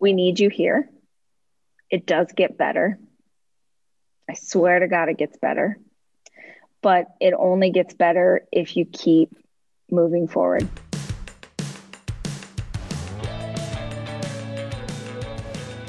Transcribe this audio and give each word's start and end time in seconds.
we 0.00 0.12
need 0.12 0.38
you 0.38 0.48
here. 0.48 0.88
It 1.90 2.06
does 2.06 2.28
get 2.34 2.58
better. 2.58 2.98
I 4.28 4.34
swear 4.34 4.78
to 4.80 4.88
God, 4.88 5.08
it 5.08 5.18
gets 5.18 5.36
better. 5.38 5.78
But 6.82 7.06
it 7.20 7.34
only 7.36 7.70
gets 7.70 7.94
better 7.94 8.46
if 8.52 8.76
you 8.76 8.84
keep 8.84 9.30
moving 9.90 10.28
forward. 10.28 10.68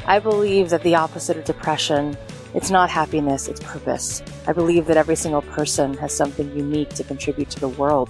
I 0.05 0.18
believe 0.18 0.71
that 0.71 0.82
the 0.82 0.96
opposite 0.96 1.38
of 1.38 1.46
depression, 1.46 2.18
it's 2.55 2.71
not 2.71 2.89
happiness, 2.89 3.48
it's 3.48 3.60
purpose. 3.60 4.23
I 4.48 4.54
believe 4.54 4.88
that 4.88 4.98
every 4.98 5.16
single 5.16 5.44
person 5.44 5.94
has 5.98 6.16
something 6.16 6.50
unique 6.57 6.89
to 6.96 7.04
contribute 7.04 7.52
to 7.52 7.60
the 7.60 7.70
world. 7.70 8.10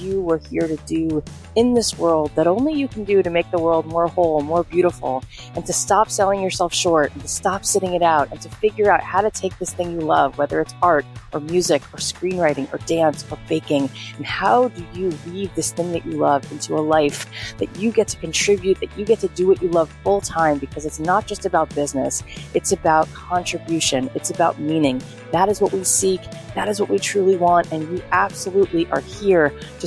you 0.00 0.20
were 0.20 0.38
here 0.38 0.66
to 0.66 0.76
do 0.86 1.22
in 1.56 1.74
this 1.74 1.98
world 1.98 2.30
that 2.34 2.46
only 2.46 2.72
you 2.72 2.88
can 2.88 3.04
do 3.04 3.22
to 3.22 3.30
make 3.30 3.50
the 3.50 3.58
world 3.58 3.86
more 3.86 4.08
whole, 4.08 4.40
more 4.42 4.64
beautiful, 4.64 5.22
and 5.54 5.66
to 5.66 5.72
stop 5.72 6.10
selling 6.10 6.40
yourself 6.40 6.72
short 6.72 7.12
and 7.12 7.22
to 7.22 7.28
stop 7.28 7.64
sitting 7.64 7.94
it 7.94 8.02
out 8.02 8.30
and 8.30 8.40
to 8.40 8.48
figure 8.48 8.90
out 8.90 9.00
how 9.02 9.20
to 9.20 9.30
take 9.30 9.56
this 9.58 9.72
thing 9.72 9.90
you 9.92 10.00
love, 10.00 10.38
whether 10.38 10.60
it's 10.60 10.74
art 10.82 11.04
or 11.32 11.40
music 11.40 11.82
or 11.92 11.98
screenwriting 11.98 12.72
or 12.72 12.78
dance 12.86 13.24
or 13.30 13.38
baking, 13.48 13.90
and 14.16 14.26
how 14.26 14.68
do 14.68 14.84
you 14.94 15.16
weave 15.26 15.54
this 15.54 15.72
thing 15.72 15.92
that 15.92 16.04
you 16.06 16.12
love 16.12 16.50
into 16.52 16.74
a 16.74 16.80
life 16.80 17.28
that 17.58 17.74
you 17.76 17.90
get 17.92 18.08
to 18.08 18.16
contribute, 18.18 18.78
that 18.80 18.96
you 18.96 19.04
get 19.04 19.18
to 19.20 19.28
do 19.28 19.46
what 19.46 19.60
you 19.62 19.68
love 19.68 19.90
full 20.04 20.20
time 20.20 20.58
because 20.58 20.86
it's 20.86 21.00
not 21.00 21.26
just 21.26 21.46
about 21.46 21.72
business, 21.74 22.22
it's 22.54 22.72
about 22.72 23.12
contribution, 23.12 24.10
it's 24.14 24.30
about 24.30 24.58
meaning. 24.58 25.02
That 25.32 25.48
is 25.48 25.60
what 25.60 25.72
we 25.72 25.84
seek. 25.84 26.20
That 26.54 26.68
is 26.68 26.80
what 26.80 26.88
we 26.88 26.98
truly 26.98 27.36
want. 27.36 27.70
And 27.72 27.82
you 27.82 28.02
absolutely 28.10 28.90
are 28.90 29.00
here 29.00 29.52
to 29.78 29.86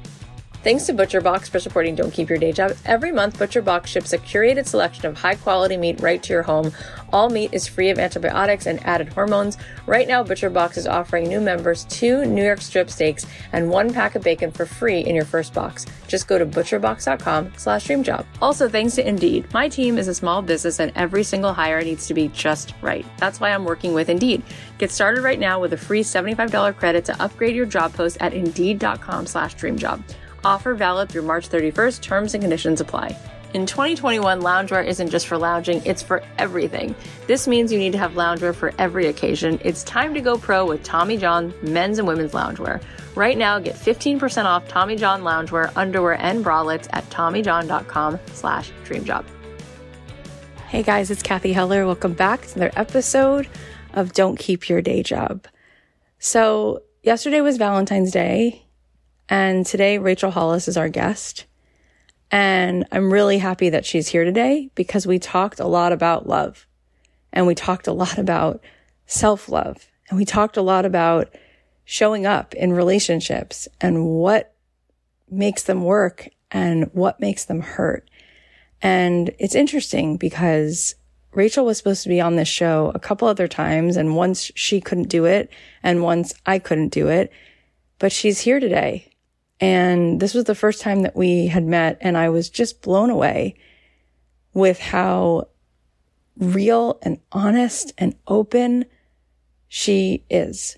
Thanks 0.63 0.85
to 0.85 0.93
ButcherBox 0.93 1.49
for 1.49 1.59
supporting 1.59 1.95
Don't 1.95 2.13
Keep 2.13 2.29
Your 2.29 2.37
Day 2.37 2.51
Job. 2.51 2.77
Every 2.85 3.11
month, 3.11 3.39
ButcherBox 3.39 3.87
ships 3.87 4.13
a 4.13 4.19
curated 4.19 4.67
selection 4.67 5.07
of 5.07 5.17
high 5.17 5.33
quality 5.33 5.75
meat 5.75 5.99
right 6.01 6.21
to 6.21 6.33
your 6.33 6.43
home. 6.43 6.71
All 7.11 7.29
meat 7.29 7.51
is 7.51 7.67
free 7.67 7.89
of 7.89 7.97
antibiotics 7.97 8.67
and 8.67 8.79
added 8.85 9.09
hormones. 9.09 9.57
Right 9.87 10.07
now, 10.07 10.23
ButcherBox 10.23 10.77
is 10.77 10.85
offering 10.85 11.27
new 11.27 11.41
members 11.41 11.85
two 11.85 12.25
New 12.25 12.43
York 12.43 12.61
strip 12.61 12.91
steaks 12.91 13.25
and 13.53 13.71
one 13.71 13.91
pack 13.91 14.13
of 14.13 14.21
bacon 14.21 14.51
for 14.51 14.67
free 14.67 14.99
in 14.99 15.15
your 15.15 15.25
first 15.25 15.51
box. 15.51 15.87
Just 16.07 16.27
go 16.27 16.37
to 16.37 16.45
butcherbox.com 16.45 17.53
slash 17.57 17.87
dreamjob. 17.87 18.25
Also, 18.39 18.69
thanks 18.69 18.95
to 18.95 19.07
Indeed. 19.07 19.51
My 19.53 19.67
team 19.67 19.97
is 19.97 20.07
a 20.07 20.13
small 20.13 20.43
business 20.43 20.79
and 20.79 20.91
every 20.95 21.23
single 21.23 21.53
hire 21.53 21.81
needs 21.81 22.05
to 22.05 22.13
be 22.13 22.27
just 22.27 22.75
right. 22.81 23.05
That's 23.17 23.39
why 23.39 23.49
I'm 23.49 23.65
working 23.65 23.93
with 23.93 24.09
Indeed. 24.09 24.43
Get 24.77 24.91
started 24.91 25.23
right 25.23 25.39
now 25.39 25.59
with 25.59 25.73
a 25.73 25.77
free 25.77 26.03
$75 26.03 26.77
credit 26.77 27.03
to 27.05 27.19
upgrade 27.21 27.55
your 27.55 27.65
job 27.65 27.93
post 27.93 28.17
at 28.19 28.33
indeed.com 28.33 29.25
slash 29.25 29.55
dreamjob. 29.55 30.03
Offer 30.43 30.73
valid 30.75 31.09
through 31.09 31.23
March 31.23 31.49
31st. 31.49 32.01
Terms 32.01 32.33
and 32.33 32.41
conditions 32.41 32.81
apply. 32.81 33.15
In 33.53 33.65
2021, 33.65 34.41
loungewear 34.41 34.85
isn't 34.87 35.09
just 35.09 35.27
for 35.27 35.37
lounging, 35.37 35.81
it's 35.83 36.01
for 36.01 36.23
everything. 36.37 36.95
This 37.27 37.47
means 37.49 37.69
you 37.69 37.77
need 37.77 37.91
to 37.91 37.97
have 37.97 38.13
loungewear 38.13 38.55
for 38.55 38.71
every 38.77 39.07
occasion. 39.07 39.59
It's 39.61 39.83
time 39.83 40.13
to 40.13 40.21
go 40.21 40.37
pro 40.37 40.65
with 40.65 40.83
Tommy 40.83 41.17
John 41.17 41.53
men's 41.61 41.99
and 41.99 42.07
women's 42.07 42.31
loungewear. 42.31 42.81
Right 43.13 43.37
now, 43.37 43.59
get 43.59 43.75
15% 43.75 44.45
off 44.45 44.69
Tommy 44.69 44.95
John 44.95 45.23
loungewear, 45.23 45.75
underwear, 45.75 46.13
and 46.13 46.45
bralettes 46.45 46.87
at 46.93 47.09
TommyJohn.com 47.09 48.19
slash 48.27 48.71
dreamjob. 48.85 49.25
Hey 50.69 50.81
guys, 50.81 51.11
it's 51.11 51.21
Cathy 51.21 51.51
Heller. 51.51 51.85
Welcome 51.85 52.13
back 52.13 52.47
to 52.47 52.55
another 52.55 52.71
episode 52.77 53.49
of 53.93 54.13
Don't 54.13 54.39
Keep 54.39 54.69
Your 54.69 54.81
Day 54.81 55.03
Job. 55.03 55.45
So 56.19 56.83
yesterday 57.03 57.41
was 57.41 57.57
Valentine's 57.57 58.11
Day 58.11 58.65
and 59.31 59.65
today, 59.65 59.97
Rachel 59.97 60.31
Hollis 60.31 60.67
is 60.67 60.75
our 60.75 60.89
guest. 60.89 61.45
And 62.31 62.85
I'm 62.91 63.13
really 63.13 63.37
happy 63.37 63.69
that 63.69 63.85
she's 63.85 64.09
here 64.09 64.25
today 64.25 64.69
because 64.75 65.07
we 65.07 65.19
talked 65.19 65.61
a 65.61 65.67
lot 65.67 65.93
about 65.93 66.27
love 66.27 66.67
and 67.31 67.47
we 67.47 67.55
talked 67.55 67.87
a 67.87 67.93
lot 67.93 68.17
about 68.17 68.61
self 69.05 69.47
love 69.47 69.87
and 70.09 70.19
we 70.19 70.25
talked 70.25 70.57
a 70.57 70.61
lot 70.61 70.85
about 70.85 71.33
showing 71.85 72.25
up 72.25 72.53
in 72.55 72.73
relationships 72.73 73.69
and 73.79 74.05
what 74.05 74.53
makes 75.29 75.63
them 75.63 75.85
work 75.85 76.27
and 76.51 76.89
what 76.91 77.21
makes 77.21 77.45
them 77.45 77.61
hurt. 77.61 78.09
And 78.81 79.33
it's 79.39 79.55
interesting 79.55 80.17
because 80.17 80.95
Rachel 81.31 81.63
was 81.63 81.77
supposed 81.77 82.03
to 82.03 82.09
be 82.09 82.19
on 82.19 82.35
this 82.35 82.49
show 82.49 82.91
a 82.93 82.99
couple 82.99 83.29
other 83.29 83.47
times 83.47 83.95
and 83.95 84.17
once 84.17 84.51
she 84.55 84.81
couldn't 84.81 85.07
do 85.07 85.23
it 85.23 85.49
and 85.83 86.03
once 86.03 86.33
I 86.45 86.59
couldn't 86.59 86.89
do 86.89 87.07
it, 87.07 87.31
but 87.97 88.11
she's 88.11 88.41
here 88.41 88.59
today 88.59 89.07
and 89.61 90.19
this 90.19 90.33
was 90.33 90.45
the 90.45 90.55
first 90.55 90.81
time 90.81 91.03
that 91.03 91.15
we 91.15 91.47
had 91.47 91.63
met 91.63 91.99
and 92.01 92.17
I 92.17 92.29
was 92.29 92.49
just 92.49 92.81
blown 92.81 93.11
away 93.11 93.55
with 94.53 94.79
how 94.79 95.47
real 96.37 96.99
and 97.03 97.19
honest 97.31 97.93
and 97.99 98.15
open 98.27 98.85
she 99.67 100.25
is. 100.29 100.75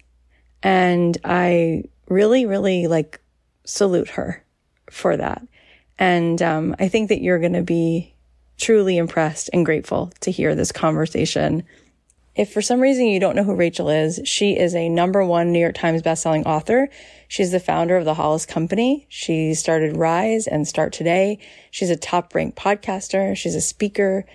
And 0.61 1.17
I 1.23 1.85
really, 2.09 2.45
really 2.45 2.88
like 2.88 3.21
salute 3.66 4.09
her 4.09 4.45
for 4.89 5.15
that. 5.15 5.41
And 5.97 6.41
um, 6.41 6.75
I 6.77 6.89
think 6.89 7.09
that 7.09 7.21
you're 7.21 7.39
going 7.39 7.53
to 7.53 7.63
be 7.63 8.13
truly 8.57 8.97
impressed 8.97 9.50
and 9.53 9.65
grateful 9.65 10.11
to 10.19 10.31
hear 10.31 10.55
this 10.55 10.71
conversation. 10.71 11.63
If 12.35 12.51
for 12.51 12.63
some 12.63 12.79
reason 12.79 13.05
you 13.05 13.19
don't 13.19 13.35
know 13.35 13.44
who 13.44 13.53
Rachel 13.53 13.89
is, 13.89 14.19
she 14.25 14.57
is 14.57 14.73
a 14.73 14.89
number 14.89 15.23
one 15.23 15.51
New 15.51 15.59
York 15.59 15.75
Times 15.75 16.01
bestselling 16.01 16.45
author. 16.47 16.89
She's 17.27 17.51
the 17.51 17.59
founder 17.59 17.95
of 17.95 18.05
the 18.05 18.16
Hollis 18.16 18.47
Company. 18.47 19.05
She 19.07 19.53
started 19.53 19.95
Rise 19.95 20.47
and 20.47 20.67
Start 20.67 20.94
Today. 20.94 21.38
She's 21.69 21.91
a 21.91 21.95
top 21.95 22.33
ranked 22.33 22.57
podcaster. 22.57 23.38
She's 23.38 23.53
a 23.53 23.61
speaker. 23.61 24.25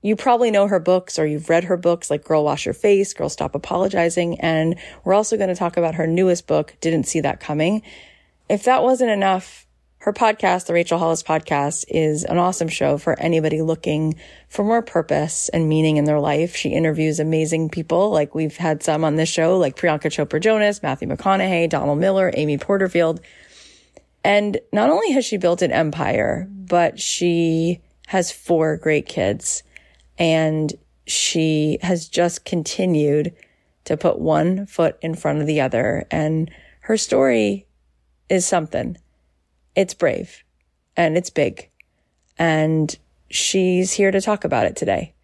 You 0.00 0.16
probably 0.16 0.50
know 0.50 0.66
her 0.66 0.80
books 0.80 1.18
or 1.18 1.26
you've 1.26 1.50
read 1.50 1.64
her 1.64 1.76
books 1.76 2.08
like 2.10 2.24
Girl 2.24 2.42
Wash 2.42 2.64
Your 2.64 2.74
Face, 2.74 3.12
Girl 3.12 3.28
Stop 3.28 3.54
Apologizing. 3.54 4.40
And 4.40 4.76
we're 5.04 5.14
also 5.14 5.36
going 5.36 5.50
to 5.50 5.54
talk 5.54 5.76
about 5.76 5.96
her 5.96 6.06
newest 6.06 6.46
book, 6.46 6.74
Didn't 6.80 7.04
See 7.04 7.20
That 7.20 7.40
Coming. 7.40 7.82
If 8.48 8.64
that 8.64 8.82
wasn't 8.82 9.10
enough, 9.10 9.65
her 10.06 10.12
podcast, 10.12 10.66
the 10.66 10.72
Rachel 10.72 11.00
Hollis 11.00 11.24
podcast, 11.24 11.84
is 11.88 12.22
an 12.22 12.38
awesome 12.38 12.68
show 12.68 12.96
for 12.96 13.18
anybody 13.18 13.60
looking 13.60 14.14
for 14.48 14.64
more 14.64 14.80
purpose 14.80 15.48
and 15.48 15.68
meaning 15.68 15.96
in 15.96 16.04
their 16.04 16.20
life. 16.20 16.54
She 16.54 16.68
interviews 16.68 17.18
amazing 17.18 17.70
people, 17.70 18.10
like 18.10 18.32
we've 18.32 18.56
had 18.56 18.84
some 18.84 19.02
on 19.02 19.16
this 19.16 19.28
show, 19.28 19.58
like 19.58 19.74
Priyanka 19.74 20.02
Chopra 20.02 20.40
Jonas, 20.40 20.80
Matthew 20.80 21.08
McConaughey, 21.08 21.68
Donald 21.68 21.98
Miller, 21.98 22.30
Amy 22.34 22.56
Porterfield. 22.56 23.20
And 24.22 24.60
not 24.72 24.90
only 24.90 25.10
has 25.10 25.24
she 25.24 25.38
built 25.38 25.60
an 25.60 25.72
empire, 25.72 26.46
but 26.50 27.00
she 27.00 27.80
has 28.06 28.30
four 28.30 28.76
great 28.76 29.08
kids 29.08 29.64
and 30.18 30.72
she 31.08 31.78
has 31.82 32.08
just 32.08 32.44
continued 32.44 33.34
to 33.86 33.96
put 33.96 34.20
one 34.20 34.66
foot 34.66 34.98
in 35.02 35.16
front 35.16 35.40
of 35.40 35.48
the 35.48 35.60
other. 35.60 36.06
And 36.12 36.48
her 36.82 36.96
story 36.96 37.66
is 38.28 38.46
something 38.46 38.98
it's 39.76 39.94
brave 39.94 40.42
and 40.96 41.16
it's 41.16 41.30
big. 41.30 41.70
And 42.38 42.96
she's 43.30 43.92
here 43.92 44.10
to 44.10 44.20
talk 44.20 44.44
about 44.44 44.66
it 44.66 44.74
today. 44.74 45.14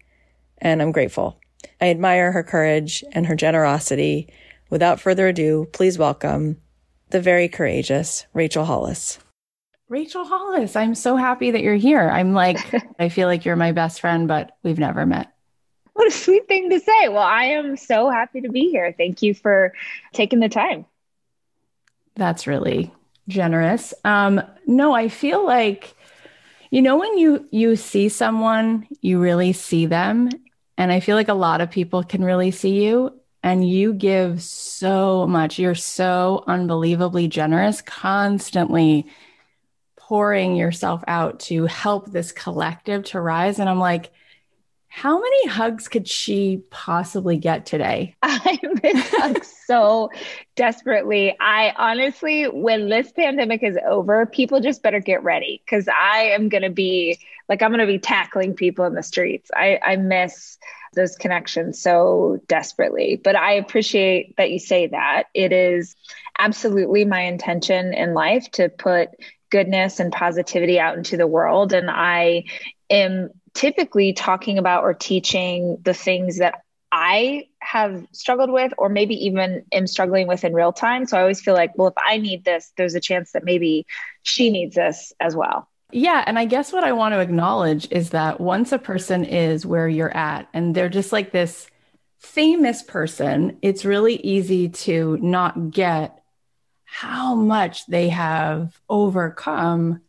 And 0.59 0.81
I'm 0.81 0.91
grateful. 0.91 1.39
I 1.81 1.89
admire 1.89 2.31
her 2.31 2.43
courage 2.43 3.03
and 3.11 3.25
her 3.25 3.35
generosity. 3.35 4.31
Without 4.69 5.01
further 5.01 5.27
ado, 5.27 5.67
please 5.73 5.97
welcome 5.97 6.57
the 7.09 7.19
very 7.19 7.49
courageous 7.49 8.25
Rachel 8.33 8.65
Hollis. 8.65 9.19
Rachel 9.89 10.25
Hollis, 10.25 10.75
I'm 10.75 10.95
so 10.95 11.15
happy 11.17 11.51
that 11.51 11.61
you're 11.61 11.75
here. 11.75 12.09
I'm 12.09 12.33
like, 12.33 12.57
I 12.99 13.09
feel 13.09 13.27
like 13.27 13.45
you're 13.45 13.55
my 13.55 13.71
best 13.71 13.99
friend, 14.01 14.27
but 14.27 14.57
we've 14.63 14.79
never 14.79 15.05
met. 15.05 15.31
What 15.93 16.07
a 16.07 16.11
sweet 16.11 16.47
thing 16.47 16.69
to 16.71 16.79
say. 16.79 17.09
Well, 17.09 17.19
I 17.19 17.45
am 17.45 17.77
so 17.77 18.09
happy 18.09 18.41
to 18.41 18.49
be 18.49 18.69
here. 18.69 18.95
Thank 18.97 19.21
you 19.21 19.35
for 19.35 19.73
taking 20.11 20.39
the 20.39 20.49
time. 20.49 20.85
That's 22.15 22.47
really 22.47 22.91
generous. 23.27 23.93
Um, 24.03 24.41
no, 24.65 24.93
I 24.93 25.09
feel 25.09 25.45
like, 25.45 25.95
you 26.71 26.81
know, 26.81 26.97
when 26.97 27.17
you 27.17 27.47
you 27.51 27.75
see 27.75 28.09
someone, 28.09 28.87
you 29.01 29.19
really 29.19 29.53
see 29.53 29.85
them, 29.85 30.29
and 30.77 30.91
I 30.91 30.99
feel 30.99 31.15
like 31.15 31.29
a 31.29 31.33
lot 31.33 31.61
of 31.61 31.69
people 31.71 32.03
can 32.03 32.23
really 32.23 32.51
see 32.51 32.83
you, 32.83 33.19
and 33.43 33.67
you 33.67 33.93
give 33.93 34.41
so 34.41 35.27
much. 35.27 35.59
You're 35.59 35.75
so 35.75 36.43
unbelievably 36.47 37.27
generous, 37.27 37.81
constantly 37.81 39.05
pouring 39.95 40.55
yourself 40.55 41.03
out 41.07 41.39
to 41.39 41.65
help 41.65 42.11
this 42.11 42.31
collective 42.31 43.05
to 43.05 43.21
rise. 43.21 43.59
And 43.59 43.69
I'm 43.69 43.79
like, 43.79 44.11
how 44.95 45.19
many 45.19 45.47
hugs 45.47 45.87
could 45.87 46.07
she 46.07 46.61
possibly 46.69 47.35
get 47.35 47.65
today? 47.65 48.15
I 48.21 48.59
miss 48.83 49.09
hugs 49.09 49.51
so 49.65 50.11
desperately. 50.55 51.35
I 51.39 51.73
honestly, 51.75 52.43
when 52.43 52.89
this 52.89 53.11
pandemic 53.11 53.63
is 53.63 53.75
over, 53.87 54.27
people 54.27 54.61
just 54.61 54.83
better 54.83 54.99
get 54.99 55.23
ready 55.23 55.63
because 55.65 55.87
I 55.87 56.25
am 56.35 56.47
going 56.47 56.61
to 56.61 56.69
be 56.69 57.17
like, 57.49 57.63
I'm 57.63 57.71
going 57.71 57.79
to 57.79 57.87
be 57.87 57.97
tackling 57.97 58.53
people 58.53 58.85
in 58.85 58.93
the 58.93 59.01
streets. 59.01 59.49
I, 59.55 59.79
I 59.83 59.95
miss 59.95 60.59
those 60.93 61.15
connections 61.15 61.81
so 61.81 62.39
desperately. 62.47 63.15
But 63.15 63.35
I 63.35 63.53
appreciate 63.53 64.37
that 64.37 64.51
you 64.51 64.59
say 64.59 64.85
that. 64.87 65.23
It 65.33 65.51
is 65.51 65.95
absolutely 66.37 67.03
my 67.03 67.21
intention 67.21 67.95
in 67.95 68.13
life 68.13 68.49
to 68.51 68.69
put 68.69 69.09
goodness 69.49 69.99
and 69.99 70.13
positivity 70.13 70.79
out 70.79 70.97
into 70.97 71.17
the 71.17 71.25
world. 71.25 71.73
And 71.73 71.89
I 71.89 72.43
am 72.91 73.31
typically 73.53 74.13
talking 74.13 74.57
about 74.57 74.83
or 74.83 74.93
teaching 74.93 75.77
the 75.83 75.93
things 75.93 76.39
that 76.39 76.63
I 76.91 77.47
have 77.59 78.05
struggled 78.11 78.51
with, 78.51 78.71
or 78.77 78.87
maybe 78.87 79.15
even 79.25 79.65
am 79.71 79.87
struggling 79.87 80.27
with 80.27 80.43
in 80.43 80.53
real 80.53 80.71
time. 80.71 81.07
So 81.07 81.17
I 81.17 81.21
always 81.21 81.41
feel 81.41 81.55
like, 81.55 81.71
well, 81.75 81.87
if 81.87 81.95
I 82.07 82.17
need 82.17 82.45
this, 82.45 82.71
there's 82.77 82.93
a 82.93 82.99
chance 82.99 83.31
that 83.31 83.43
maybe 83.43 83.87
she 84.21 84.51
needs 84.51 84.75
this 84.75 85.11
as 85.19 85.35
well. 85.35 85.67
Yeah. 85.91 86.23
And 86.25 86.37
I 86.37 86.45
guess 86.45 86.71
what 86.71 86.83
I 86.83 86.91
want 86.91 87.13
to 87.13 87.19
acknowledge 87.19 87.87
is 87.91 88.11
that 88.11 88.39
once 88.39 88.71
a 88.71 88.79
person 88.79 89.25
is 89.25 89.65
where 89.65 89.87
you're 89.87 90.15
at 90.15 90.47
and 90.53 90.75
they're 90.75 90.89
just 90.89 91.11
like 91.11 91.31
this 91.31 91.67
famous 92.19 92.81
person, 92.83 93.57
it's 93.61 93.85
really 93.85 94.15
easy 94.17 94.69
to 94.69 95.17
not 95.17 95.71
get 95.71 96.23
how 96.85 97.33
much 97.35 97.85
they 97.87 98.09
have 98.09 98.79
overcome 98.87 100.01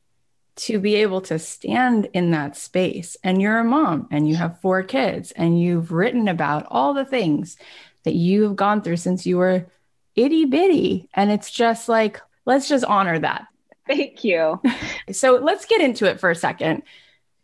to 0.56 0.78
be 0.78 0.96
able 0.96 1.20
to 1.22 1.38
stand 1.38 2.08
in 2.12 2.30
that 2.30 2.56
space. 2.56 3.16
And 3.24 3.40
you're 3.40 3.58
a 3.58 3.64
mom 3.64 4.08
and 4.10 4.28
you 4.28 4.36
have 4.36 4.60
four 4.60 4.82
kids 4.82 5.32
and 5.32 5.60
you've 5.60 5.92
written 5.92 6.28
about 6.28 6.66
all 6.70 6.94
the 6.94 7.04
things 7.04 7.56
that 8.04 8.14
you've 8.14 8.56
gone 8.56 8.82
through 8.82 8.98
since 8.98 9.26
you 9.26 9.38
were 9.38 9.66
itty 10.14 10.44
bitty. 10.44 11.08
And 11.14 11.30
it's 11.30 11.50
just 11.50 11.88
like, 11.88 12.20
let's 12.44 12.68
just 12.68 12.84
honor 12.84 13.18
that. 13.18 13.46
Thank 13.86 14.24
you. 14.24 14.60
so 15.12 15.36
let's 15.36 15.66
get 15.66 15.80
into 15.80 16.06
it 16.06 16.20
for 16.20 16.30
a 16.30 16.36
second. 16.36 16.82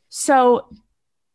So, 0.08 0.68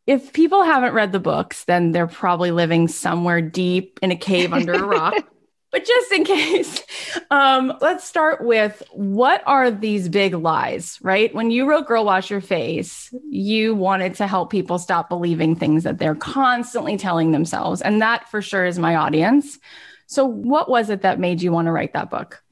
if 0.06 0.32
people 0.32 0.62
haven't 0.62 0.94
read 0.94 1.10
the 1.10 1.18
books, 1.18 1.64
then 1.64 1.90
they're 1.90 2.06
probably 2.06 2.52
living 2.52 2.86
somewhere 2.86 3.40
deep 3.40 3.98
in 4.02 4.12
a 4.12 4.16
cave 4.16 4.52
under 4.52 4.74
a 4.74 4.86
rock. 4.86 5.14
But 5.72 5.84
just 5.84 6.12
in 6.12 6.24
case, 6.24 6.82
um, 7.30 7.72
let's 7.80 8.04
start 8.04 8.44
with 8.44 8.82
what 8.92 9.42
are 9.46 9.70
these 9.70 10.08
big 10.08 10.34
lies, 10.34 10.98
right? 11.02 11.34
When 11.34 11.50
you 11.50 11.68
wrote 11.68 11.86
Girl 11.86 12.04
Wash 12.04 12.30
Your 12.30 12.40
Face, 12.40 13.12
you 13.28 13.74
wanted 13.74 14.14
to 14.16 14.26
help 14.26 14.50
people 14.50 14.78
stop 14.78 15.08
believing 15.08 15.56
things 15.56 15.84
that 15.84 15.98
they're 15.98 16.14
constantly 16.14 16.96
telling 16.96 17.32
themselves. 17.32 17.82
And 17.82 18.00
that 18.00 18.28
for 18.28 18.40
sure 18.40 18.64
is 18.64 18.78
my 18.78 18.96
audience. 18.96 19.58
So, 20.06 20.24
what 20.24 20.68
was 20.68 20.88
it 20.88 21.02
that 21.02 21.18
made 21.18 21.42
you 21.42 21.52
want 21.52 21.66
to 21.66 21.72
write 21.72 21.92
that 21.94 22.10
book? 22.10 22.42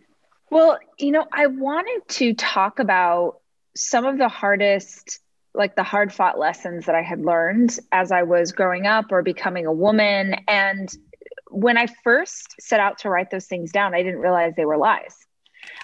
Well, 0.51 0.79
you 0.99 1.13
know, 1.13 1.27
I 1.33 1.47
wanted 1.47 2.03
to 2.09 2.35
talk 2.35 2.79
about 2.79 3.41
some 3.77 4.05
of 4.05 4.19
the 4.19 4.29
hardest 4.29 5.21
like 5.55 5.77
the 5.77 5.83
hard 5.85 6.13
fought 6.13 6.39
lessons 6.39 6.87
that 6.87 6.95
I 6.95 7.03
had 7.03 7.21
learned 7.21 7.79
as 7.93 8.11
I 8.11 8.25
was 8.25 8.53
growing 8.53 8.87
up 8.87 9.13
or 9.13 9.23
becoming 9.23 9.67
a 9.67 9.73
woman. 9.73 10.35
And 10.49 10.89
when 11.55 11.79
I 11.79 11.87
first 12.03 12.55
set 12.61 12.81
out 12.81 12.99
to 12.99 13.11
write 13.11 13.31
those 13.31 13.47
things 13.47 13.73
down, 13.73 13.95
I 13.95 14.03
didn't 14.03 14.21
realize 14.21 14.55
they 14.57 14.65
were 14.65 14.77
lies. 14.77 15.17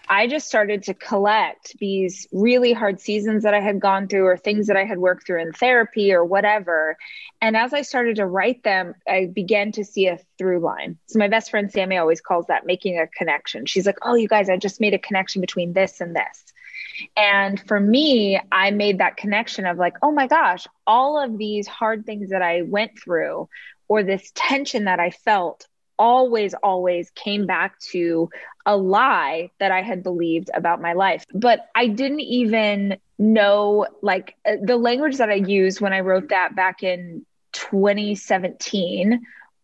I 0.09 0.27
just 0.27 0.49
started 0.49 0.83
to 0.85 0.95
collect 0.95 1.79
these 1.79 2.27
really 2.33 2.73
hard 2.73 3.01
seasons 3.01 3.45
that 3.45 3.55
I 3.55 3.61
had 3.61 3.81
gone 3.81 4.09
through 4.09 4.27
or 4.27 4.37
things 4.37 4.67
that 4.67 4.77
I 4.77 4.85
had 4.85 4.99
worked 4.99 5.27
through 5.27 5.41
in 5.41 5.53
therapy 5.53 6.13
or 6.13 6.25
whatever. 6.25 6.99
And 7.41 7.57
as 7.57 7.73
I 7.73 7.83
started 7.83 8.17
to 8.17 8.27
write 8.27 8.63
them, 8.65 8.95
I 9.09 9.27
began 9.33 9.73
to 9.73 9.85
see 9.85 10.09
a 10.09 10.19
through 10.37 10.61
line. 10.61 10.99
So 11.07 11.19
my 11.19 11.29
best 11.29 11.51
friend 11.51 11.71
Sammy 11.71 11.97
always 11.97 12.21
calls 12.21 12.47
that 12.49 12.67
making 12.67 12.99
a 12.99 13.07
connection. 13.07 13.67
She's 13.67 13.87
like, 13.87 13.99
Oh, 14.03 14.15
you 14.15 14.29
guys, 14.29 14.51
I 14.51 14.57
just 14.57 14.81
made 14.81 14.95
a 14.95 14.99
connection 14.99 15.41
between 15.41 15.73
this 15.73 16.01
and 16.01 16.15
this. 16.15 16.53
And 17.17 17.61
for 17.61 17.81
me, 17.81 18.41
I 18.53 18.73
made 18.73 18.99
that 18.99 19.17
connection 19.17 19.65
of 19.65 19.79
like, 19.79 19.97
oh 20.03 20.13
my 20.13 20.27
gosh, 20.27 20.67
all 20.87 21.23
of 21.23 21.39
these 21.39 21.67
hard 21.67 22.05
things 22.05 22.31
that 22.31 22.43
I 22.43 22.63
went 22.63 23.01
through 23.03 23.49
or 23.91 24.05
this 24.05 24.31
tension 24.37 24.85
that 24.85 25.01
I 25.01 25.11
felt 25.11 25.67
always, 25.99 26.55
always 26.55 27.11
came 27.11 27.45
back 27.45 27.79
to 27.91 28.31
a 28.65 28.77
lie 28.77 29.51
that 29.59 29.73
I 29.73 29.83
had 29.83 30.05
believed 30.05 30.49
about 30.55 30.81
my 30.81 30.93
life. 30.93 31.27
But 31.35 31.69
I 31.75 31.89
didn't 31.89 32.21
even 32.21 32.99
know 33.19 33.89
like 34.01 34.37
uh, 34.47 34.57
the 34.63 34.77
language 34.77 35.17
that 35.17 35.29
I 35.29 35.35
used 35.35 35.81
when 35.81 35.93
I 35.93 36.01
wrote 36.01 36.29
that 36.29 36.55
back 36.55 36.85
in 36.85 37.27
2017. 37.53 39.21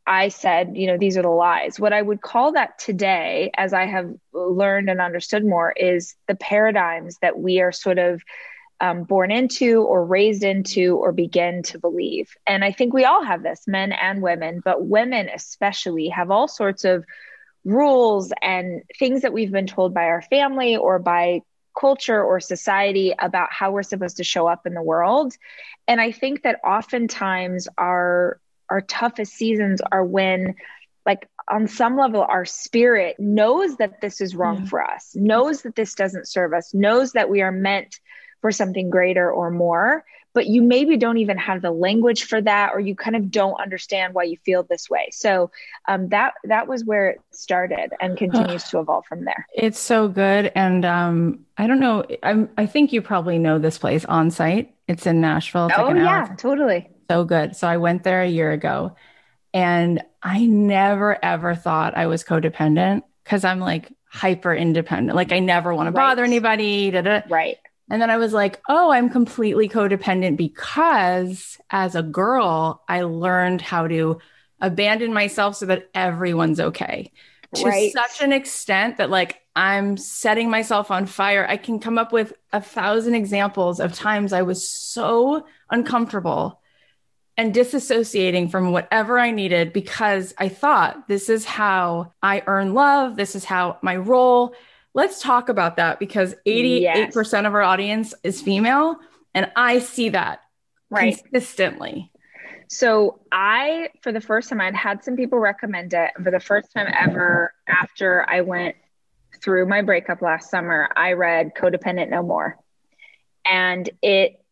I 0.09 0.29
said, 0.29 0.77
you 0.77 0.89
know, 0.89 0.99
these 0.99 1.17
are 1.17 1.23
the 1.23 1.29
lies. 1.29 1.79
What 1.79 1.93
I 1.93 2.03
would 2.03 2.21
call 2.21 2.53
that 2.53 2.81
today, 2.81 3.53
as 3.57 3.73
I 3.73 3.87
have 3.87 4.13
learned 4.33 4.91
and 4.91 5.01
understood 5.01 5.45
more, 5.45 5.71
is 5.71 6.17
the 6.27 6.35
paradigms 6.35 7.17
that 7.23 7.39
we 7.39 7.61
are 7.61 7.73
sort 7.73 7.99
of 7.99 8.23
um, 8.81 9.05
born 9.05 9.31
into 9.31 9.83
or 9.83 10.05
raised 10.05 10.45
into 10.45 10.97
or 10.97 11.13
begin 11.13 11.63
to 11.65 11.79
believe. 11.79 12.31
And 12.47 12.65
I 12.65 12.73
think 12.73 12.93
we 12.93 13.05
all 13.05 13.25
have 13.25 13.43
this, 13.43 13.65
men 13.67 13.93
and 13.93 14.23
women, 14.23 14.61
but 14.65 14.85
women 14.87 15.29
especially 15.29 16.09
have 16.09 16.31
all 16.31 16.49
sorts 16.49 16.85
of 16.85 17.05
rules 17.65 18.33
and 18.43 18.83
things 18.99 19.23
that 19.23 19.33
we've 19.33 19.51
been 19.51 19.67
told 19.67 19.95
by 19.95 20.05
our 20.05 20.23
family 20.23 20.77
or 20.77 20.99
by 20.99 21.41
culture 21.79 22.23
or 22.23 22.41
society 22.41 23.15
about 23.19 23.53
how 23.53 23.71
we're 23.71 23.83
supposed 23.83 24.17
to 24.17 24.25
show 24.25 24.47
up 24.47 24.67
in 24.67 24.75
the 24.75 24.83
world. 24.83 25.35
And 25.89 26.01
I 26.01 26.13
think 26.13 26.43
that 26.43 26.61
oftentimes 26.65 27.69
our 27.79 28.41
our 28.69 28.81
toughest 28.81 29.33
seasons 29.33 29.81
are 29.93 30.05
when 30.05 30.57
like 31.05 31.29
on 31.49 31.69
some 31.69 31.97
level 31.97 32.23
our 32.23 32.45
spirit 32.45 33.15
knows 33.19 33.77
that 33.77 34.01
this 34.01 34.21
is 34.21 34.35
wrong 34.35 34.63
yeah. 34.63 34.67
for 34.67 34.83
us 34.83 35.13
knows 35.15 35.63
that 35.63 35.77
this 35.77 35.95
doesn't 35.95 36.27
serve 36.27 36.53
us 36.53 36.75
knows 36.75 37.13
that 37.13 37.31
we 37.31 37.43
are 37.43 37.53
meant 37.53 38.01
for 38.41 38.51
something 38.53 38.91
greater 38.91 39.31
or 39.31 39.51
more 39.51 40.05
but 40.37 40.49
you 40.49 40.61
maybe 40.61 40.99
don't 40.99 41.17
even 41.17 41.39
have 41.39 41.63
the 41.63 41.71
language 41.71 42.25
for 42.25 42.43
that 42.43 42.73
or 42.75 42.79
you 42.79 42.95
kind 42.95 43.17
of 43.17 43.31
don't 43.31 43.59
understand 43.59 44.13
why 44.13 44.23
you 44.23 44.37
feel 44.45 44.63
this 44.65 44.91
way. 44.91 45.09
So 45.11 45.51
um, 45.89 46.11
that 46.11 46.35
that 46.45 46.69
was 46.69 46.85
where 46.85 47.09
it 47.09 47.21
started 47.31 47.95
and 48.03 48.19
continues 48.19 48.65
to 48.65 48.79
evolve 48.79 49.07
from 49.07 49.25
there. 49.25 49.47
It's 49.55 49.79
so 49.79 50.09
good. 50.09 50.53
And 50.55 50.85
um, 50.85 51.47
i 51.57 51.67
don't 51.67 51.81
know 51.81 52.05
I'm, 52.23 52.51
i 52.59 52.67
think 52.67 52.93
you 52.93 53.01
probably 53.01 53.39
know 53.39 53.59
this 53.59 53.79
place 53.79 54.05
Onsite 54.05 54.69
it's 54.87 55.07
in 55.07 55.23
nashville. 55.23 55.69
It's 55.69 55.79
oh 55.79 55.85
like 55.85 55.97
yeah 55.97 56.27
hour. 56.29 56.37
totally. 56.37 56.91
So 57.11 57.25
good. 57.25 57.57
So 57.57 57.67
i 57.67 57.79
went 57.79 58.05
there 58.05 58.21
a 58.21 58.29
year 58.29 58.51
ago 58.53 58.95
and 59.55 60.03
i 60.23 60.45
never 60.45 61.19
ever 61.25 61.55
thought 61.55 61.97
i 61.97 62.09
was 62.09 62.23
codependent 62.25 63.05
because 63.25 63.43
i'm 63.43 63.59
like 63.59 63.91
hyper 64.05 64.55
independent. 64.55 65.17
Like 65.17 65.33
i 65.33 65.39
never 65.39 65.75
want 65.75 65.87
to 65.87 65.93
bother 65.93 66.25
anybody 66.25 66.91
da, 66.91 67.01
da. 67.01 67.23
right 67.31 67.57
and 67.91 68.03
then 68.03 68.11
I 68.11 68.17
was 68.17 68.33
like, 68.33 68.61
oh, 68.69 68.91
I'm 68.91 69.11
completely 69.11 69.69
codependent 69.69 70.37
because 70.37 71.59
as 71.71 71.95
a 71.95 72.03
girl, 72.03 72.83
I 72.89 73.03
learned 73.03 73.61
how 73.61 73.87
to 73.87 74.19
abandon 74.61 75.13
myself 75.13 75.57
so 75.57 75.67
that 75.67 75.89
everyone's 75.95 76.59
okay. 76.59 77.13
Right. 77.63 77.93
To 77.93 77.99
such 77.99 78.23
an 78.23 78.33
extent 78.33 78.97
that, 78.97 79.11
like, 79.11 79.41
I'm 79.55 79.97
setting 79.97 80.51
myself 80.51 80.91
on 80.91 81.07
fire. 81.07 81.47
I 81.49 81.57
can 81.57 81.79
come 81.79 81.97
up 81.97 82.13
with 82.13 82.33
a 82.53 82.61
thousand 82.61 83.15
examples 83.15 83.79
of 83.79 83.95
times 83.95 84.33
I 84.33 84.43
was 84.43 84.69
so 84.69 85.47
uncomfortable 85.71 86.61
and 87.37 87.55
disassociating 87.55 88.51
from 88.51 88.73
whatever 88.73 89.19
I 89.19 89.31
needed 89.31 89.73
because 89.73 90.35
I 90.39 90.49
thought 90.49 91.07
this 91.07 91.29
is 91.29 91.45
how 91.45 92.15
I 92.23 92.43
earn 92.47 92.75
love. 92.75 93.17
This 93.17 93.37
is 93.37 93.45
how 93.45 93.79
my 93.83 93.97
role 93.97 94.55
let's 94.97 95.21
talk 95.21 95.51
about 95.51 95.77
that 95.77 96.01
because 96.01 96.35
88% 96.47 96.81
yes. 96.81 97.15
of 97.15 97.55
our 97.55 97.63
audience 97.63 98.15
is 98.25 98.41
female. 98.41 98.97
And 99.35 99.53
I 99.55 99.79
see 99.79 100.09
that 100.09 100.41
right. 100.91 101.15
consistently. 101.31 102.11
So 102.69 103.21
I, 103.31 103.91
for 104.03 104.11
the 104.11 104.23
first 104.23 104.49
time, 104.49 104.61
I'd 104.61 104.75
had 104.75 105.05
some 105.05 105.15
people 105.15 105.39
recommend 105.39 105.93
it. 105.93 106.11
For 106.21 106.31
the 106.31 106.41
first 106.41 106.73
time 106.73 106.91
ever, 106.93 107.53
after 107.69 108.29
I 108.29 108.41
went 108.41 108.75
through 109.43 109.67
my 109.67 109.83
breakup 109.83 110.23
last 110.23 110.51
summer, 110.51 110.89
I 110.97 111.13
read 111.13 111.53
Codependent 111.55 112.09
No 112.09 112.23
More. 112.23 112.59
And 113.45 113.89
it 114.03 114.43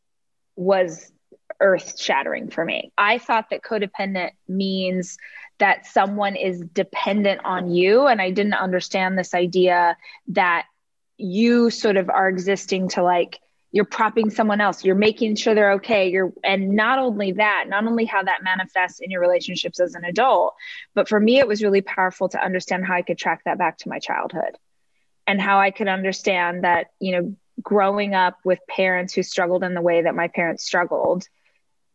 was 0.57 1.11
earth 1.59 1.99
shattering 1.99 2.51
for 2.51 2.65
me. 2.65 2.93
I 2.99 3.17
thought 3.17 3.47
that 3.51 3.63
codependent 3.63 4.33
means 4.47 5.17
that 5.59 5.87
someone 5.87 6.37
is 6.37 6.61
dependent 6.61 7.41
on 7.45 7.71
you. 7.71 8.07
And 8.07 8.21
I 8.21 8.31
didn't 8.31 8.55
understand 8.55 9.17
this 9.19 9.35
idea 9.35 9.97
that 10.29 10.67
you 11.17 11.71
sort 11.71 11.97
of 11.97 12.11
are 12.11 12.29
existing 12.29 12.89
to 12.91 13.03
like, 13.03 13.39
you're 13.71 13.85
propping 13.85 14.31
someone 14.31 14.61
else, 14.61 14.85
you're 14.85 14.95
making 14.95 15.35
sure 15.35 15.55
they're 15.55 15.73
okay. 15.73 16.09
You're, 16.09 16.33
and 16.45 16.71
not 16.71 16.99
only 16.99 17.33
that, 17.33 17.65
not 17.69 17.85
only 17.87 18.05
how 18.05 18.23
that 18.23 18.45
manifests 18.45 19.01
in 19.01 19.11
your 19.11 19.21
relationships 19.21 19.81
as 19.81 19.95
an 19.95 20.05
adult, 20.05 20.55
but 20.95 21.09
for 21.09 21.19
me, 21.19 21.39
it 21.39 21.49
was 21.49 21.63
really 21.63 21.83
powerful 21.83 22.29
to 22.31 22.45
understand 22.45 22.87
how 22.87 22.95
I 22.95 23.03
could 23.03 23.19
track 23.19 23.43
that 23.45 23.59
back 23.59 23.79
to 23.79 23.89
my 23.89 23.99
childhood 23.99 24.57
and 25.27 25.41
how 25.41 25.59
I 25.59 25.71
could 25.71 25.89
understand 25.89 26.65
that, 26.65 26.89
you 27.01 27.13
know, 27.13 27.37
growing 27.63 28.15
up 28.15 28.39
with 28.45 28.59
parents 28.69 29.15
who 29.15 29.23
struggled 29.23 29.65
in 29.65 29.75
the 29.75 29.83
way 29.83 30.03
that 30.03 30.15
my 30.15 30.29
parents 30.29 30.65
struggled 30.65 31.27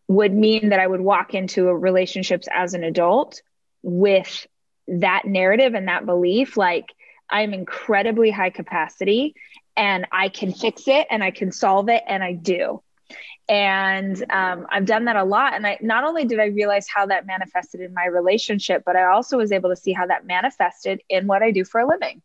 would 0.08 0.34
mean 0.34 0.70
that 0.70 0.80
I 0.80 0.88
would 0.88 1.02
walk 1.02 1.34
into 1.34 1.68
relationships 1.68 2.48
as 2.54 2.74
an 2.74 2.84
adult 2.84 3.42
with 3.82 4.48
that 4.88 5.24
narrative 5.26 5.74
and 5.74 5.88
that 5.88 6.06
belief 6.06 6.58
like 6.58 6.94
I'm 7.30 7.54
incredibly 7.54 8.32
high 8.32 8.50
capacity 8.50 9.36
and 9.78 10.08
I 10.12 10.30
can 10.30 10.52
fix 10.52 10.88
it 10.88 11.08
and 11.10 11.24
I 11.24 11.32
can 11.32 11.52
solve 11.52 11.90
it 11.90 12.04
and 12.08 12.24
I 12.24 12.34
do. 12.34 12.82
And 13.48 14.24
um, 14.30 14.68
I've 14.70 14.86
done 14.86 15.06
that 15.06 15.16
a 15.16 15.24
lot. 15.24 15.54
And 15.54 15.66
I 15.66 15.78
not 15.82 16.04
only 16.04 16.26
did 16.26 16.40
I 16.40 16.46
realize 16.46 16.88
how 16.88 17.08
that 17.08 17.26
manifested 17.26 17.82
in 17.82 17.94
my 17.94 18.06
relationship, 18.06 18.84
but 18.86 18.96
I 18.96 19.06
also 19.06 19.38
was 19.38 19.52
able 19.52 19.70
to 19.72 19.76
see 19.76 19.92
how 19.92 20.06
that 20.06 20.26
manifested 20.26 21.02
in 21.10 21.26
what 21.26 21.42
I 21.42 21.52
do 21.52 21.64
for 21.64 21.82
a 21.82 21.88
living. 21.88 22.22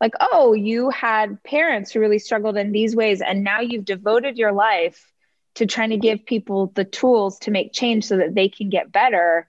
Like, 0.00 0.12
oh, 0.20 0.52
you 0.52 0.90
had 0.90 1.42
parents 1.42 1.90
who 1.90 2.00
really 2.00 2.18
struggled 2.18 2.56
in 2.56 2.72
these 2.72 2.94
ways, 2.94 3.20
and 3.20 3.44
now 3.44 3.60
you've 3.60 3.84
devoted 3.84 4.38
your 4.38 4.52
life 4.52 5.12
to 5.56 5.66
trying 5.66 5.90
to 5.90 5.96
give 5.96 6.26
people 6.26 6.70
the 6.74 6.84
tools 6.84 7.38
to 7.40 7.50
make 7.50 7.72
change 7.72 8.04
so 8.04 8.18
that 8.18 8.34
they 8.34 8.48
can 8.48 8.68
get 8.68 8.92
better. 8.92 9.46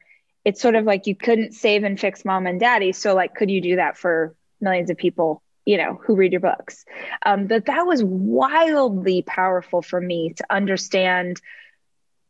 It's 0.48 0.62
sort 0.62 0.75
of 0.75 0.86
like 0.86 1.08
you 1.08 1.16
couldn't 1.16 1.51
save 1.51 1.84
and 1.84 2.00
fix 2.00 2.24
mom 2.24 2.48
and 2.48 2.58
daddy. 2.58 2.94
So, 2.94 3.13
like, 3.13 3.36
could 3.36 3.51
you 3.51 3.60
do 3.60 3.75
that 3.75 3.98
for 3.98 4.34
millions 4.62 4.89
of 4.89 4.96
people 4.98 5.44
you 5.68 5.77
know 5.77 6.00
who 6.01 6.16
read 6.16 6.32
your 6.32 6.42
books 6.42 6.86
um, 7.25 7.48
that 7.48 7.66
that 7.66 7.86
was 7.86 8.01
wildly 8.04 9.22
powerful 9.22 9.82
for 9.82 10.00
me 10.00 10.34
to 10.34 10.46
understand 10.50 11.42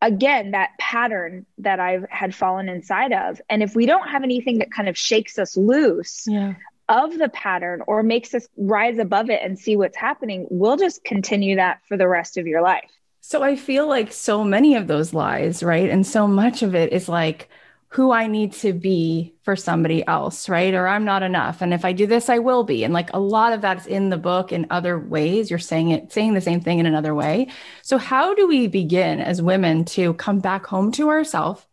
again 0.01 0.51
that 0.51 0.71
pattern 0.79 1.45
that 1.59 1.79
i've 1.79 2.05
had 2.09 2.33
fallen 2.33 2.67
inside 2.67 3.13
of 3.13 3.39
and 3.47 3.61
if 3.61 3.75
we 3.75 3.85
don't 3.85 4.09
have 4.09 4.23
anything 4.23 4.57
that 4.57 4.71
kind 4.71 4.89
of 4.89 4.97
shakes 4.97 5.37
us 5.37 5.55
loose 5.55 6.25
yeah. 6.27 6.55
of 6.89 7.15
the 7.17 7.29
pattern 7.29 7.81
or 7.87 8.01
makes 8.01 8.33
us 8.33 8.47
rise 8.57 8.97
above 8.97 9.29
it 9.29 9.39
and 9.43 9.59
see 9.59 9.75
what's 9.75 9.97
happening 9.97 10.47
we'll 10.49 10.77
just 10.77 11.03
continue 11.03 11.55
that 11.55 11.79
for 11.87 11.95
the 11.95 12.07
rest 12.07 12.37
of 12.37 12.47
your 12.47 12.63
life 12.63 12.89
so 13.21 13.43
i 13.43 13.55
feel 13.55 13.87
like 13.87 14.11
so 14.11 14.43
many 14.43 14.75
of 14.75 14.87
those 14.87 15.13
lies 15.13 15.61
right 15.61 15.91
and 15.91 16.07
so 16.07 16.27
much 16.27 16.63
of 16.63 16.73
it 16.73 16.91
is 16.91 17.07
like 17.07 17.49
who 17.89 18.11
I 18.11 18.27
need 18.27 18.51
to 18.53 18.73
be 18.73 19.33
for 19.43 19.55
somebody 19.55 20.05
else, 20.05 20.49
right? 20.49 20.73
Or 20.73 20.87
I'm 20.87 21.05
not 21.05 21.23
enough. 21.23 21.61
And 21.61 21.73
if 21.73 21.85
I 21.85 21.93
do 21.93 22.05
this, 22.05 22.29
I 22.29 22.39
will 22.39 22.63
be. 22.63 22.83
And 22.83 22.93
like 22.93 23.13
a 23.13 23.19
lot 23.19 23.53
of 23.53 23.61
that's 23.61 23.85
in 23.85 24.09
the 24.09 24.17
book 24.17 24.51
in 24.51 24.67
other 24.69 24.99
ways. 24.99 25.49
You're 25.49 25.59
saying 25.59 25.91
it, 25.91 26.11
saying 26.11 26.33
the 26.33 26.41
same 26.41 26.59
thing 26.59 26.79
in 26.79 26.85
another 26.85 27.15
way. 27.15 27.47
So, 27.83 27.97
how 27.97 28.35
do 28.35 28.45
we 28.47 28.67
begin 28.67 29.21
as 29.21 29.41
women 29.41 29.85
to 29.85 30.13
come 30.15 30.39
back 30.39 30.65
home 30.65 30.91
to 30.93 31.09
ourselves 31.09 31.65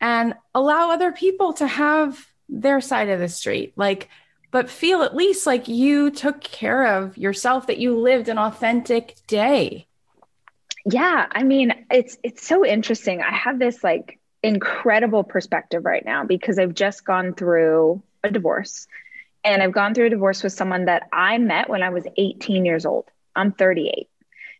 and 0.00 0.34
allow 0.54 0.90
other 0.92 1.12
people 1.12 1.52
to 1.54 1.66
have 1.66 2.26
their 2.48 2.80
side 2.80 3.10
of 3.10 3.20
the 3.20 3.28
street? 3.28 3.74
Like, 3.76 4.08
but 4.50 4.70
feel 4.70 5.02
at 5.02 5.14
least 5.14 5.46
like 5.46 5.68
you 5.68 6.10
took 6.10 6.40
care 6.40 6.96
of 6.96 7.18
yourself, 7.18 7.66
that 7.66 7.76
you 7.76 7.98
lived 7.98 8.30
an 8.30 8.38
authentic 8.38 9.16
day. 9.26 9.86
Yeah, 10.86 11.26
I 11.30 11.42
mean, 11.42 11.84
it's 11.90 12.16
it's 12.22 12.46
so 12.46 12.64
interesting. 12.64 13.20
I 13.20 13.32
have 13.32 13.58
this 13.58 13.84
like 13.84 14.18
incredible 14.42 15.24
perspective 15.24 15.84
right 15.84 16.04
now 16.04 16.24
because 16.24 16.58
I've 16.58 16.74
just 16.74 17.04
gone 17.04 17.34
through 17.34 18.02
a 18.22 18.30
divorce 18.30 18.86
and 19.44 19.62
I've 19.62 19.72
gone 19.72 19.94
through 19.94 20.06
a 20.06 20.10
divorce 20.10 20.42
with 20.42 20.52
someone 20.52 20.86
that 20.86 21.08
I 21.12 21.38
met 21.38 21.68
when 21.68 21.82
I 21.82 21.90
was 21.90 22.06
18 22.16 22.64
years 22.64 22.84
old. 22.86 23.06
I'm 23.34 23.52
38. 23.52 24.08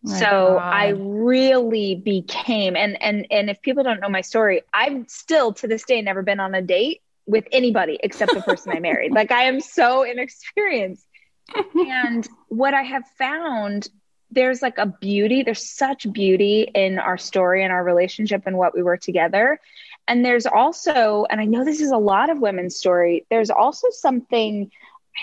so 0.07 0.21
God. 0.21 0.59
I 0.59 0.89
really 0.89 1.97
became 1.97 2.77
and 2.77 3.01
and 3.03 3.27
and 3.31 3.51
if 3.51 3.61
people 3.63 3.83
don't 3.83 4.01
know 4.01 4.09
my 4.09 4.21
story, 4.21 4.63
I've 4.73 5.09
still 5.09 5.53
to 5.55 5.67
this 5.67 5.85
day 5.85 6.01
never 6.03 6.23
been 6.23 6.41
on 6.41 6.55
a 6.55 6.63
date 6.63 7.03
with 7.27 7.45
anybody 7.53 7.99
except 8.03 8.33
the 8.33 8.41
person 8.41 8.73
I 8.73 8.81
married. 8.81 9.13
Like 9.15 9.33
I 9.33 9.45
am 9.45 9.61
so 9.61 10.03
inexperienced. 10.03 11.05
and 11.75 12.29
what 12.49 12.75
I 12.75 12.83
have 12.83 13.05
found 13.17 13.89
there's 14.31 14.63
like 14.63 14.79
a 14.79 14.87
beauty, 14.87 15.43
there's 15.43 15.67
such 15.67 16.11
beauty 16.13 16.71
in 16.75 16.99
our 16.99 17.17
story 17.19 17.65
and 17.65 17.73
our 17.73 17.83
relationship 17.83 18.43
and 18.47 18.59
what 18.59 18.75
we 18.75 18.83
were 18.83 18.97
together. 18.97 19.59
And 20.07 20.25
there's 20.25 20.47
also, 20.47 21.27
and 21.29 21.41
I 21.41 21.45
know 21.45 21.65
this 21.65 21.81
is 21.81 21.91
a 21.91 21.99
lot 21.99 22.31
of 22.31 22.39
women's 22.39 22.77
story, 22.77 23.27
there's 23.31 23.51
also 23.51 23.89
something, 23.91 24.71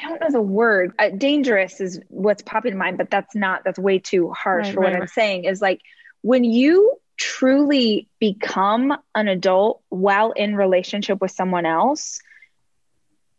I 0.03 0.09
don't 0.09 0.21
know 0.21 0.31
the 0.31 0.41
word, 0.41 0.93
uh, 0.99 1.09
dangerous 1.09 1.81
is 1.81 1.99
what's 2.09 2.41
popping 2.41 2.73
in 2.73 2.77
mind, 2.77 2.97
but 2.97 3.09
that's 3.09 3.35
not, 3.35 3.63
that's 3.63 3.79
way 3.79 3.99
too 3.99 4.31
harsh 4.31 4.67
right, 4.67 4.73
for 4.73 4.81
right, 4.81 4.87
what 4.87 4.93
right. 4.93 5.01
I'm 5.03 5.07
saying 5.07 5.45
is 5.45 5.61
like 5.61 5.81
when 6.21 6.43
you 6.43 6.97
truly 7.17 8.07
become 8.19 8.95
an 9.13 9.27
adult 9.27 9.81
while 9.89 10.31
in 10.31 10.55
relationship 10.55 11.21
with 11.21 11.31
someone 11.31 11.65
else, 11.65 12.19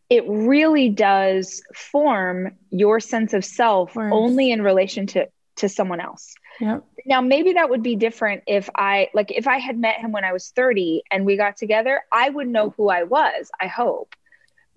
it 0.08 0.25
really 0.28 0.88
does 0.88 1.62
form 1.75 2.52
your 2.70 3.00
sense 3.00 3.35
of 3.35 3.44
self 3.44 3.96
only 3.96 4.52
in 4.52 4.62
relation 4.62 5.08
to 5.08 5.28
to 5.56 5.68
someone 5.68 6.00
else. 6.00 6.34
Yep. 6.60 6.84
Now, 7.04 7.20
maybe 7.20 7.54
that 7.54 7.70
would 7.70 7.82
be 7.82 7.96
different 7.96 8.42
if 8.46 8.70
I, 8.75 9.08
like, 9.14 9.30
if 9.30 9.46
I 9.46 9.58
had 9.58 9.78
met 9.78 9.96
him 9.96 10.12
when 10.12 10.25
I 10.25 10.32
was 10.32 10.50
30 10.50 11.02
and 11.10 11.26
we 11.26 11.36
got 11.36 11.56
together, 11.56 12.00
I 12.12 12.28
would 12.28 12.48
know 12.48 12.70
who 12.76 12.88
I 12.88 13.02
was, 13.02 13.50
I 13.60 13.66
hope. 13.66 14.14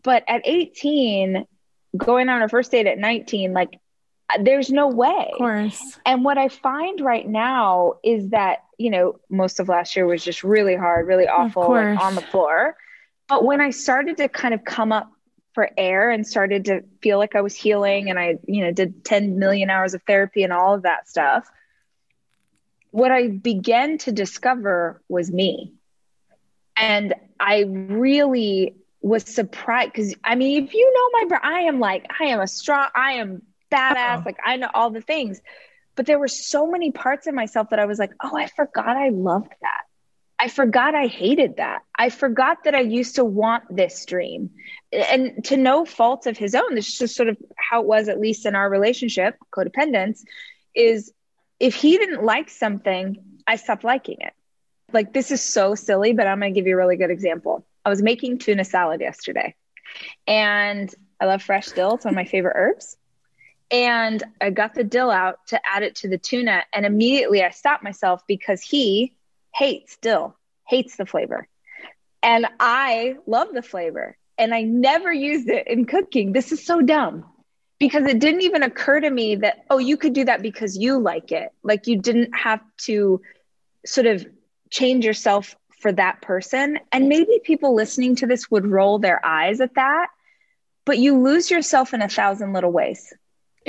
But 0.03 0.24
at 0.27 0.41
18, 0.45 1.45
going 1.98 2.29
on 2.29 2.41
a 2.41 2.50
first 2.50 2.71
date 2.71 2.88
at 2.88 2.98
19, 2.98 3.53
like, 3.53 3.79
there's 4.41 4.69
no 4.69 4.88
way. 4.88 5.29
Of 5.33 5.38
course. 5.38 6.00
And 6.05 6.24
what 6.24 6.38
I 6.38 6.50
find 6.50 7.01
right 7.01 7.27
now 7.27 7.95
is 8.03 8.29
that, 8.29 8.59
you 8.77 8.91
know, 8.91 9.19
most 9.29 9.59
of 9.59 9.67
last 9.67 9.95
year 9.95 10.05
was 10.05 10.24
just 10.24 10.43
really 10.43 10.75
hard, 10.75 11.07
really 11.07 11.27
awful, 11.27 11.69
like, 11.69 12.00
on 12.00 12.15
the 12.15 12.21
floor. 12.21 12.75
But 13.27 13.43
when 13.43 13.59
I 13.59 13.71
started 13.71 14.17
to 14.17 14.29
kind 14.29 14.53
of 14.53 14.63
come 14.63 14.91
up 14.91 15.12
for 15.53 15.70
air 15.77 16.10
and 16.10 16.25
started 16.25 16.65
to 16.65 16.84
feel 17.01 17.18
like 17.18 17.36
I 17.36 17.41
was 17.41 17.56
healing 17.56 18.10
and 18.10 18.20
I, 18.20 18.38
you 18.48 18.63
know, 18.63 18.72
did 18.72 19.03
10 19.03 19.39
million 19.39 19.70
hours 19.70 19.94
of 19.94 20.01
therapy 20.03 20.44
and 20.44 20.53
all 20.53 20.75
of 20.75 20.84
that 20.84 21.10
stuff. 21.10 21.50
What 22.91 23.12
I 23.12 23.27
began 23.27 23.98
to 24.00 24.12
discover 24.12 25.01
was 25.10 25.32
me. 25.32 25.74
And 26.77 27.13
I 27.39 27.65
really 27.68 28.75
was 29.01 29.24
surprised 29.24 29.91
because 29.91 30.15
I 30.24 30.36
mean, 30.36 30.65
if 30.65 30.74
you 30.74 30.94
know 30.94 31.27
my 31.27 31.39
I 31.41 31.62
am 31.62 31.79
like, 31.79 32.06
I 32.20 32.25
am 32.25 32.39
a 32.39 32.48
strong, 32.48 32.88
I 32.96 33.13
am 33.13 33.41
badass, 33.72 34.18
Uh-oh. 34.18 34.24
like 34.25 34.38
I 34.44 34.58
know 34.58 34.70
all 34.74 34.89
the 34.89 35.01
things. 35.01 35.41
But 35.96 36.06
there 36.06 36.20
were 36.20 36.29
so 36.29 36.68
many 36.68 36.91
parts 36.91 37.27
of 37.27 37.34
myself 37.34 37.72
that 37.72 37.79
I 37.79 37.86
was 37.86 38.00
like, 38.00 38.12
oh, 38.24 38.38
I 38.38 38.48
forgot 38.48 38.96
I 38.96 39.10
loved 39.10 39.51
that. 39.62 39.82
I 40.41 40.48
forgot 40.48 40.96
I 40.96 41.08
hated 41.08 41.58
that. 41.58 41.81
I 41.98 42.10
forgot 42.10 42.63
that 42.63 42.74
I 42.74 42.79
used 42.79 43.15
to 43.15 43.25
want 43.25 43.75
this 43.75 44.05
dream. 44.05 44.51
And 44.93 45.43
to 45.46 45.58
no 45.58 45.84
fault 45.84 46.27
of 46.27 46.38
his 46.38 46.55
own, 46.55 46.75
this 46.75 46.88
is 46.88 46.98
just 46.98 47.15
sort 47.15 47.27
of 47.27 47.38
how 47.58 47.81
it 47.81 47.88
was, 47.88 48.08
at 48.08 48.22
least 48.22 48.46
in 48.46 48.55
our 48.55 48.69
relationship, 48.69 49.36
codependence, 49.51 50.22
is 50.74 51.12
if 51.60 51.75
he 51.75 51.98
didn't 51.98 52.24
like 52.24 52.50
something, 52.50 53.17
I 53.46 53.58
stopped 53.58 53.84
liking 53.84 54.17
it. 54.22 54.34
Like, 54.93 55.13
this 55.13 55.29
is 55.29 55.41
so 55.41 55.75
silly, 55.75 56.13
but 56.13 56.25
I'm 56.25 56.39
going 56.39 56.53
to 56.53 56.60
give 56.60 56.67
you 56.67 56.74
a 56.75 56.77
really 56.77 56.96
good 56.96 57.12
example. 57.12 57.65
I 57.84 57.89
was 57.89 58.01
making 58.01 58.39
tuna 58.39 58.63
salad 58.63 59.01
yesterday, 59.01 59.55
and 60.25 60.93
I 61.19 61.25
love 61.25 61.43
fresh 61.43 61.67
dill. 61.72 61.96
It's 61.96 62.05
one 62.05 62.13
of 62.13 62.15
my 62.15 62.25
favorite 62.25 62.55
herbs. 62.55 62.96
And 63.72 64.24
I 64.41 64.50
got 64.50 64.74
the 64.74 64.84
dill 64.84 65.12
out 65.12 65.46
to 65.48 65.60
add 65.69 65.84
it 65.84 65.96
to 65.98 66.08
the 66.08 66.17
tuna, 66.17 66.63
and 66.74 66.86
immediately 66.86 67.43
I 67.43 67.50
stopped 67.50 67.84
myself 67.84 68.24
because 68.25 68.62
he, 68.62 69.13
hates 69.53 69.94
still 69.94 70.36
hates 70.68 70.98
the 70.98 71.06
flavor. 71.06 71.48
And 72.22 72.48
I 72.60 73.15
love 73.25 73.50
the 73.53 73.62
flavor. 73.62 74.18
And 74.38 74.53
I 74.53 74.62
never 74.62 75.12
used 75.12 75.50
it 75.50 75.68
in 75.68 75.86
cooking. 75.86 76.32
This 76.32 76.51
is 76.51 76.65
so 76.65 76.82
dumb 76.82 77.25
because 77.79 78.06
it 78.06 78.20
didn't 78.20 78.41
even 78.41 78.63
occur 78.63 79.00
to 79.00 79.10
me 79.10 79.36
that, 79.38 79.65
oh, 79.70 79.79
you 79.79 79.98
could 79.98 80.13
do 80.13 80.25
that 80.25 80.41
because 80.41 80.77
you 80.77 81.00
like 81.00 81.32
it. 81.32 81.50
Like 81.63 81.88
you 81.88 81.98
didn't 81.98 82.32
have 82.34 82.62
to 82.86 83.22
sort 83.86 84.08
of 84.08 84.25
change 84.70 85.06
yourself 85.06 85.56
for 85.79 85.91
that 85.94 86.22
person. 86.22 86.79
And 86.91 87.10
maybe 87.10 87.39
people 87.44 87.74
listening 87.74 88.15
to 88.18 88.27
this 88.27 88.51
would 88.51 88.68
roll 88.68 89.00
their 89.00 89.25
eyes 89.25 89.62
at 89.62 89.75
that, 89.75 90.08
but 90.86 91.00
you 91.00 91.22
lose 91.22 91.50
yourself 91.50 91.94
in 91.94 92.01
a 92.01 92.10
thousand 92.10 92.53
little 92.53 92.72
ways. 92.72 93.13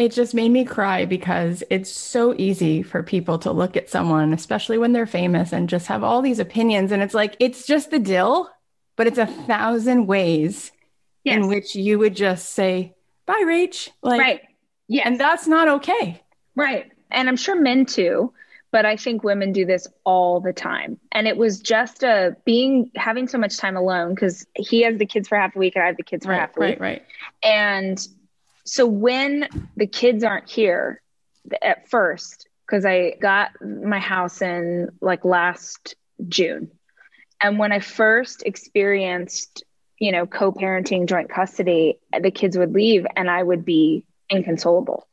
It 0.00 0.12
just 0.12 0.33
made 0.33 0.49
me 0.49 0.64
cry 0.64 1.04
because 1.04 1.62
it's 1.69 1.90
so 1.90 2.35
easy 2.38 2.83
for 2.83 3.02
people 3.02 3.38
to 3.40 3.52
look 3.52 3.76
at 3.76 3.90
someone, 3.90 4.33
especially 4.33 4.78
when 4.78 4.92
they're 4.95 5.04
famous, 5.04 5.52
and 5.52 5.69
just 5.69 5.88
have 5.88 6.02
all 6.02 6.23
these 6.23 6.38
opinions. 6.38 6.90
And 6.90 7.02
it's 7.02 7.12
like, 7.12 7.37
it's 7.38 7.66
just 7.66 7.90
the 7.90 7.99
dill, 7.99 8.49
but 8.97 9.07
it's 9.07 9.19
a 9.19 9.26
thousand 9.26 10.07
ways 10.07 10.73
yes. 11.23 11.37
in 11.37 11.49
which 11.49 11.75
you 11.75 11.99
would 11.99 12.16
just 12.16 12.52
say, 12.52 12.95
bye, 13.26 13.42
Rach. 13.45 13.90
Like, 14.02 14.21
right. 14.21 14.40
Yeah. 14.88 15.02
And 15.04 15.21
that's 15.21 15.47
not 15.47 15.69
okay. 15.69 16.23
Right. 16.57 16.90
And 17.11 17.28
I'm 17.28 17.37
sure 17.37 17.61
men 17.61 17.85
too, 17.85 18.33
but 18.73 18.87
I 18.87 18.97
think 18.97 19.23
women 19.23 19.52
do 19.52 19.66
this 19.66 19.87
all 20.04 20.40
the 20.40 20.54
time. 20.54 20.99
And 21.12 21.28
it 21.28 21.37
was 21.37 21.61
just 21.61 22.02
a 22.04 22.38
being 22.47 22.90
having 22.97 23.28
so 23.28 23.37
much 23.37 23.59
time 23.59 23.76
alone 23.76 24.14
because 24.14 24.47
he 24.57 24.80
has 24.80 24.97
the 24.97 25.04
kids 25.04 25.28
for 25.28 25.37
half 25.37 25.54
a 25.54 25.59
week 25.59 25.76
and 25.76 25.83
I 25.83 25.88
have 25.88 25.99
the 25.99 26.04
kids 26.04 26.25
for 26.25 26.33
right, 26.33 26.40
half 26.40 26.57
a 26.57 26.61
week. 26.61 26.80
Right, 26.80 26.80
right. 26.80 27.02
And 27.42 28.09
so 28.70 28.86
when 28.86 29.48
the 29.76 29.88
kids 29.88 30.22
aren't 30.22 30.48
here 30.48 31.02
at 31.60 31.88
first, 31.88 32.48
because 32.64 32.84
I 32.84 33.16
got 33.20 33.50
my 33.60 33.98
house 33.98 34.42
in 34.42 34.90
like 35.00 35.24
last 35.24 35.96
June. 36.28 36.70
And 37.42 37.58
when 37.58 37.72
I 37.72 37.80
first 37.80 38.44
experienced, 38.46 39.64
you 39.98 40.12
know, 40.12 40.24
co 40.24 40.52
parenting, 40.52 41.06
joint 41.06 41.30
custody, 41.30 41.98
the 42.16 42.30
kids 42.30 42.56
would 42.56 42.72
leave 42.72 43.08
and 43.16 43.28
I 43.28 43.42
would 43.42 43.64
be 43.64 44.04
inconsolable. 44.28 45.04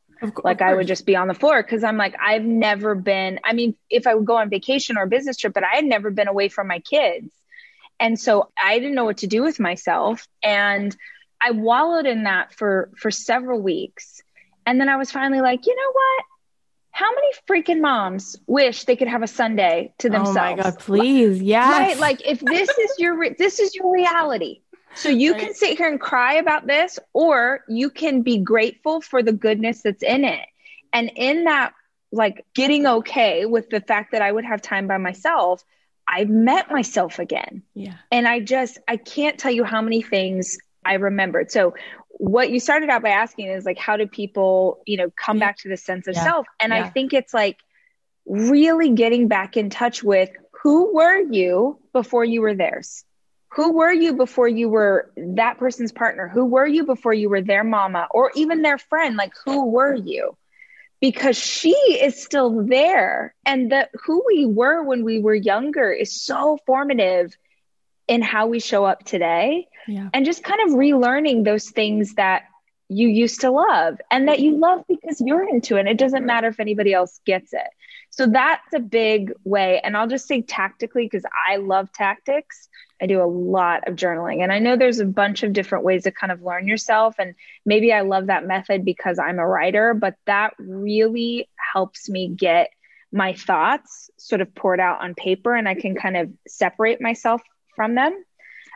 like 0.44 0.62
I 0.62 0.76
would 0.76 0.86
just 0.86 1.04
be 1.04 1.16
on 1.16 1.26
the 1.26 1.34
floor 1.34 1.60
because 1.60 1.82
I'm 1.82 1.96
like, 1.96 2.14
I've 2.24 2.44
never 2.44 2.94
been, 2.94 3.40
I 3.44 3.54
mean, 3.54 3.74
if 3.90 4.06
I 4.06 4.14
would 4.14 4.24
go 4.24 4.36
on 4.36 4.50
vacation 4.50 4.96
or 4.96 5.02
a 5.02 5.08
business 5.08 5.36
trip, 5.36 5.52
but 5.52 5.64
I 5.64 5.74
had 5.74 5.84
never 5.84 6.12
been 6.12 6.28
away 6.28 6.48
from 6.48 6.68
my 6.68 6.78
kids. 6.78 7.34
And 7.98 8.20
so 8.20 8.52
I 8.56 8.78
didn't 8.78 8.94
know 8.94 9.04
what 9.04 9.18
to 9.18 9.26
do 9.26 9.42
with 9.42 9.58
myself. 9.58 10.28
And 10.44 10.96
I 11.42 11.52
wallowed 11.52 12.06
in 12.06 12.24
that 12.24 12.52
for 12.52 12.90
for 12.96 13.10
several 13.10 13.60
weeks. 13.60 14.22
And 14.66 14.80
then 14.80 14.88
I 14.88 14.96
was 14.96 15.10
finally 15.10 15.40
like, 15.40 15.66
you 15.66 15.74
know 15.74 15.92
what? 15.92 16.24
How 16.90 17.10
many 17.14 17.28
freaking 17.48 17.80
moms 17.80 18.36
wish 18.46 18.84
they 18.84 18.96
could 18.96 19.08
have 19.08 19.22
a 19.22 19.26
Sunday 19.28 19.94
to 19.98 20.10
themselves? 20.10 20.38
Oh 20.38 20.56
my 20.56 20.62
god, 20.62 20.78
please. 20.78 21.40
Yeah. 21.40 21.70
Right? 21.70 21.98
Like 21.98 22.26
if 22.26 22.40
this 22.40 22.68
is 22.68 22.90
your 22.98 23.16
re- 23.16 23.36
this 23.38 23.60
is 23.60 23.74
your 23.74 23.92
reality. 23.92 24.60
So 24.94 25.08
you 25.08 25.32
right. 25.32 25.40
can 25.40 25.54
sit 25.54 25.78
here 25.78 25.88
and 25.88 26.00
cry 26.00 26.34
about 26.34 26.66
this 26.66 26.98
or 27.12 27.64
you 27.68 27.90
can 27.90 28.22
be 28.22 28.38
grateful 28.38 29.00
for 29.00 29.22
the 29.22 29.32
goodness 29.32 29.82
that's 29.82 30.02
in 30.02 30.24
it. 30.24 30.44
And 30.92 31.10
in 31.14 31.44
that 31.44 31.72
like 32.10 32.44
getting 32.54 32.86
okay 32.86 33.46
with 33.46 33.68
the 33.70 33.80
fact 33.80 34.12
that 34.12 34.22
I 34.22 34.32
would 34.32 34.44
have 34.44 34.62
time 34.62 34.86
by 34.86 34.96
myself, 34.96 35.62
I 36.08 36.24
met 36.24 36.70
myself 36.70 37.18
again. 37.18 37.62
Yeah. 37.74 37.94
And 38.10 38.26
I 38.26 38.40
just, 38.40 38.78
I 38.88 38.96
can't 38.96 39.38
tell 39.38 39.52
you 39.52 39.64
how 39.64 39.82
many 39.82 40.00
things 40.00 40.58
I 40.84 40.94
remembered. 40.94 41.50
So, 41.50 41.74
what 42.10 42.50
you 42.50 42.58
started 42.58 42.90
out 42.90 43.02
by 43.02 43.10
asking 43.10 43.48
is 43.48 43.64
like, 43.64 43.78
how 43.78 43.96
do 43.96 44.06
people, 44.06 44.82
you 44.86 44.96
know, 44.96 45.10
come 45.16 45.36
mm-hmm. 45.36 45.40
back 45.40 45.58
to 45.58 45.68
the 45.68 45.76
sense 45.76 46.08
of 46.08 46.14
yeah. 46.14 46.24
self? 46.24 46.46
And 46.58 46.72
yeah. 46.72 46.84
I 46.84 46.90
think 46.90 47.12
it's 47.12 47.32
like 47.32 47.58
really 48.26 48.90
getting 48.90 49.28
back 49.28 49.56
in 49.56 49.70
touch 49.70 50.02
with 50.02 50.30
who 50.62 50.94
were 50.94 51.20
you 51.20 51.78
before 51.92 52.24
you 52.24 52.40
were 52.40 52.54
theirs? 52.54 53.04
Who 53.52 53.72
were 53.72 53.92
you 53.92 54.14
before 54.14 54.48
you 54.48 54.68
were 54.68 55.10
that 55.16 55.58
person's 55.58 55.92
partner? 55.92 56.28
Who 56.28 56.44
were 56.44 56.66
you 56.66 56.84
before 56.84 57.14
you 57.14 57.30
were 57.30 57.40
their 57.40 57.64
mama 57.64 58.08
or 58.10 58.32
even 58.34 58.62
their 58.62 58.78
friend? 58.78 59.16
Like, 59.16 59.32
who 59.46 59.66
were 59.70 59.94
you? 59.94 60.36
because 61.00 61.36
she 61.36 61.70
is 61.70 62.22
still 62.22 62.64
there 62.64 63.34
and 63.44 63.72
that 63.72 63.90
who 64.04 64.24
we 64.26 64.46
were 64.46 64.82
when 64.82 65.04
we 65.04 65.20
were 65.20 65.34
younger 65.34 65.90
is 65.92 66.20
so 66.20 66.58
formative 66.66 67.36
in 68.08 68.22
how 68.22 68.46
we 68.46 68.58
show 68.58 68.84
up 68.84 69.04
today 69.04 69.68
yeah. 69.86 70.08
and 70.12 70.24
just 70.24 70.42
kind 70.42 70.60
of 70.68 70.76
relearning 70.76 71.44
those 71.44 71.70
things 71.70 72.14
that 72.14 72.44
you 72.88 73.06
used 73.06 73.42
to 73.42 73.50
love 73.50 73.98
and 74.10 74.28
that 74.28 74.40
you 74.40 74.56
love 74.56 74.82
because 74.88 75.22
you're 75.24 75.46
into 75.46 75.76
it. 75.76 75.86
It 75.86 75.98
doesn't 75.98 76.24
matter 76.24 76.48
if 76.48 76.58
anybody 76.58 76.94
else 76.94 77.20
gets 77.26 77.52
it. 77.52 77.68
So 78.10 78.26
that's 78.26 78.72
a 78.74 78.80
big 78.80 79.32
way. 79.44 79.80
And 79.84 79.96
I'll 79.96 80.08
just 80.08 80.26
say 80.26 80.40
tactically, 80.40 81.04
because 81.04 81.24
I 81.48 81.56
love 81.56 81.92
tactics. 81.92 82.68
I 83.00 83.06
do 83.06 83.22
a 83.22 83.28
lot 83.28 83.86
of 83.86 83.94
journaling. 83.94 84.42
And 84.42 84.50
I 84.50 84.58
know 84.58 84.76
there's 84.76 84.98
a 84.98 85.04
bunch 85.04 85.42
of 85.42 85.52
different 85.52 85.84
ways 85.84 86.04
to 86.04 86.10
kind 86.10 86.32
of 86.32 86.42
learn 86.42 86.66
yourself. 86.66 87.14
And 87.18 87.34
maybe 87.66 87.92
I 87.92 88.00
love 88.00 88.26
that 88.26 88.46
method 88.46 88.84
because 88.84 89.18
I'm 89.18 89.38
a 89.38 89.46
writer, 89.46 89.92
but 89.92 90.14
that 90.24 90.54
really 90.58 91.48
helps 91.56 92.08
me 92.08 92.28
get 92.28 92.70
my 93.12 93.34
thoughts 93.34 94.10
sort 94.16 94.40
of 94.40 94.54
poured 94.54 94.80
out 94.80 95.02
on 95.02 95.14
paper 95.14 95.54
and 95.54 95.68
I 95.68 95.74
can 95.74 95.94
kind 95.94 96.16
of 96.16 96.30
separate 96.46 97.00
myself 97.00 97.40
from 97.78 97.94
them. 97.94 98.24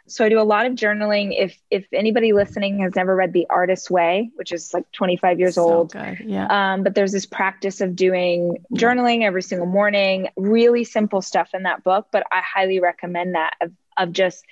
So 0.06 0.24
I 0.24 0.28
do 0.28 0.40
a 0.40 0.42
lot 0.42 0.66
of 0.66 0.74
journaling. 0.74 1.34
If 1.36 1.58
if 1.70 1.86
anybody 1.92 2.32
listening 2.32 2.80
has 2.80 2.94
never 2.94 3.14
read 3.14 3.32
The 3.32 3.46
Artist's 3.50 3.90
Way, 3.90 4.30
which 4.36 4.52
is 4.52 4.72
like 4.72 4.90
25 4.92 5.40
years 5.40 5.56
so 5.56 5.72
old, 5.72 5.92
good. 5.92 6.20
yeah. 6.24 6.46
Um, 6.74 6.82
but 6.82 6.94
there's 6.94 7.12
this 7.12 7.26
practice 7.26 7.80
of 7.80 7.96
doing 7.96 8.64
journaling 8.72 9.22
every 9.22 9.42
single 9.42 9.66
morning. 9.66 10.28
Really 10.36 10.84
simple 10.84 11.22
stuff 11.22 11.50
in 11.52 11.64
that 11.64 11.82
book, 11.82 12.08
but 12.12 12.24
I 12.32 12.40
highly 12.40 12.80
recommend 12.80 13.34
that 13.34 13.54
of 13.60 13.72
of 13.96 14.12
just 14.12 14.44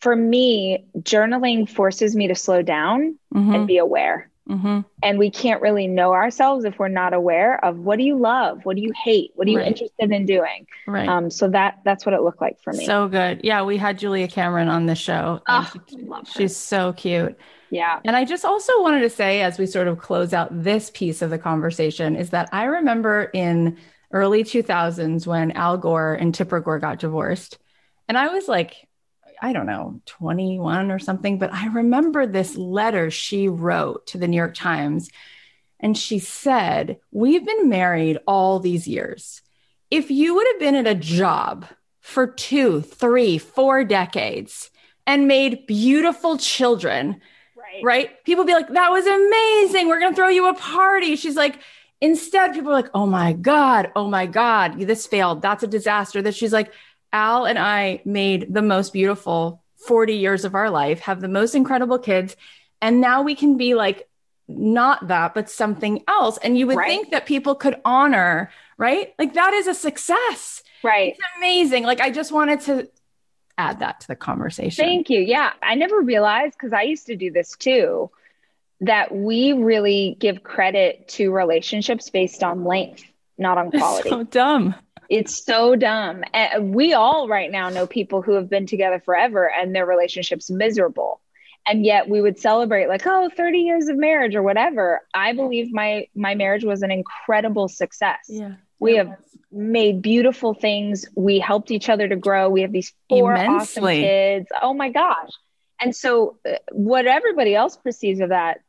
for 0.00 0.14
me, 0.14 0.86
journaling 0.98 1.68
forces 1.68 2.14
me 2.14 2.28
to 2.28 2.34
slow 2.34 2.62
down 2.62 3.18
mm-hmm. 3.34 3.54
and 3.54 3.66
be 3.66 3.78
aware. 3.78 4.30
Mm-hmm. 4.48 4.80
And 5.02 5.18
we 5.18 5.30
can't 5.30 5.60
really 5.60 5.86
know 5.86 6.14
ourselves 6.14 6.64
if 6.64 6.78
we're 6.78 6.88
not 6.88 7.12
aware 7.12 7.62
of 7.62 7.78
what 7.78 7.98
do 7.98 8.04
you 8.04 8.16
love, 8.16 8.64
what 8.64 8.76
do 8.76 8.82
you 8.82 8.92
hate, 9.04 9.32
what 9.34 9.46
are 9.46 9.50
you 9.50 9.58
right. 9.58 9.66
interested 9.66 10.10
in 10.10 10.24
doing. 10.24 10.66
Right. 10.86 11.08
Um, 11.08 11.30
so 11.30 11.48
that 11.50 11.80
that's 11.84 12.06
what 12.06 12.14
it 12.14 12.22
looked 12.22 12.40
like 12.40 12.58
for 12.62 12.72
me. 12.72 12.86
So 12.86 13.08
good. 13.08 13.42
Yeah, 13.44 13.62
we 13.62 13.76
had 13.76 13.98
Julia 13.98 14.26
Cameron 14.26 14.68
on 14.68 14.86
the 14.86 14.94
show. 14.94 15.40
Oh, 15.46 15.70
she, 15.90 15.98
she's 16.34 16.56
so 16.56 16.94
cute. 16.94 17.38
Yeah. 17.70 18.00
And 18.04 18.16
I 18.16 18.24
just 18.24 18.46
also 18.46 18.80
wanted 18.80 19.00
to 19.00 19.10
say, 19.10 19.42
as 19.42 19.58
we 19.58 19.66
sort 19.66 19.88
of 19.88 19.98
close 19.98 20.32
out 20.32 20.48
this 20.62 20.90
piece 20.90 21.20
of 21.20 21.28
the 21.28 21.38
conversation, 21.38 22.16
is 22.16 22.30
that 22.30 22.48
I 22.50 22.64
remember 22.64 23.24
in 23.34 23.76
early 24.12 24.44
2000s 24.44 25.26
when 25.26 25.52
Al 25.52 25.76
Gore 25.76 26.14
and 26.14 26.34
Tipper 26.34 26.60
Gore 26.60 26.78
got 26.78 26.98
divorced, 26.98 27.58
and 28.08 28.16
I 28.16 28.28
was 28.28 28.48
like 28.48 28.87
I 29.40 29.52
don't 29.52 29.66
know, 29.66 30.00
21 30.06 30.90
or 30.90 30.98
something. 30.98 31.38
But 31.38 31.52
I 31.52 31.68
remember 31.68 32.26
this 32.26 32.56
letter 32.56 33.10
she 33.10 33.48
wrote 33.48 34.06
to 34.08 34.18
the 34.18 34.28
New 34.28 34.36
York 34.36 34.54
Times. 34.54 35.10
And 35.80 35.96
she 35.96 36.18
said, 36.18 36.98
We've 37.12 37.44
been 37.44 37.68
married 37.68 38.18
all 38.26 38.58
these 38.58 38.88
years. 38.88 39.42
If 39.90 40.10
you 40.10 40.34
would 40.34 40.46
have 40.52 40.60
been 40.60 40.74
at 40.74 40.86
a 40.86 40.94
job 40.94 41.66
for 42.00 42.26
two, 42.26 42.80
three, 42.80 43.38
four 43.38 43.84
decades 43.84 44.70
and 45.06 45.28
made 45.28 45.66
beautiful 45.66 46.36
children, 46.36 47.20
right? 47.56 47.84
right? 47.84 48.24
People 48.24 48.44
be 48.44 48.54
like, 48.54 48.68
That 48.68 48.90
was 48.90 49.06
amazing. 49.06 49.88
We're 49.88 50.00
going 50.00 50.12
to 50.12 50.16
throw 50.16 50.28
you 50.28 50.48
a 50.48 50.54
party. 50.54 51.16
She's 51.16 51.36
like, 51.36 51.60
Instead, 52.00 52.54
people 52.54 52.70
are 52.70 52.74
like, 52.74 52.90
Oh 52.92 53.06
my 53.06 53.32
God, 53.32 53.92
oh 53.94 54.08
my 54.08 54.26
God, 54.26 54.78
this 54.80 55.06
failed. 55.06 55.42
That's 55.42 55.62
a 55.62 55.68
disaster. 55.68 56.22
That 56.22 56.34
she's 56.34 56.52
like, 56.52 56.72
Al 57.12 57.46
and 57.46 57.58
I 57.58 58.02
made 58.04 58.52
the 58.52 58.62
most 58.62 58.92
beautiful 58.92 59.62
40 59.86 60.14
years 60.14 60.44
of 60.44 60.54
our 60.54 60.70
life, 60.70 61.00
have 61.00 61.20
the 61.20 61.28
most 61.28 61.54
incredible 61.54 61.98
kids. 61.98 62.36
And 62.82 63.00
now 63.00 63.22
we 63.22 63.34
can 63.34 63.56
be 63.56 63.74
like, 63.74 64.08
not 64.48 65.08
that, 65.08 65.34
but 65.34 65.50
something 65.50 66.02
else. 66.08 66.38
And 66.38 66.58
you 66.58 66.66
would 66.66 66.76
right. 66.76 66.88
think 66.88 67.10
that 67.10 67.26
people 67.26 67.54
could 67.54 67.80
honor, 67.84 68.50
right? 68.76 69.14
Like 69.18 69.34
that 69.34 69.52
is 69.52 69.66
a 69.66 69.74
success. 69.74 70.62
Right. 70.82 71.12
It's 71.12 71.20
amazing. 71.36 71.84
Like 71.84 72.00
I 72.00 72.10
just 72.10 72.32
wanted 72.32 72.60
to 72.62 72.88
add 73.58 73.80
that 73.80 74.00
to 74.00 74.08
the 74.08 74.16
conversation. 74.16 74.84
Thank 74.84 75.10
you. 75.10 75.20
Yeah. 75.20 75.52
I 75.62 75.74
never 75.74 76.00
realized 76.00 76.54
because 76.54 76.72
I 76.72 76.82
used 76.82 77.06
to 77.06 77.16
do 77.16 77.30
this 77.30 77.56
too 77.56 78.10
that 78.80 79.14
we 79.14 79.52
really 79.52 80.16
give 80.20 80.42
credit 80.42 81.08
to 81.08 81.30
relationships 81.32 82.10
based 82.10 82.42
on 82.42 82.64
length, 82.64 83.04
not 83.36 83.58
on 83.58 83.70
quality. 83.70 84.08
so 84.08 84.22
dumb. 84.22 84.74
It's 85.08 85.42
so 85.44 85.74
dumb. 85.74 86.22
And 86.34 86.74
we 86.74 86.92
all 86.92 87.28
right 87.28 87.50
now 87.50 87.70
know 87.70 87.86
people 87.86 88.20
who 88.20 88.34
have 88.34 88.50
been 88.50 88.66
together 88.66 89.00
forever 89.04 89.50
and 89.50 89.74
their 89.74 89.86
relationships 89.86 90.50
miserable. 90.50 91.20
And 91.66 91.84
yet 91.84 92.08
we 92.08 92.20
would 92.20 92.38
celebrate 92.38 92.88
like, 92.88 93.06
oh, 93.06 93.30
30 93.34 93.58
years 93.58 93.88
of 93.88 93.96
marriage 93.96 94.34
or 94.34 94.42
whatever. 94.42 95.02
I 95.14 95.32
believe 95.32 95.72
my 95.72 96.06
my 96.14 96.34
marriage 96.34 96.64
was 96.64 96.82
an 96.82 96.90
incredible 96.90 97.68
success. 97.68 98.20
Yeah. 98.28 98.54
We 98.78 98.96
have 98.96 99.16
made 99.50 100.02
beautiful 100.02 100.54
things. 100.54 101.06
We 101.14 101.40
helped 101.40 101.70
each 101.70 101.88
other 101.88 102.06
to 102.08 102.16
grow. 102.16 102.48
We 102.48 102.62
have 102.62 102.72
these 102.72 102.92
four 103.08 103.32
Immensely. 103.32 103.82
awesome 103.82 104.02
kids. 104.02 104.46
Oh 104.62 104.72
my 104.72 104.90
gosh. 104.90 105.30
And 105.80 105.94
so 105.94 106.38
uh, 106.48 106.56
what 106.72 107.06
everybody 107.06 107.54
else 107.54 107.76
perceives 107.76 108.20
of 108.20 108.30
that, 108.30 108.60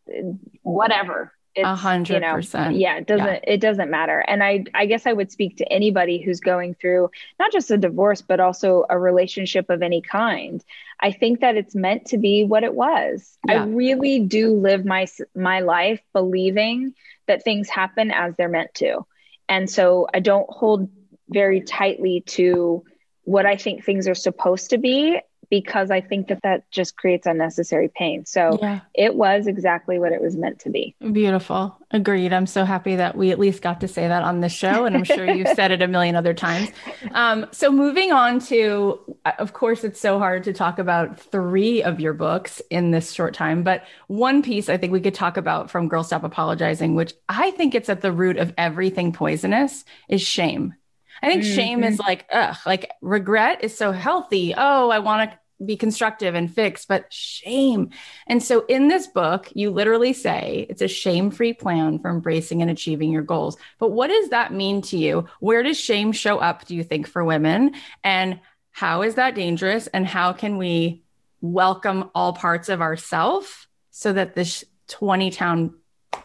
whatever 0.63 1.33
a 1.57 1.75
hundred 1.75 2.23
percent. 2.23 2.75
Yeah, 2.75 2.97
it 2.97 3.07
doesn't 3.07 3.25
yeah. 3.25 3.39
it 3.43 3.59
doesn't 3.59 3.89
matter. 3.89 4.19
And 4.19 4.43
I 4.43 4.65
I 4.73 4.85
guess 4.85 5.05
I 5.05 5.13
would 5.13 5.31
speak 5.31 5.57
to 5.57 5.71
anybody 5.71 6.21
who's 6.21 6.39
going 6.39 6.75
through 6.75 7.09
not 7.39 7.51
just 7.51 7.71
a 7.71 7.77
divorce, 7.77 8.21
but 8.21 8.39
also 8.39 8.85
a 8.89 8.97
relationship 8.97 9.69
of 9.69 9.81
any 9.81 10.01
kind. 10.01 10.63
I 10.99 11.11
think 11.11 11.41
that 11.41 11.55
it's 11.55 11.75
meant 11.75 12.05
to 12.07 12.17
be 12.17 12.43
what 12.43 12.63
it 12.63 12.73
was. 12.73 13.37
Yeah. 13.47 13.63
I 13.63 13.65
really 13.65 14.19
do 14.19 14.53
live 14.53 14.85
my 14.85 15.07
my 15.35 15.61
life 15.61 16.01
believing 16.13 16.93
that 17.27 17.43
things 17.43 17.69
happen 17.69 18.11
as 18.11 18.35
they're 18.35 18.49
meant 18.49 18.73
to. 18.75 19.05
And 19.47 19.69
so 19.69 20.07
I 20.13 20.19
don't 20.19 20.49
hold 20.49 20.89
very 21.29 21.61
tightly 21.61 22.21
to 22.21 22.83
what 23.23 23.45
I 23.45 23.55
think 23.55 23.83
things 23.83 24.07
are 24.07 24.15
supposed 24.15 24.71
to 24.71 24.77
be 24.77 25.19
because 25.49 25.89
I 25.89 26.01
think 26.01 26.27
that 26.27 26.41
that 26.43 26.69
just 26.71 26.95
creates 26.95 27.25
unnecessary 27.25 27.89
pain. 27.93 28.25
So 28.25 28.59
yeah. 28.61 28.81
it 28.93 29.15
was 29.15 29.47
exactly 29.47 29.97
what 29.99 30.11
it 30.11 30.21
was 30.21 30.35
meant 30.35 30.59
to 30.59 30.69
be. 30.69 30.95
Beautiful. 31.11 31.75
Agreed. 31.91 32.33
I'm 32.33 32.45
so 32.45 32.65
happy 32.65 32.95
that 32.97 33.17
we 33.17 33.31
at 33.31 33.39
least 33.39 33.63
got 33.63 33.81
to 33.81 33.87
say 33.87 34.07
that 34.07 34.21
on 34.21 34.41
the 34.41 34.49
show. 34.49 34.85
And 34.85 34.95
I'm 34.95 35.03
sure 35.03 35.25
you've 35.25 35.47
said 35.55 35.71
it 35.71 35.81
a 35.81 35.87
million 35.87 36.15
other 36.15 36.35
times. 36.35 36.69
Um, 37.13 37.47
so 37.51 37.71
moving 37.71 38.11
on 38.11 38.39
to, 38.41 38.99
of 39.39 39.53
course, 39.53 39.83
it's 39.83 39.99
so 39.99 40.19
hard 40.19 40.43
to 40.43 40.53
talk 40.53 40.77
about 40.77 41.19
three 41.19 41.81
of 41.81 41.99
your 41.99 42.13
books 42.13 42.61
in 42.69 42.91
this 42.91 43.11
short 43.11 43.33
time, 43.33 43.63
but 43.63 43.85
one 44.07 44.43
piece 44.43 44.69
I 44.69 44.77
think 44.77 44.93
we 44.93 45.01
could 45.01 45.15
talk 45.15 45.37
about 45.37 45.71
from 45.71 45.87
Girl 45.87 46.03
Stop 46.03 46.23
Apologizing, 46.23 46.95
which 46.95 47.13
I 47.27 47.51
think 47.51 47.73
it's 47.73 47.89
at 47.89 48.01
the 48.01 48.11
root 48.11 48.37
of 48.37 48.53
everything 48.57 49.11
poisonous, 49.11 49.83
is 50.07 50.21
shame. 50.21 50.75
I 51.21 51.27
think 51.27 51.43
mm-hmm. 51.43 51.55
shame 51.55 51.83
is 51.83 51.99
like, 51.99 52.25
ugh, 52.31 52.55
like 52.65 52.91
regret 53.01 53.63
is 53.63 53.77
so 53.77 53.91
healthy. 53.91 54.53
Oh, 54.55 54.89
I 54.89 54.99
want 54.99 55.31
to 55.31 55.39
be 55.65 55.75
constructive 55.75 56.35
and 56.35 56.53
fix, 56.53 56.85
but 56.85 57.11
shame. 57.11 57.89
And 58.27 58.41
so 58.41 58.65
in 58.67 58.87
this 58.87 59.07
book, 59.07 59.49
you 59.53 59.71
literally 59.71 60.13
say 60.13 60.65
it's 60.69 60.81
a 60.81 60.87
shame 60.87 61.31
free 61.31 61.53
plan 61.53 61.99
for 61.99 62.09
embracing 62.09 62.61
and 62.61 62.71
achieving 62.71 63.11
your 63.11 63.23
goals. 63.23 63.57
But 63.77 63.91
what 63.91 64.07
does 64.07 64.29
that 64.29 64.53
mean 64.53 64.81
to 64.83 64.97
you? 64.97 65.27
Where 65.41 65.61
does 65.61 65.77
shame 65.77 66.13
show 66.13 66.39
up, 66.39 66.65
do 66.65 66.75
you 66.75 66.83
think, 66.83 67.07
for 67.07 67.25
women? 67.25 67.75
And 68.03 68.39
how 68.71 69.01
is 69.01 69.15
that 69.15 69.35
dangerous? 69.35 69.87
And 69.87 70.07
how 70.07 70.31
can 70.31 70.57
we 70.57 71.03
welcome 71.41 72.09
all 72.15 72.33
parts 72.33 72.69
of 72.69 72.81
ourself 72.81 73.67
so 73.91 74.13
that 74.13 74.35
this 74.35 74.63
20 74.87 75.31
town 75.31 75.75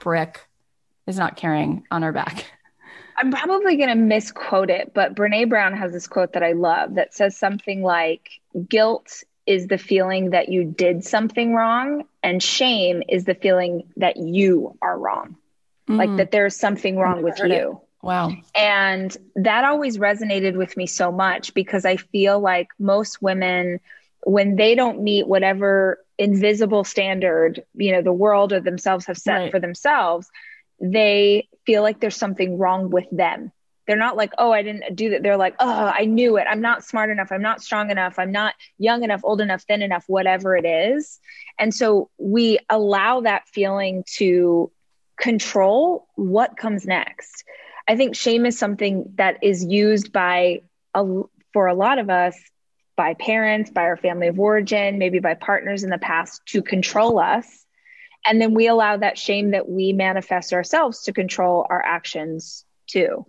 brick 0.00 0.46
is 1.07 1.18
not 1.18 1.37
carrying 1.37 1.85
on 1.90 2.02
our 2.02 2.12
back. 2.12 2.46
I'm 3.16 3.31
probably 3.31 3.77
going 3.77 3.90
to 3.90 3.94
misquote 3.94 4.70
it, 4.70 4.92
but 4.94 5.14
Brene 5.14 5.48
Brown 5.48 5.77
has 5.77 5.92
this 5.92 6.07
quote 6.07 6.33
that 6.33 6.42
I 6.42 6.53
love 6.53 6.94
that 6.94 7.14
says 7.14 7.37
something 7.37 7.83
like 7.83 8.29
guilt 8.68 9.22
is 9.46 9.66
the 9.66 9.79
feeling 9.79 10.31
that 10.31 10.48
you 10.48 10.64
did 10.64 11.05
something 11.05 11.55
wrong, 11.55 12.05
and 12.22 12.42
shame 12.42 13.03
is 13.09 13.24
the 13.24 13.35
feeling 13.35 13.85
that 13.96 14.16
you 14.16 14.77
are 14.81 14.98
wrong. 14.98 15.37
Mm. 15.88 15.98
Like 15.98 16.16
that 16.16 16.31
there's 16.31 16.57
something 16.57 16.96
wrong 16.96 17.22
with 17.22 17.38
you. 17.38 17.44
It. 17.44 17.77
Wow. 18.05 18.33
And 18.55 19.16
that 19.37 19.64
always 19.64 19.98
resonated 19.98 20.57
with 20.57 20.77
me 20.77 20.87
so 20.87 21.11
much 21.11 21.55
because 21.55 21.85
I 21.85 21.96
feel 21.96 22.38
like 22.38 22.68
most 22.79 23.22
women, 23.22 23.81
when 24.24 24.57
they 24.57 24.74
don't 24.74 25.03
meet 25.03 25.27
whatever 25.27 26.05
invisible 26.18 26.85
standard, 26.85 27.64
you 27.74 27.92
know, 27.92 28.03
the 28.03 28.12
world 28.12 28.53
or 28.53 28.61
themselves 28.61 29.07
have 29.07 29.18
set 29.18 29.37
right. 29.37 29.50
for 29.50 29.61
themselves, 29.61 30.31
they 30.81 31.48
feel 31.66 31.83
like 31.83 32.00
there's 32.00 32.16
something 32.16 32.59
wrong 32.59 32.90
with 32.90 33.07
them. 33.11 33.53
They're 33.87 33.96
not 33.96 34.16
like, 34.16 34.33
oh, 34.38 34.50
I 34.50 34.62
didn't 34.62 34.96
do 34.96 35.11
that. 35.11 35.22
They're 35.22 35.37
like, 35.37 35.57
oh, 35.61 35.92
I 35.94 36.07
knew 36.07 36.38
it. 36.38 36.46
I'm 36.48 36.62
not 36.62 36.85
smart 36.85 37.11
enough. 37.11 37.31
I'm 37.31 37.42
not 37.42 37.62
strong 37.62 37.90
enough. 37.90 38.18
I'm 38.18 38.33
not 38.33 38.55
young 38.79 39.03
enough, 39.05 39.20
old 39.24 39.40
enough, 39.40 39.62
thin 39.62 39.83
enough, 39.83 40.05
whatever 40.07 40.57
it 40.57 40.64
is. 40.64 41.20
And 41.59 41.74
so 41.74 42.09
we 42.18 42.59
allow 42.70 43.20
that 43.20 43.46
feeling 43.48 44.05
to 44.16 44.70
control 45.20 46.09
what 46.14 46.57
comes 46.57 46.87
next. 46.87 47.44
I 47.87 47.96
think 47.96 48.16
shame 48.16 48.46
is 48.46 48.59
something 48.59 49.12
that 49.16 49.38
is 49.42 49.62
used 49.64 50.12
by 50.12 50.62
a, 50.94 51.05
for 51.53 51.66
a 51.66 51.74
lot 51.74 51.98
of 51.98 52.09
us 52.09 52.37
by 52.96 53.14
parents, 53.14 53.70
by 53.70 53.83
our 53.83 53.96
family 53.96 54.29
of 54.29 54.38
origin, 54.38 54.98
maybe 54.98 55.18
by 55.18 55.35
partners 55.35 55.85
in 55.85 55.90
the 55.90 55.98
past 55.98 56.40
to 56.46 56.62
control 56.62 57.18
us. 57.18 57.63
And 58.26 58.40
then 58.40 58.54
we 58.54 58.66
allow 58.66 58.96
that 58.96 59.18
shame 59.18 59.50
that 59.50 59.68
we 59.68 59.92
manifest 59.92 60.52
ourselves 60.52 61.02
to 61.02 61.12
control 61.12 61.66
our 61.68 61.82
actions 61.82 62.64
too. 62.87 63.26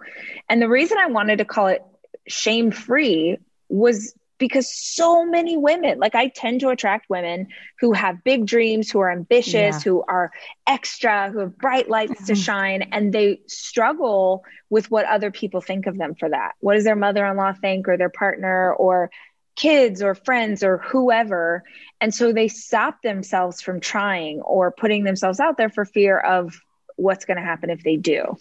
And 0.49 0.62
the 0.62 0.69
reason 0.69 0.97
I 0.97 1.08
wanted 1.08 1.38
to 1.38 1.45
call 1.45 1.67
it 1.67 1.84
shame 2.27 2.71
free 2.71 3.38
was 3.69 4.13
because 4.38 4.69
so 4.69 5.25
many 5.25 5.55
women, 5.55 5.97
like 5.99 6.13
I 6.13 6.27
tend 6.27 6.60
to 6.60 6.69
attract 6.69 7.10
women 7.10 7.47
who 7.79 7.93
have 7.93 8.23
big 8.23 8.45
dreams, 8.45 8.91
who 8.91 8.99
are 8.99 9.12
ambitious, 9.12 9.53
yeah. 9.53 9.79
who 9.79 10.03
are 10.08 10.31
extra, 10.67 11.31
who 11.31 11.39
have 11.39 11.58
bright 11.58 11.89
lights 11.89 12.13
mm-hmm. 12.13 12.25
to 12.25 12.36
shine, 12.36 12.81
and 12.91 13.13
they 13.13 13.39
struggle 13.47 14.43
with 14.69 14.91
what 14.91 15.05
other 15.05 15.31
people 15.31 15.62
think 15.62 15.88
of 15.88 15.97
them 15.97 16.15
for 16.15 16.29
that. 16.29 16.55
What 16.60 16.73
does 16.73 16.84
their 16.84 16.97
mother 16.97 17.25
in 17.25 17.38
law 17.38 17.53
think, 17.53 17.88
or 17.88 17.97
their 17.97 18.10
partner, 18.10 18.73
or 18.73 19.10
kids, 19.55 20.01
or 20.01 20.15
friends, 20.15 20.63
or 20.63 20.77
whoever? 20.79 21.63
And 22.01 22.13
so 22.13 22.33
they 22.33 22.47
stop 22.47 23.01
themselves 23.01 23.61
from 23.61 23.79
trying 23.79 24.41
or 24.41 24.71
putting 24.71 25.03
themselves 25.03 25.39
out 25.39 25.57
there 25.57 25.69
for 25.69 25.85
fear 25.85 26.19
of 26.19 26.59
what's 26.97 27.25
going 27.25 27.37
to 27.37 27.43
happen 27.43 27.69
if 27.69 27.83
they 27.83 27.97
do. 27.97 28.37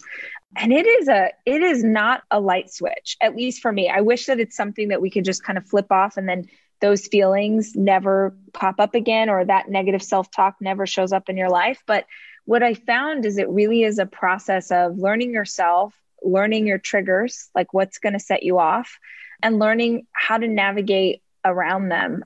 And 0.57 0.71
it 0.71 0.85
is 0.85 1.09
a 1.09 1.31
it 1.45 1.61
is 1.61 1.83
not 1.83 2.23
a 2.31 2.39
light 2.39 2.71
switch 2.71 3.17
at 3.21 3.35
least 3.35 3.61
for 3.61 3.71
me. 3.71 3.89
I 3.89 4.01
wish 4.01 4.27
that 4.27 4.39
it's 4.39 4.55
something 4.55 4.89
that 4.89 5.01
we 5.01 5.09
could 5.09 5.25
just 5.25 5.43
kind 5.43 5.57
of 5.57 5.67
flip 5.67 5.91
off 5.91 6.17
and 6.17 6.29
then 6.29 6.45
those 6.81 7.07
feelings 7.07 7.75
never 7.75 8.37
pop 8.53 8.79
up 8.79 8.95
again 8.95 9.29
or 9.29 9.43
that 9.43 9.69
negative 9.69 10.03
self-talk 10.03 10.55
never 10.59 10.85
shows 10.85 11.11
up 11.11 11.29
in 11.29 11.37
your 11.37 11.49
life. 11.49 11.81
But 11.85 12.05
what 12.45 12.63
i 12.63 12.73
found 12.73 13.25
is 13.25 13.37
it 13.37 13.49
really 13.49 13.83
is 13.83 13.99
a 13.99 14.05
process 14.05 14.71
of 14.71 14.97
learning 14.97 15.33
yourself 15.33 15.93
learning 16.23 16.65
your 16.65 16.77
triggers 16.77 17.49
like 17.53 17.73
what's 17.73 17.99
going 17.99 18.13
to 18.13 18.19
set 18.19 18.43
you 18.43 18.57
off 18.57 18.99
and 19.41 19.59
learning 19.59 20.07
how 20.11 20.37
to 20.37 20.47
navigate 20.47 21.21
around 21.43 21.89
them 21.89 22.23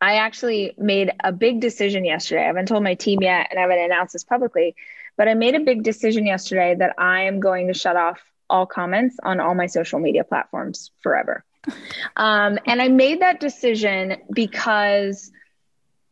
i 0.00 0.16
actually 0.16 0.74
made 0.78 1.10
a 1.22 1.32
big 1.32 1.60
decision 1.60 2.04
yesterday 2.04 2.42
i 2.42 2.46
haven't 2.46 2.66
told 2.66 2.82
my 2.82 2.94
team 2.94 3.20
yet 3.22 3.48
and 3.50 3.58
i 3.58 3.62
haven't 3.62 3.78
announced 3.78 4.12
this 4.12 4.24
publicly 4.24 4.74
but 5.20 5.28
I 5.28 5.34
made 5.34 5.54
a 5.54 5.60
big 5.60 5.82
decision 5.82 6.24
yesterday 6.24 6.74
that 6.76 6.94
I 6.96 7.24
am 7.24 7.40
going 7.40 7.66
to 7.66 7.74
shut 7.74 7.94
off 7.94 8.22
all 8.48 8.64
comments 8.64 9.18
on 9.22 9.38
all 9.38 9.54
my 9.54 9.66
social 9.66 9.98
media 9.98 10.24
platforms 10.24 10.92
forever. 11.02 11.44
Um, 12.16 12.58
and 12.66 12.80
I 12.80 12.88
made 12.88 13.20
that 13.20 13.38
decision 13.38 14.16
because 14.32 15.30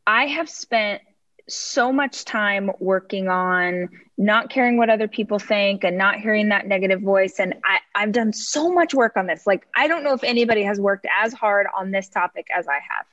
I 0.07 0.27
have 0.27 0.49
spent 0.49 1.01
so 1.49 1.93
much 1.93 2.25
time 2.25 2.71
working 2.79 3.29
on 3.29 3.89
not 4.17 4.51
caring 4.51 4.77
what 4.77 4.91
other 4.91 5.09
people 5.09 5.39
think 5.39 5.85
and 5.85 5.97
not 5.97 6.17
hearing 6.21 6.49
that 6.49 6.67
negative 6.67 7.01
voice. 7.01 7.39
And 7.39 7.55
I, 7.65 7.79
I've 7.95 8.13
done 8.13 8.33
so 8.33 8.71
much 8.71 8.95
work 8.95 9.17
on 9.17 9.27
this. 9.27 9.47
Like, 9.47 9.67
I 9.77 9.89
don't 9.89 10.05
know 10.05 10.13
if 10.13 10.25
anybody 10.25 10.63
has 10.65 10.81
worked 10.81 11.07
as 11.23 11.33
hard 11.33 11.67
on 11.77 11.91
this 11.91 12.09
topic 12.09 12.47
as 12.57 12.67
I 12.69 12.75
have. 12.75 13.07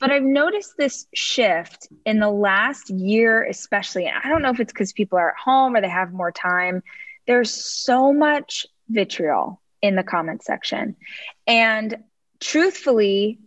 But 0.00 0.10
I've 0.10 0.24
noticed 0.24 0.74
this 0.76 1.06
shift 1.14 1.86
in 2.04 2.18
the 2.18 2.30
last 2.30 2.90
year, 2.90 3.44
especially. 3.44 4.06
And 4.06 4.16
I 4.22 4.28
don't 4.28 4.42
know 4.42 4.50
if 4.50 4.58
it's 4.58 4.72
because 4.72 4.92
people 4.92 5.18
are 5.18 5.30
at 5.30 5.36
home 5.36 5.76
or 5.76 5.80
they 5.80 5.88
have 5.88 6.12
more 6.12 6.32
time. 6.32 6.82
There's 7.26 7.52
so 7.52 8.12
much 8.12 8.66
vitriol 8.88 9.60
in 9.80 9.94
the 9.94 10.02
comment 10.02 10.42
section. 10.42 10.96
And 11.46 11.98
truthfully, 12.40 13.38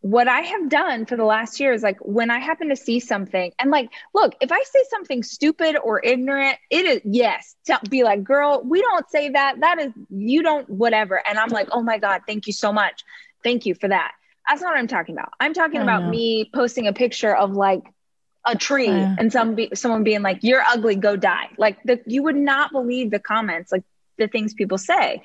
what 0.00 0.28
I 0.28 0.42
have 0.42 0.68
done 0.68 1.06
for 1.06 1.16
the 1.16 1.24
last 1.24 1.58
year 1.58 1.72
is 1.72 1.82
like 1.82 1.98
when 2.00 2.30
I 2.30 2.38
happen 2.38 2.68
to 2.68 2.76
see 2.76 3.00
something 3.00 3.52
and 3.58 3.70
like, 3.70 3.90
look, 4.14 4.34
if 4.40 4.52
I 4.52 4.62
say 4.62 4.84
something 4.90 5.22
stupid 5.24 5.76
or 5.76 6.00
ignorant, 6.04 6.56
it 6.70 6.86
is 6.86 7.00
yes, 7.04 7.56
to 7.66 7.80
be 7.90 8.04
like, 8.04 8.22
girl, 8.22 8.62
we 8.64 8.80
don't 8.80 9.10
say 9.10 9.30
that. 9.30 9.60
That 9.60 9.80
is, 9.80 9.92
you 10.08 10.42
don't, 10.42 10.68
whatever. 10.70 11.20
And 11.26 11.38
I'm 11.38 11.48
like, 11.48 11.68
oh 11.72 11.82
my 11.82 11.98
God, 11.98 12.22
thank 12.26 12.46
you 12.46 12.52
so 12.52 12.72
much. 12.72 13.04
Thank 13.42 13.66
you 13.66 13.74
for 13.74 13.88
that. 13.88 14.12
That's 14.48 14.62
not 14.62 14.70
what 14.70 14.78
I'm 14.78 14.86
talking 14.86 15.16
about. 15.16 15.32
I'm 15.40 15.52
talking 15.52 15.80
I 15.80 15.82
about 15.82 16.04
know. 16.04 16.10
me 16.10 16.50
posting 16.54 16.86
a 16.86 16.92
picture 16.92 17.34
of 17.34 17.52
like 17.52 17.82
a 18.46 18.56
tree 18.56 18.88
and 18.88 19.32
some 19.32 19.56
be, 19.56 19.70
someone 19.74 20.04
being 20.04 20.22
like, 20.22 20.38
"You're 20.40 20.62
ugly, 20.62 20.94
go 20.94 21.16
die." 21.16 21.50
Like 21.58 21.82
the, 21.82 22.00
you 22.06 22.22
would 22.22 22.36
not 22.36 22.72
believe 22.72 23.10
the 23.10 23.18
comments, 23.18 23.70
like 23.70 23.84
the 24.16 24.26
things 24.26 24.54
people 24.54 24.78
say. 24.78 25.22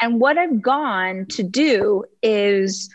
And 0.00 0.18
what 0.18 0.38
I've 0.38 0.60
gone 0.60 1.26
to 1.30 1.44
do 1.44 2.04
is 2.20 2.90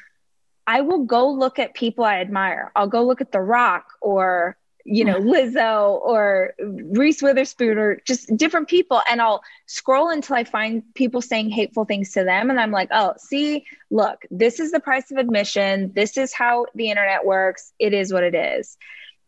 I 0.70 0.82
will 0.82 1.04
go 1.04 1.32
look 1.32 1.58
at 1.58 1.74
people 1.74 2.04
I 2.04 2.20
admire. 2.20 2.72
I'll 2.76 2.88
go 2.88 3.04
look 3.04 3.22
at 3.22 3.32
The 3.32 3.42
Rock 3.42 3.88
or 4.02 4.56
you 4.86 5.04
know, 5.04 5.20
Lizzo 5.20 6.00
or 6.02 6.54
Reese 6.60 7.24
Witherspoon 7.24 7.80
or 7.80 8.02
just 8.06 8.36
different 8.38 8.68
people. 8.68 9.02
And 9.10 9.20
I'll 9.20 9.42
scroll 9.66 10.10
until 10.10 10.36
I 10.36 10.44
find 10.44 10.84
people 10.94 11.22
saying 11.22 11.50
hateful 11.50 11.86
things 11.86 12.12
to 12.14 12.24
them. 12.24 12.52
And 12.52 12.60
I'm 12.60 12.72
like, 12.72 12.90
oh, 12.92 13.14
see, 13.18 13.66
look, 13.90 14.22
this 14.30 14.60
is 14.60 14.72
the 14.72 14.80
price 14.80 15.10
of 15.10 15.18
admission. 15.18 15.92
This 15.96 16.18
is 16.18 16.34
how 16.34 16.68
the 16.76 16.92
internet 16.92 17.26
works. 17.26 17.74
It 17.80 17.96
is 17.96 18.14
what 18.14 18.24
it 18.24 18.36
is. 18.36 18.78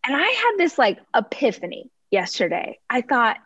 And 0.06 0.16
I 0.16 0.28
had 0.28 0.54
this 0.58 0.78
like 0.78 1.00
epiphany 1.16 1.90
yesterday. 2.12 2.78
I 2.88 3.02
thought, 3.02 3.38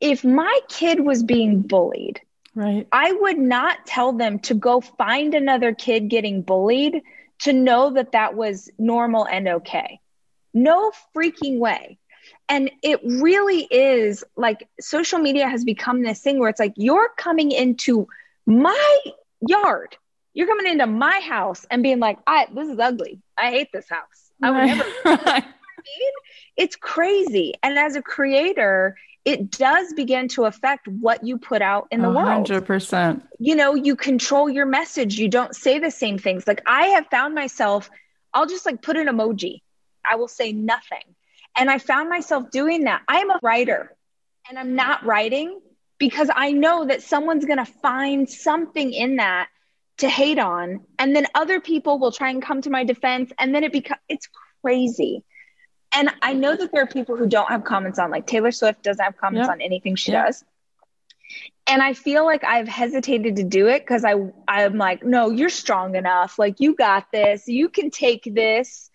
if 0.00 0.24
my 0.24 0.60
kid 0.68 1.00
was 1.00 1.22
being 1.22 1.60
bullied, 1.60 2.20
right, 2.54 2.86
I 2.92 3.12
would 3.12 3.38
not 3.38 3.86
tell 3.86 4.12
them 4.12 4.38
to 4.40 4.54
go 4.54 4.80
find 4.80 5.34
another 5.34 5.74
kid 5.74 6.08
getting 6.08 6.42
bullied 6.42 7.02
to 7.40 7.52
know 7.52 7.90
that 7.90 8.12
that 8.12 8.34
was 8.34 8.70
normal 8.78 9.24
and 9.24 9.48
okay. 9.48 10.00
No 10.54 10.92
freaking 11.14 11.58
way. 11.58 11.98
And 12.48 12.70
it 12.82 13.00
really 13.02 13.62
is 13.70 14.22
like 14.36 14.68
social 14.80 15.18
media 15.18 15.48
has 15.48 15.64
become 15.64 16.02
this 16.02 16.20
thing 16.20 16.38
where 16.38 16.50
it's 16.50 16.60
like 16.60 16.74
you're 16.76 17.10
coming 17.16 17.50
into 17.50 18.06
my 18.46 19.00
yard. 19.40 19.96
You're 20.34 20.46
coming 20.46 20.66
into 20.66 20.86
my 20.86 21.20
house 21.20 21.66
and 21.70 21.82
being 21.82 21.98
like, 21.98 22.18
I 22.26 22.46
this 22.54 22.68
is 22.68 22.78
ugly. 22.78 23.20
I 23.36 23.50
hate 23.50 23.68
this 23.72 23.88
house. 23.88 24.32
I 24.42 24.50
would 24.50 24.66
never 25.04 25.46
it's 26.56 26.76
crazy. 26.76 27.54
And 27.62 27.78
as 27.78 27.96
a 27.96 28.02
creator, 28.02 28.96
it 29.24 29.50
does 29.50 29.92
begin 29.92 30.28
to 30.28 30.44
affect 30.44 30.88
what 30.88 31.24
you 31.24 31.38
put 31.38 31.62
out 31.62 31.86
in 31.90 32.02
the 32.02 32.08
100%. 32.08 32.14
world. 32.14 32.46
100%. 32.48 33.22
You 33.38 33.54
know, 33.54 33.74
you 33.74 33.94
control 33.96 34.50
your 34.50 34.66
message. 34.66 35.18
You 35.18 35.28
don't 35.28 35.54
say 35.54 35.78
the 35.78 35.90
same 35.90 36.18
things. 36.18 36.46
Like 36.46 36.62
I 36.66 36.86
have 36.88 37.06
found 37.06 37.34
myself, 37.34 37.88
I'll 38.34 38.46
just 38.46 38.66
like 38.66 38.82
put 38.82 38.96
an 38.96 39.06
emoji 39.06 39.60
I 40.04 40.16
will 40.16 40.28
say 40.28 40.52
nothing. 40.52 41.02
And 41.56 41.70
I 41.70 41.78
found 41.78 42.08
myself 42.08 42.50
doing 42.50 42.84
that. 42.84 43.02
I'm 43.08 43.30
a 43.30 43.38
writer 43.42 43.94
and 44.48 44.58
I'm 44.58 44.74
not 44.74 45.04
writing 45.04 45.60
because 45.98 46.28
I 46.34 46.52
know 46.52 46.86
that 46.86 47.02
someone's 47.02 47.44
going 47.44 47.58
to 47.58 47.72
find 47.82 48.28
something 48.28 48.92
in 48.92 49.16
that 49.16 49.48
to 49.98 50.08
hate 50.08 50.38
on 50.38 50.80
and 50.98 51.14
then 51.14 51.26
other 51.34 51.60
people 51.60 51.98
will 51.98 52.10
try 52.10 52.30
and 52.30 52.42
come 52.42 52.62
to 52.62 52.70
my 52.70 52.84
defense 52.84 53.30
and 53.38 53.54
then 53.54 53.62
it 53.62 53.72
becomes 53.72 54.00
it's 54.08 54.28
crazy. 54.62 55.22
And 55.94 56.10
I 56.22 56.32
know 56.32 56.56
that 56.56 56.72
there 56.72 56.82
are 56.82 56.86
people 56.86 57.16
who 57.16 57.28
don't 57.28 57.48
have 57.48 57.64
comments 57.64 57.98
on 57.98 58.10
like 58.10 58.26
Taylor 58.26 58.50
Swift 58.50 58.82
doesn't 58.82 59.04
have 59.04 59.16
comments 59.16 59.46
yep. 59.46 59.54
on 59.54 59.60
anything 59.60 59.94
she 59.94 60.12
yep. 60.12 60.26
does. 60.26 60.44
And 61.66 61.82
I 61.82 61.92
feel 61.92 62.24
like 62.24 62.44
I've 62.44 62.68
hesitated 62.68 63.36
to 63.36 63.44
do 63.44 63.68
it 63.68 63.80
because 63.80 64.04
I 64.04 64.14
I'm 64.48 64.78
like, 64.78 65.04
no, 65.04 65.30
you're 65.30 65.50
strong 65.50 65.94
enough. 65.94 66.38
Like 66.38 66.60
you 66.60 66.74
got 66.74 67.12
this. 67.12 67.46
You 67.46 67.68
can 67.68 67.90
take 67.90 68.24
this. 68.24 68.90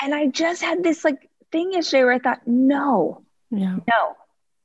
And 0.00 0.14
I 0.14 0.26
just 0.26 0.62
had 0.62 0.84
this 0.84 1.04
like 1.04 1.28
thing 1.50 1.72
yesterday 1.72 2.04
where 2.04 2.12
I 2.12 2.18
thought, 2.18 2.46
no, 2.46 3.24
yeah. 3.50 3.76
no. 3.76 4.16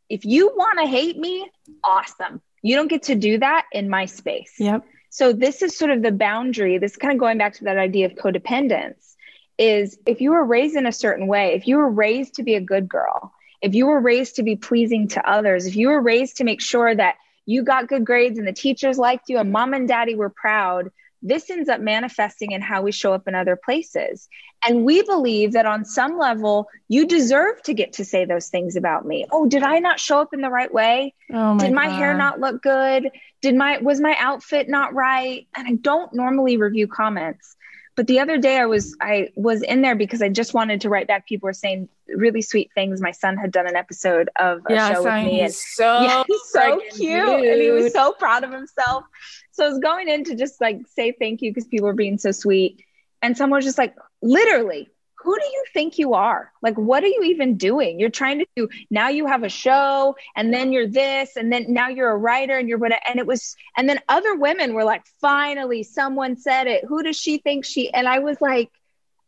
If 0.09 0.25
you 0.25 0.53
want 0.55 0.79
to 0.79 0.85
hate 0.85 1.17
me, 1.17 1.49
awesome. 1.83 2.41
You 2.61 2.75
don't 2.75 2.87
get 2.87 3.03
to 3.03 3.15
do 3.15 3.39
that 3.39 3.65
in 3.71 3.89
my 3.89 4.05
space. 4.05 4.53
Yep. 4.59 4.83
So 5.09 5.33
this 5.33 5.61
is 5.61 5.77
sort 5.77 5.91
of 5.91 6.01
the 6.01 6.11
boundary. 6.11 6.77
This 6.77 6.91
is 6.91 6.97
kind 6.97 7.13
of 7.13 7.19
going 7.19 7.37
back 7.37 7.53
to 7.55 7.63
that 7.65 7.77
idea 7.77 8.05
of 8.05 8.13
codependence 8.13 9.12
is 9.57 9.97
if 10.05 10.21
you 10.21 10.31
were 10.31 10.43
raised 10.43 10.75
in 10.75 10.85
a 10.85 10.91
certain 10.91 11.27
way, 11.27 11.53
if 11.53 11.67
you 11.67 11.77
were 11.77 11.89
raised 11.89 12.35
to 12.35 12.43
be 12.43 12.55
a 12.55 12.61
good 12.61 12.87
girl, 12.87 13.33
if 13.61 13.75
you 13.75 13.87
were 13.87 13.99
raised 13.99 14.35
to 14.35 14.43
be 14.43 14.55
pleasing 14.55 15.07
to 15.09 15.29
others, 15.29 15.65
if 15.65 15.75
you 15.75 15.89
were 15.89 16.01
raised 16.01 16.37
to 16.37 16.43
make 16.43 16.61
sure 16.61 16.93
that 16.93 17.15
you 17.45 17.63
got 17.63 17.87
good 17.87 18.05
grades 18.05 18.37
and 18.37 18.47
the 18.47 18.53
teachers 18.53 18.97
liked 18.97 19.29
you 19.29 19.37
and 19.37 19.51
mom 19.51 19.73
and 19.73 19.87
daddy 19.87 20.15
were 20.15 20.29
proud, 20.29 20.91
this 21.21 21.49
ends 21.49 21.69
up 21.69 21.79
manifesting 21.79 22.51
in 22.51 22.61
how 22.61 22.81
we 22.81 22.91
show 22.91 23.13
up 23.13 23.27
in 23.27 23.33
other 23.35 23.55
places. 23.55 24.27
And 24.67 24.83
we 24.83 25.01
believe 25.03 25.53
that 25.53 25.65
on 25.65 25.85
some 25.85 26.17
level, 26.17 26.67
you 26.89 27.07
deserve 27.07 27.61
to 27.63 27.73
get 27.73 27.93
to 27.93 28.05
say 28.05 28.25
those 28.25 28.49
things 28.49 28.75
about 28.75 29.05
me. 29.05 29.25
Oh, 29.31 29.47
did 29.47 29.63
I 29.63 29.79
not 29.79 29.99
show 29.99 30.19
up 30.19 30.33
in 30.33 30.41
the 30.41 30.49
right 30.49 30.73
way? 30.73 31.13
Oh 31.31 31.55
my 31.55 31.63
did 31.63 31.73
my 31.73 31.87
God. 31.87 31.95
hair 31.95 32.13
not 32.13 32.39
look 32.41 32.61
good? 32.61 33.09
Did 33.41 33.55
my 33.55 33.77
was 33.77 34.01
my 34.01 34.15
outfit 34.19 34.67
not 34.67 34.93
right? 34.93 35.47
And 35.55 35.67
I 35.67 35.75
don't 35.75 36.13
normally 36.13 36.57
review 36.57 36.87
comments. 36.87 37.55
But 37.95 38.07
the 38.07 38.19
other 38.19 38.37
day 38.37 38.57
I 38.57 38.65
was 38.65 38.95
I 38.99 39.29
was 39.35 39.61
in 39.61 39.81
there 39.81 39.95
because 39.95 40.21
I 40.21 40.29
just 40.29 40.53
wanted 40.53 40.81
to 40.81 40.89
write 40.89 41.07
back. 41.07 41.27
People 41.27 41.47
were 41.47 41.53
saying 41.53 41.89
really 42.07 42.41
sweet 42.41 42.71
things. 42.73 43.01
My 43.01 43.11
son 43.11 43.37
had 43.37 43.51
done 43.51 43.67
an 43.67 43.75
episode 43.75 44.29
of 44.39 44.61
a 44.67 44.73
yeah, 44.73 44.93
show 44.93 45.03
with 45.03 45.25
me, 45.25 45.41
and 45.41 45.53
so 45.53 45.83
yeah, 46.01 46.23
he's 46.27 46.41
so 46.49 46.81
cute, 46.95 47.45
and 47.45 47.61
he 47.61 47.69
was 47.69 47.93
so 47.93 48.13
proud 48.13 48.43
of 48.43 48.51
himself. 48.51 49.03
So 49.51 49.65
I 49.65 49.69
was 49.69 49.79
going 49.79 50.09
in 50.09 50.23
to 50.25 50.35
just 50.35 50.59
like 50.59 50.79
say 50.87 51.11
thank 51.11 51.41
you 51.41 51.51
because 51.51 51.67
people 51.67 51.85
were 51.85 51.93
being 51.93 52.17
so 52.17 52.31
sweet, 52.31 52.83
and 53.21 53.37
someone 53.37 53.59
was 53.59 53.65
just 53.65 53.77
like, 53.77 53.95
literally, 54.21 54.89
who 55.23 55.39
do 55.39 55.45
you 55.45 55.63
think 55.73 55.97
you 55.97 56.13
are? 56.13 56.51
Like, 56.61 56.77
what 56.77 57.03
are 57.03 57.07
you 57.07 57.23
even 57.23 57.55
doing? 57.55 57.99
You're 57.99 58.09
trying 58.09 58.39
to 58.39 58.45
do 58.55 58.67
now 58.89 59.07
you 59.07 59.25
have 59.25 59.43
a 59.43 59.49
show 59.49 60.15
and 60.35 60.53
then 60.53 60.73
you're 60.73 60.87
this 60.87 61.37
and 61.37 61.51
then 61.51 61.65
now 61.69 61.87
you're 61.87 62.11
a 62.11 62.17
writer 62.17 62.57
and 62.57 62.67
you're 62.67 62.77
what 62.77 62.91
and 63.07 63.19
it 63.19 63.25
was 63.25 63.55
and 63.77 63.87
then 63.87 63.99
other 64.09 64.35
women 64.35 64.73
were 64.73 64.83
like, 64.83 65.03
finally, 65.21 65.83
someone 65.83 66.35
said 66.37 66.67
it. 66.67 66.83
Who 66.85 67.03
does 67.03 67.15
she 67.15 67.37
think 67.37 67.63
she 67.63 67.91
and 67.93 68.07
I 68.07 68.19
was 68.19 68.41
like, 68.41 68.69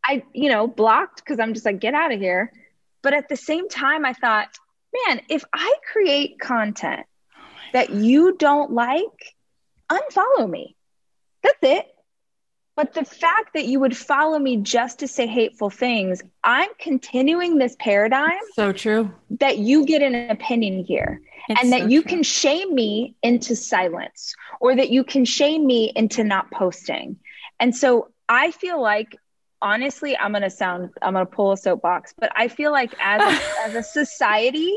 I, 0.04 0.24
you 0.34 0.50
know, 0.50 0.68
blocked 0.68 1.24
because 1.24 1.40
I'm 1.40 1.54
just 1.54 1.66
like, 1.66 1.80
get 1.80 1.94
out 1.94 2.12
of 2.12 2.20
here. 2.20 2.52
But 3.02 3.14
at 3.14 3.30
the 3.30 3.38
same 3.38 3.70
time, 3.70 4.06
I 4.06 4.14
thought, 4.14 4.50
man, 5.08 5.22
if 5.30 5.46
I 5.54 5.74
create 5.92 6.40
content 6.40 7.06
that 7.74 7.90
you 7.90 8.36
don't 8.38 8.72
like, 8.72 9.36
unfollow 9.90 10.50
me. 10.50 10.76
That's 11.42 11.58
it. 11.62 11.95
But 12.76 12.94
the 12.94 13.06
fact 13.06 13.54
that 13.54 13.66
you 13.66 13.80
would 13.80 13.96
follow 13.96 14.38
me 14.38 14.58
just 14.58 15.00
to 15.00 15.08
say 15.08 15.28
hateful 15.28 15.70
things, 15.70 16.22
I'm 16.44 16.70
continuing 16.78 17.58
this 17.58 17.76
paradigm. 17.80 18.38
So 18.54 18.74
true. 18.74 19.14
That 19.40 19.60
you 19.60 19.86
get 19.86 20.02
an 20.02 20.30
opinion 20.30 20.84
here 20.84 21.22
it's 21.48 21.62
and 21.62 21.72
that 21.74 21.82
so 21.82 21.88
you 21.88 22.02
true. 22.02 22.10
can 22.10 22.24
shame 22.24 22.74
me 22.74 23.16
into 23.22 23.56
silence 23.56 24.36
or 24.60 24.76
that 24.76 24.90
you 24.90 25.04
can 25.04 25.26
shame 25.26 25.66
me 25.66 25.92
into 25.96 26.24
not 26.24 26.52
posting. 26.52 27.18
And 27.60 27.76
so 27.76 28.12
I 28.28 28.52
feel 28.52 28.82
like 28.82 29.16
honestly, 29.62 30.18
I'm 30.18 30.32
going 30.32 30.44
to 30.44 30.50
sound, 30.50 30.90
I'm 31.02 31.14
going 31.14 31.26
to 31.26 31.32
pull 31.32 31.52
a 31.52 31.58
soapbox, 31.58 32.14
but 32.18 32.32
I 32.36 32.48
feel 32.48 32.72
like 32.72 32.94
as 33.00 33.22
a, 33.22 33.60
as 33.68 33.76
a 33.76 33.84
society, 33.84 34.76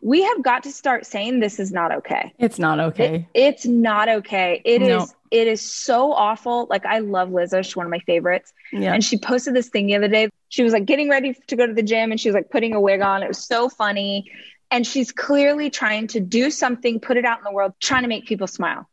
we 0.00 0.22
have 0.22 0.42
got 0.42 0.64
to 0.64 0.72
start 0.72 1.06
saying 1.06 1.40
this 1.40 1.58
is 1.58 1.72
not 1.72 1.92
okay. 1.92 2.34
It's 2.38 2.58
not 2.58 2.78
okay. 2.78 3.26
It, 3.32 3.40
it's 3.40 3.66
not 3.66 4.08
okay. 4.08 4.60
It 4.64 4.82
no. 4.82 5.02
is. 5.02 5.14
It 5.34 5.48
is 5.48 5.60
so 5.60 6.12
awful. 6.12 6.66
Like 6.70 6.86
I 6.86 7.00
love 7.00 7.30
Lizzo. 7.30 7.64
She's 7.64 7.74
one 7.74 7.86
of 7.86 7.90
my 7.90 7.98
favorites. 8.00 8.52
Yeah. 8.72 8.94
And 8.94 9.02
she 9.02 9.18
posted 9.18 9.54
this 9.54 9.68
thing 9.68 9.86
the 9.86 9.96
other 9.96 10.08
day. 10.08 10.28
She 10.48 10.62
was 10.62 10.72
like 10.72 10.86
getting 10.86 11.08
ready 11.08 11.34
to 11.48 11.56
go 11.56 11.66
to 11.66 11.72
the 11.72 11.82
gym 11.82 12.12
and 12.12 12.20
she 12.20 12.28
was 12.28 12.34
like 12.34 12.50
putting 12.50 12.74
a 12.74 12.80
wig 12.80 13.00
on. 13.00 13.22
It 13.22 13.28
was 13.28 13.44
so 13.44 13.68
funny. 13.68 14.30
And 14.70 14.86
she's 14.86 15.10
clearly 15.10 15.70
trying 15.70 16.06
to 16.08 16.20
do 16.20 16.50
something, 16.50 17.00
put 17.00 17.16
it 17.16 17.24
out 17.24 17.38
in 17.38 17.44
the 17.44 17.52
world, 17.52 17.72
trying 17.80 18.02
to 18.02 18.08
make 18.08 18.26
people 18.26 18.46
smile. 18.46 18.88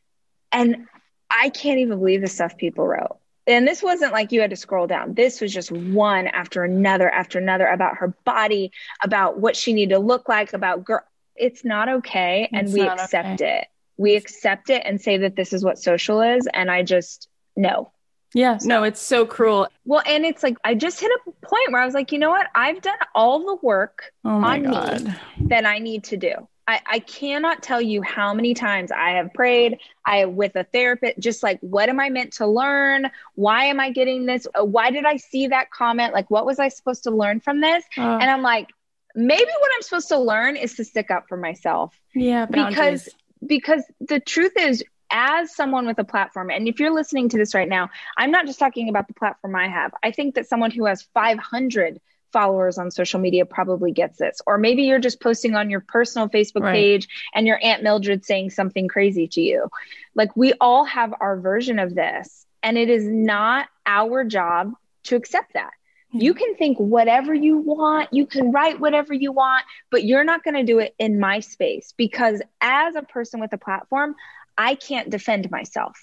And 0.52 0.88
I 1.30 1.50
can't 1.50 1.80
even 1.80 2.00
believe 2.00 2.22
the 2.22 2.28
stuff 2.28 2.58
people 2.58 2.88
wrote 2.88 3.18
and 3.48 3.68
this 3.68 3.82
wasn't 3.82 4.14
like 4.14 4.32
you 4.32 4.42
had 4.42 4.52
to 4.52 4.56
scroll 4.56 4.88
down. 4.88 5.14
This 5.14 5.42
was 5.42 5.54
just 5.54 5.72
one 5.72 6.28
after 6.28 6.64
another 6.64 7.10
after 7.10 7.40
another 7.40 7.66
about 7.68 7.98
her 7.98 8.10
body, 8.24 8.72
about 9.04 9.40
what 9.40 9.56
she 9.56 9.74
needed 9.74 9.96
to 9.96 10.00
look 10.00 10.30
like, 10.30 10.54
about 10.54 10.84
girl. 10.84 11.02
It's 11.36 11.66
not 11.66 11.90
okay. 11.90 12.50
It's 12.52 12.54
and 12.54 12.74
we 12.74 12.88
accept 12.88 13.42
okay. 13.42 13.62
it. 13.62 13.68
We 13.98 14.16
accept 14.16 14.70
it 14.70 14.82
and 14.86 15.00
say 15.00 15.18
that 15.18 15.36
this 15.36 15.54
is 15.54 15.64
what 15.64 15.80
social 15.80 16.22
is. 16.22 16.48
And 16.54 16.72
I 16.72 16.84
just, 16.84 17.28
no. 17.56 17.92
Yeah, 18.34 18.58
so, 18.58 18.68
no, 18.68 18.84
it's 18.84 19.02
so 19.02 19.26
cruel. 19.26 19.68
Well, 19.86 20.04
and 20.06 20.26
it's 20.26 20.42
like 20.42 20.56
I 20.64 20.74
just 20.74 21.02
hit 21.02 21.12
a 21.12 21.32
point 21.46 21.72
where 21.72 21.82
I 21.82 21.86
was 21.86 21.94
like, 21.94 22.12
you 22.12 22.18
know 22.18 22.30
what? 22.30 22.48
I've 22.56 22.82
done 22.82 22.98
all 23.14 23.46
the 23.46 23.58
work 23.62 24.14
oh 24.24 24.30
on 24.30 24.64
God. 24.64 25.04
me 25.04 25.14
that 25.48 25.66
I 25.66 25.80
need 25.80 26.06
to 26.06 26.18
do. 26.18 26.48
I, 26.68 26.80
I 26.86 27.00
cannot 27.00 27.62
tell 27.62 27.82
you 27.82 28.02
how 28.02 28.34
many 28.34 28.54
times 28.54 28.92
I 28.92 29.12
have 29.12 29.34
prayed. 29.34 29.80
I 30.06 30.26
with 30.26 30.56
a 30.56 30.64
therapist, 30.64 31.20
just 31.20 31.44
like, 31.44 31.60
what 31.60 31.90
am 31.90 32.00
I 32.00 32.10
meant 32.10 32.34
to 32.34 32.48
learn? 32.48 33.12
Why 33.36 33.66
am 33.66 33.82
I 33.82 33.92
getting 33.92 34.26
this? 34.26 34.48
Uh, 34.58 34.64
why 34.64 34.92
did 34.92 35.04
I 35.04 35.18
see 35.18 35.48
that 35.48 35.72
comment? 35.72 36.14
Like, 36.14 36.32
what 36.32 36.46
was 36.46 36.60
I 36.60 36.70
supposed 36.70 37.04
to 37.04 37.12
learn 37.12 37.42
from 37.42 37.60
this? 37.60 37.84
Uh, 37.98 38.02
and 38.02 38.30
I'm 38.30 38.42
like, 38.42 38.70
maybe 39.16 39.52
what 39.60 39.72
I'm 39.76 39.82
supposed 39.82 40.08
to 40.10 40.20
learn 40.20 40.56
is 40.56 40.76
to 40.76 40.86
stick 40.86 41.12
up 41.12 41.28
for 41.28 41.36
myself. 41.36 41.94
Yeah, 42.16 42.46
boundaries. 42.46 42.76
because 42.76 43.10
because 43.46 43.84
the 44.00 44.20
truth 44.20 44.54
is, 44.58 44.84
as 45.12 45.54
someone 45.54 45.86
with 45.86 46.00
a 46.00 46.04
platform, 46.04 46.50
and 46.50 46.68
if 46.68 46.80
you're 46.80 46.94
listening 46.94 47.30
to 47.30 47.38
this 47.38 47.54
right 47.54 47.68
now, 47.68 47.90
I'm 48.18 48.32
not 48.32 48.46
just 48.46 48.60
talking 48.60 48.90
about 48.90 49.08
the 49.08 49.14
platform 49.14 49.56
I 49.56 49.68
have. 49.68 49.92
I 50.02 50.12
think 50.12 50.36
that 50.36 50.48
someone 50.48 50.72
who 50.72 50.86
has 50.86 51.08
500 51.14 52.00
followers 52.32 52.78
on 52.78 52.92
social 52.92 53.20
media 53.20 53.46
probably 53.46 53.92
gets 53.92 54.18
this. 54.18 54.42
Or 54.48 54.58
maybe 54.58 54.84
you're 54.84 55.00
just 55.00 55.22
posting 55.22 55.56
on 55.56 55.70
your 55.70 55.82
personal 55.82 56.30
Facebook 56.30 56.64
right. 56.64 56.74
page 56.74 57.08
and 57.34 57.46
your 57.46 57.60
Aunt 57.62 57.84
Mildred 57.84 58.26
saying 58.26 58.52
something 58.52 58.88
crazy 58.88 59.28
to 59.30 59.42
you. 59.42 59.70
Like 60.16 60.36
we 60.36 60.54
all 60.60 60.86
have 60.86 61.14
our 61.20 61.40
version 61.40 61.80
of 61.80 61.94
this, 61.94 62.46
and 62.64 62.78
it 62.78 62.90
is 62.90 63.06
not 63.06 63.68
our 63.86 64.24
job 64.24 64.74
to 65.04 65.16
accept 65.16 65.54
that. 65.54 65.72
You 66.14 66.34
can 66.34 66.56
think 66.56 66.78
whatever 66.78 67.34
you 67.34 67.58
want, 67.58 68.10
you 68.12 68.26
can 68.26 68.52
write 68.52 68.80
whatever 68.80 69.14
you 69.14 69.32
want, 69.32 69.64
but 69.90 70.04
you're 70.04 70.24
not 70.24 70.44
going 70.44 70.56
to 70.56 70.64
do 70.64 70.80
it 70.80 70.94
in 71.00 71.20
my 71.20 71.40
space 71.40 71.94
because 71.96 72.42
as 72.60 72.96
a 72.96 73.02
person 73.02 73.40
with 73.40 73.54
a 73.54 73.58
platform, 73.58 74.16
I 74.58 74.76
can't 74.76 75.10
defend 75.10 75.50
myself. 75.52 75.98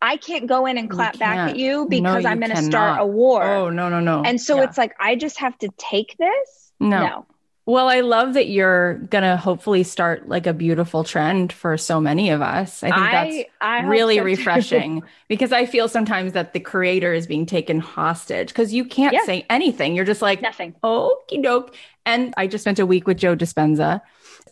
I 0.00 0.16
can't 0.16 0.46
go 0.46 0.66
in 0.66 0.78
and 0.78 0.88
clap 0.88 1.18
back 1.18 1.50
at 1.50 1.56
you 1.56 1.86
because 1.88 2.22
no, 2.22 2.30
I'm 2.30 2.38
going 2.38 2.54
to 2.54 2.62
start 2.62 3.00
a 3.00 3.06
war. 3.06 3.42
Oh, 3.42 3.70
no, 3.70 3.88
no, 3.88 4.00
no. 4.00 4.22
And 4.22 4.40
so 4.40 4.56
yeah. 4.56 4.64
it's 4.64 4.78
like, 4.78 4.94
I 5.00 5.16
just 5.16 5.38
have 5.38 5.58
to 5.58 5.68
take 5.76 6.16
this. 6.18 6.72
No. 6.78 7.00
no. 7.00 7.26
Well, 7.68 7.90
I 7.90 8.00
love 8.00 8.32
that 8.32 8.48
you're 8.48 8.94
going 8.94 9.24
to 9.24 9.36
hopefully 9.36 9.82
start 9.82 10.26
like 10.26 10.46
a 10.46 10.54
beautiful 10.54 11.04
trend 11.04 11.52
for 11.52 11.76
so 11.76 12.00
many 12.00 12.30
of 12.30 12.40
us. 12.40 12.82
I 12.82 12.86
think 12.86 12.96
I, 12.98 13.12
that's 13.12 13.50
I 13.60 13.80
really 13.82 14.16
so 14.16 14.24
refreshing 14.24 15.02
because 15.28 15.52
I 15.52 15.66
feel 15.66 15.86
sometimes 15.86 16.32
that 16.32 16.54
the 16.54 16.60
creator 16.60 17.12
is 17.12 17.26
being 17.26 17.44
taken 17.44 17.78
hostage 17.78 18.48
because 18.48 18.72
you 18.72 18.86
can't 18.86 19.12
yeah. 19.12 19.24
say 19.26 19.44
anything. 19.50 19.94
You're 19.94 20.06
just 20.06 20.22
like, 20.22 20.40
nothing. 20.40 20.76
Okie 20.82 21.42
doke. 21.42 21.74
And 22.06 22.32
I 22.38 22.46
just 22.46 22.64
spent 22.64 22.78
a 22.78 22.86
week 22.86 23.06
with 23.06 23.18
Joe 23.18 23.36
Dispenza 23.36 24.00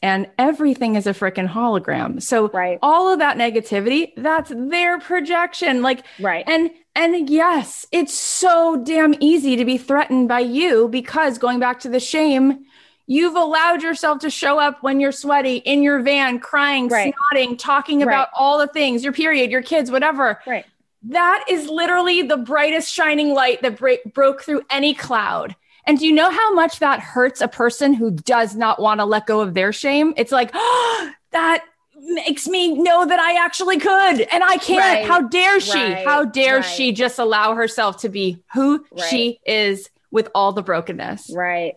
and 0.02 0.28
everything 0.38 0.94
is 0.96 1.06
a 1.06 1.14
freaking 1.14 1.48
hologram. 1.48 2.20
So 2.20 2.48
right. 2.48 2.78
all 2.82 3.10
of 3.10 3.20
that 3.20 3.38
negativity, 3.38 4.12
that's 4.18 4.52
their 4.54 4.98
projection. 5.00 5.80
Like, 5.80 6.04
right. 6.20 6.44
And, 6.46 6.70
and 6.94 7.30
yes, 7.30 7.86
it's 7.92 8.12
so 8.12 8.82
damn 8.84 9.14
easy 9.20 9.56
to 9.56 9.64
be 9.64 9.78
threatened 9.78 10.28
by 10.28 10.40
you 10.40 10.88
because 10.88 11.38
going 11.38 11.60
back 11.60 11.80
to 11.80 11.88
the 11.88 11.98
shame, 11.98 12.66
you've 13.06 13.36
allowed 13.36 13.82
yourself 13.82 14.20
to 14.20 14.30
show 14.30 14.58
up 14.58 14.82
when 14.82 15.00
you're 15.00 15.12
sweaty 15.12 15.56
in 15.56 15.82
your 15.82 16.00
van, 16.00 16.38
crying, 16.38 16.88
right. 16.88 17.14
snotting, 17.32 17.58
talking 17.58 18.02
about 18.02 18.28
right. 18.28 18.34
all 18.34 18.58
the 18.58 18.66
things, 18.66 19.04
your 19.04 19.12
period, 19.12 19.50
your 19.50 19.62
kids, 19.62 19.90
whatever. 19.90 20.40
Right. 20.46 20.66
That 21.02 21.44
is 21.48 21.68
literally 21.68 22.22
the 22.22 22.36
brightest 22.36 22.92
shining 22.92 23.32
light 23.32 23.62
that 23.62 23.78
break, 23.78 24.02
broke 24.12 24.42
through 24.42 24.62
any 24.70 24.92
cloud. 24.92 25.54
And 25.86 25.98
do 25.98 26.06
you 26.06 26.12
know 26.12 26.30
how 26.30 26.52
much 26.52 26.80
that 26.80 26.98
hurts 26.98 27.40
a 27.40 27.46
person 27.46 27.94
who 27.94 28.10
does 28.10 28.56
not 28.56 28.80
want 28.80 28.98
to 28.98 29.04
let 29.04 29.26
go 29.26 29.40
of 29.40 29.54
their 29.54 29.72
shame? 29.72 30.14
It's 30.16 30.32
like, 30.32 30.50
oh, 30.52 31.10
that 31.30 31.64
makes 31.98 32.46
me 32.46 32.74
know 32.74 33.06
that 33.06 33.18
I 33.18 33.44
actually 33.44 33.78
could 33.78 34.20
and 34.20 34.42
I 34.42 34.58
can't. 34.58 34.78
Right. 34.78 35.06
How 35.06 35.22
dare 35.22 35.60
she? 35.60 35.78
Right. 35.78 36.04
How 36.04 36.24
dare 36.24 36.56
right. 36.56 36.64
she 36.64 36.92
just 36.92 37.18
allow 37.18 37.54
herself 37.54 37.98
to 37.98 38.08
be 38.08 38.42
who 38.52 38.84
she 39.08 39.38
is 39.46 39.90
with 40.10 40.28
all 40.34 40.52
the 40.52 40.62
brokenness? 40.62 41.30
Right. 41.32 41.76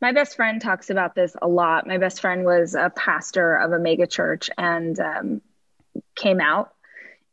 My 0.00 0.12
best 0.12 0.36
friend 0.36 0.60
talks 0.60 0.90
about 0.90 1.14
this 1.14 1.34
a 1.40 1.48
lot. 1.48 1.86
My 1.86 1.98
best 1.98 2.20
friend 2.20 2.44
was 2.44 2.74
a 2.74 2.90
pastor 2.94 3.56
of 3.56 3.72
a 3.72 3.78
mega 3.78 4.06
church 4.06 4.50
and 4.58 4.98
um, 5.00 5.40
came 6.14 6.40
out 6.40 6.72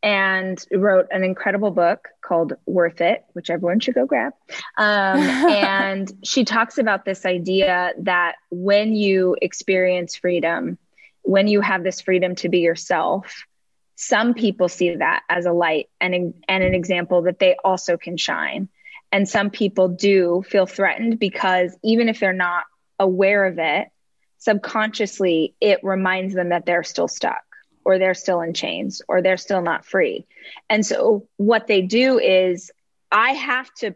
and 0.01 0.63
wrote 0.71 1.07
an 1.11 1.23
incredible 1.23 1.71
book 1.71 2.09
called 2.21 2.53
Worth 2.65 2.99
It, 2.99 3.23
which 3.31 3.49
everyone 3.49 3.79
should 3.79 3.95
go 3.95 4.05
grab. 4.05 4.33
Um, 4.77 5.19
and 5.19 6.11
she 6.23 6.43
talks 6.43 6.77
about 6.77 7.05
this 7.05 7.25
idea 7.25 7.93
that 7.99 8.35
when 8.49 8.95
you 8.95 9.37
experience 9.41 10.15
freedom, 10.15 10.77
when 11.21 11.47
you 11.47 11.61
have 11.61 11.83
this 11.83 12.01
freedom 12.01 12.35
to 12.35 12.49
be 12.49 12.59
yourself, 12.59 13.45
some 13.95 14.33
people 14.33 14.67
see 14.67 14.95
that 14.95 15.23
as 15.29 15.45
a 15.45 15.53
light 15.53 15.89
and, 16.01 16.33
and 16.47 16.63
an 16.63 16.75
example 16.75 17.23
that 17.23 17.39
they 17.39 17.55
also 17.63 17.95
can 17.95 18.17
shine. 18.17 18.67
And 19.13 19.29
some 19.29 19.51
people 19.51 19.89
do 19.89 20.43
feel 20.49 20.65
threatened 20.65 21.19
because 21.19 21.77
even 21.83 22.09
if 22.09 22.19
they're 22.19 22.33
not 22.33 22.63
aware 22.99 23.45
of 23.45 23.59
it, 23.59 23.89
subconsciously 24.39 25.53
it 25.61 25.81
reminds 25.83 26.33
them 26.33 26.49
that 26.49 26.65
they're 26.65 26.83
still 26.83 27.07
stuck 27.07 27.43
or 27.85 27.99
they're 27.99 28.15
still 28.15 28.41
in 28.41 28.55
chains 28.55 29.03
or 29.07 29.21
they're 29.21 29.37
still 29.37 29.61
not 29.61 29.85
free. 29.85 30.25
And 30.67 30.83
so 30.83 31.27
what 31.37 31.67
they 31.67 31.83
do 31.83 32.17
is 32.17 32.71
I 33.11 33.33
have 33.33 33.71
to 33.75 33.93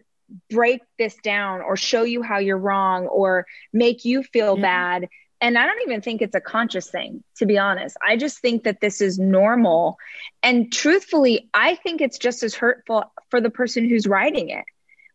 break 0.52 0.82
this 1.00 1.16
down 1.24 1.62
or 1.62 1.76
show 1.76 2.04
you 2.04 2.22
how 2.22 2.38
you're 2.38 2.56
wrong 2.56 3.08
or 3.08 3.48
make 3.74 4.06
you 4.06 4.22
feel 4.22 4.54
mm-hmm. 4.54 4.62
bad. 4.62 5.08
And 5.42 5.58
I 5.58 5.66
don't 5.66 5.82
even 5.82 6.02
think 6.02 6.22
it's 6.22 6.36
a 6.36 6.42
conscious 6.42 6.92
thing, 6.92 7.24
to 7.38 7.48
be 7.48 7.58
honest. 7.58 7.98
I 8.08 8.18
just 8.18 8.38
think 8.38 8.66
that 8.66 8.82
this 8.82 9.02
is 9.02 9.18
normal. 9.18 9.98
And 10.44 10.72
truthfully, 10.72 11.50
I 11.56 11.74
think 11.74 12.02
it's 12.02 12.20
just 12.20 12.44
as 12.44 12.54
hurtful 12.54 13.12
for 13.32 13.42
the 13.42 13.50
person 13.50 13.90
who's 13.90 14.06
writing 14.06 14.50
it. 14.50 14.66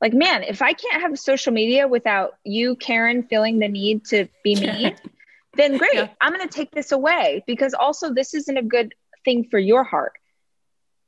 Like, 0.02 0.12
man, 0.12 0.42
if 0.42 0.60
I 0.62 0.72
can't 0.72 1.00
have 1.00 1.16
social 1.16 1.52
media 1.52 1.86
without 1.86 2.34
you, 2.42 2.74
Karen, 2.74 3.22
feeling 3.22 3.60
the 3.60 3.68
need 3.68 4.04
to 4.06 4.26
be 4.42 4.56
mean, 4.56 4.96
then 5.56 5.78
great. 5.78 5.94
Yeah. 5.94 6.08
I'm 6.20 6.34
going 6.34 6.46
to 6.46 6.52
take 6.52 6.72
this 6.72 6.90
away 6.90 7.44
because 7.46 7.72
also 7.72 8.12
this 8.12 8.34
isn't 8.34 8.56
a 8.56 8.64
good 8.64 8.94
thing 9.24 9.46
for 9.48 9.60
your 9.60 9.84
heart. 9.84 10.14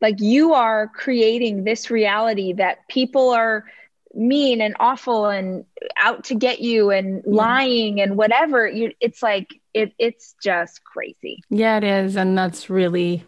Like, 0.01 0.21
you 0.21 0.55
are 0.55 0.87
creating 0.87 1.65
this 1.65 1.91
reality 1.91 2.53
that 2.53 2.87
people 2.89 3.31
are 3.31 3.65
mean 4.15 4.61
and 4.61 4.77
awful 4.79 5.27
and 5.27 5.65
out 6.01 6.23
to 6.25 6.37
get 6.37 6.61
you 6.61 6.91
and 6.91 7.25
lying 7.27 8.01
and 8.01 8.17
whatever 8.17 8.65
you 8.65 8.93
it's 9.01 9.25
like 9.25 9.49
it 9.73 9.93
it's 9.99 10.37
just 10.41 10.85
crazy 10.85 11.43
yeah 11.51 11.79
it 11.79 11.83
is 11.83 12.17
and 12.17 12.39
that's 12.39 12.71
really 12.71 13.25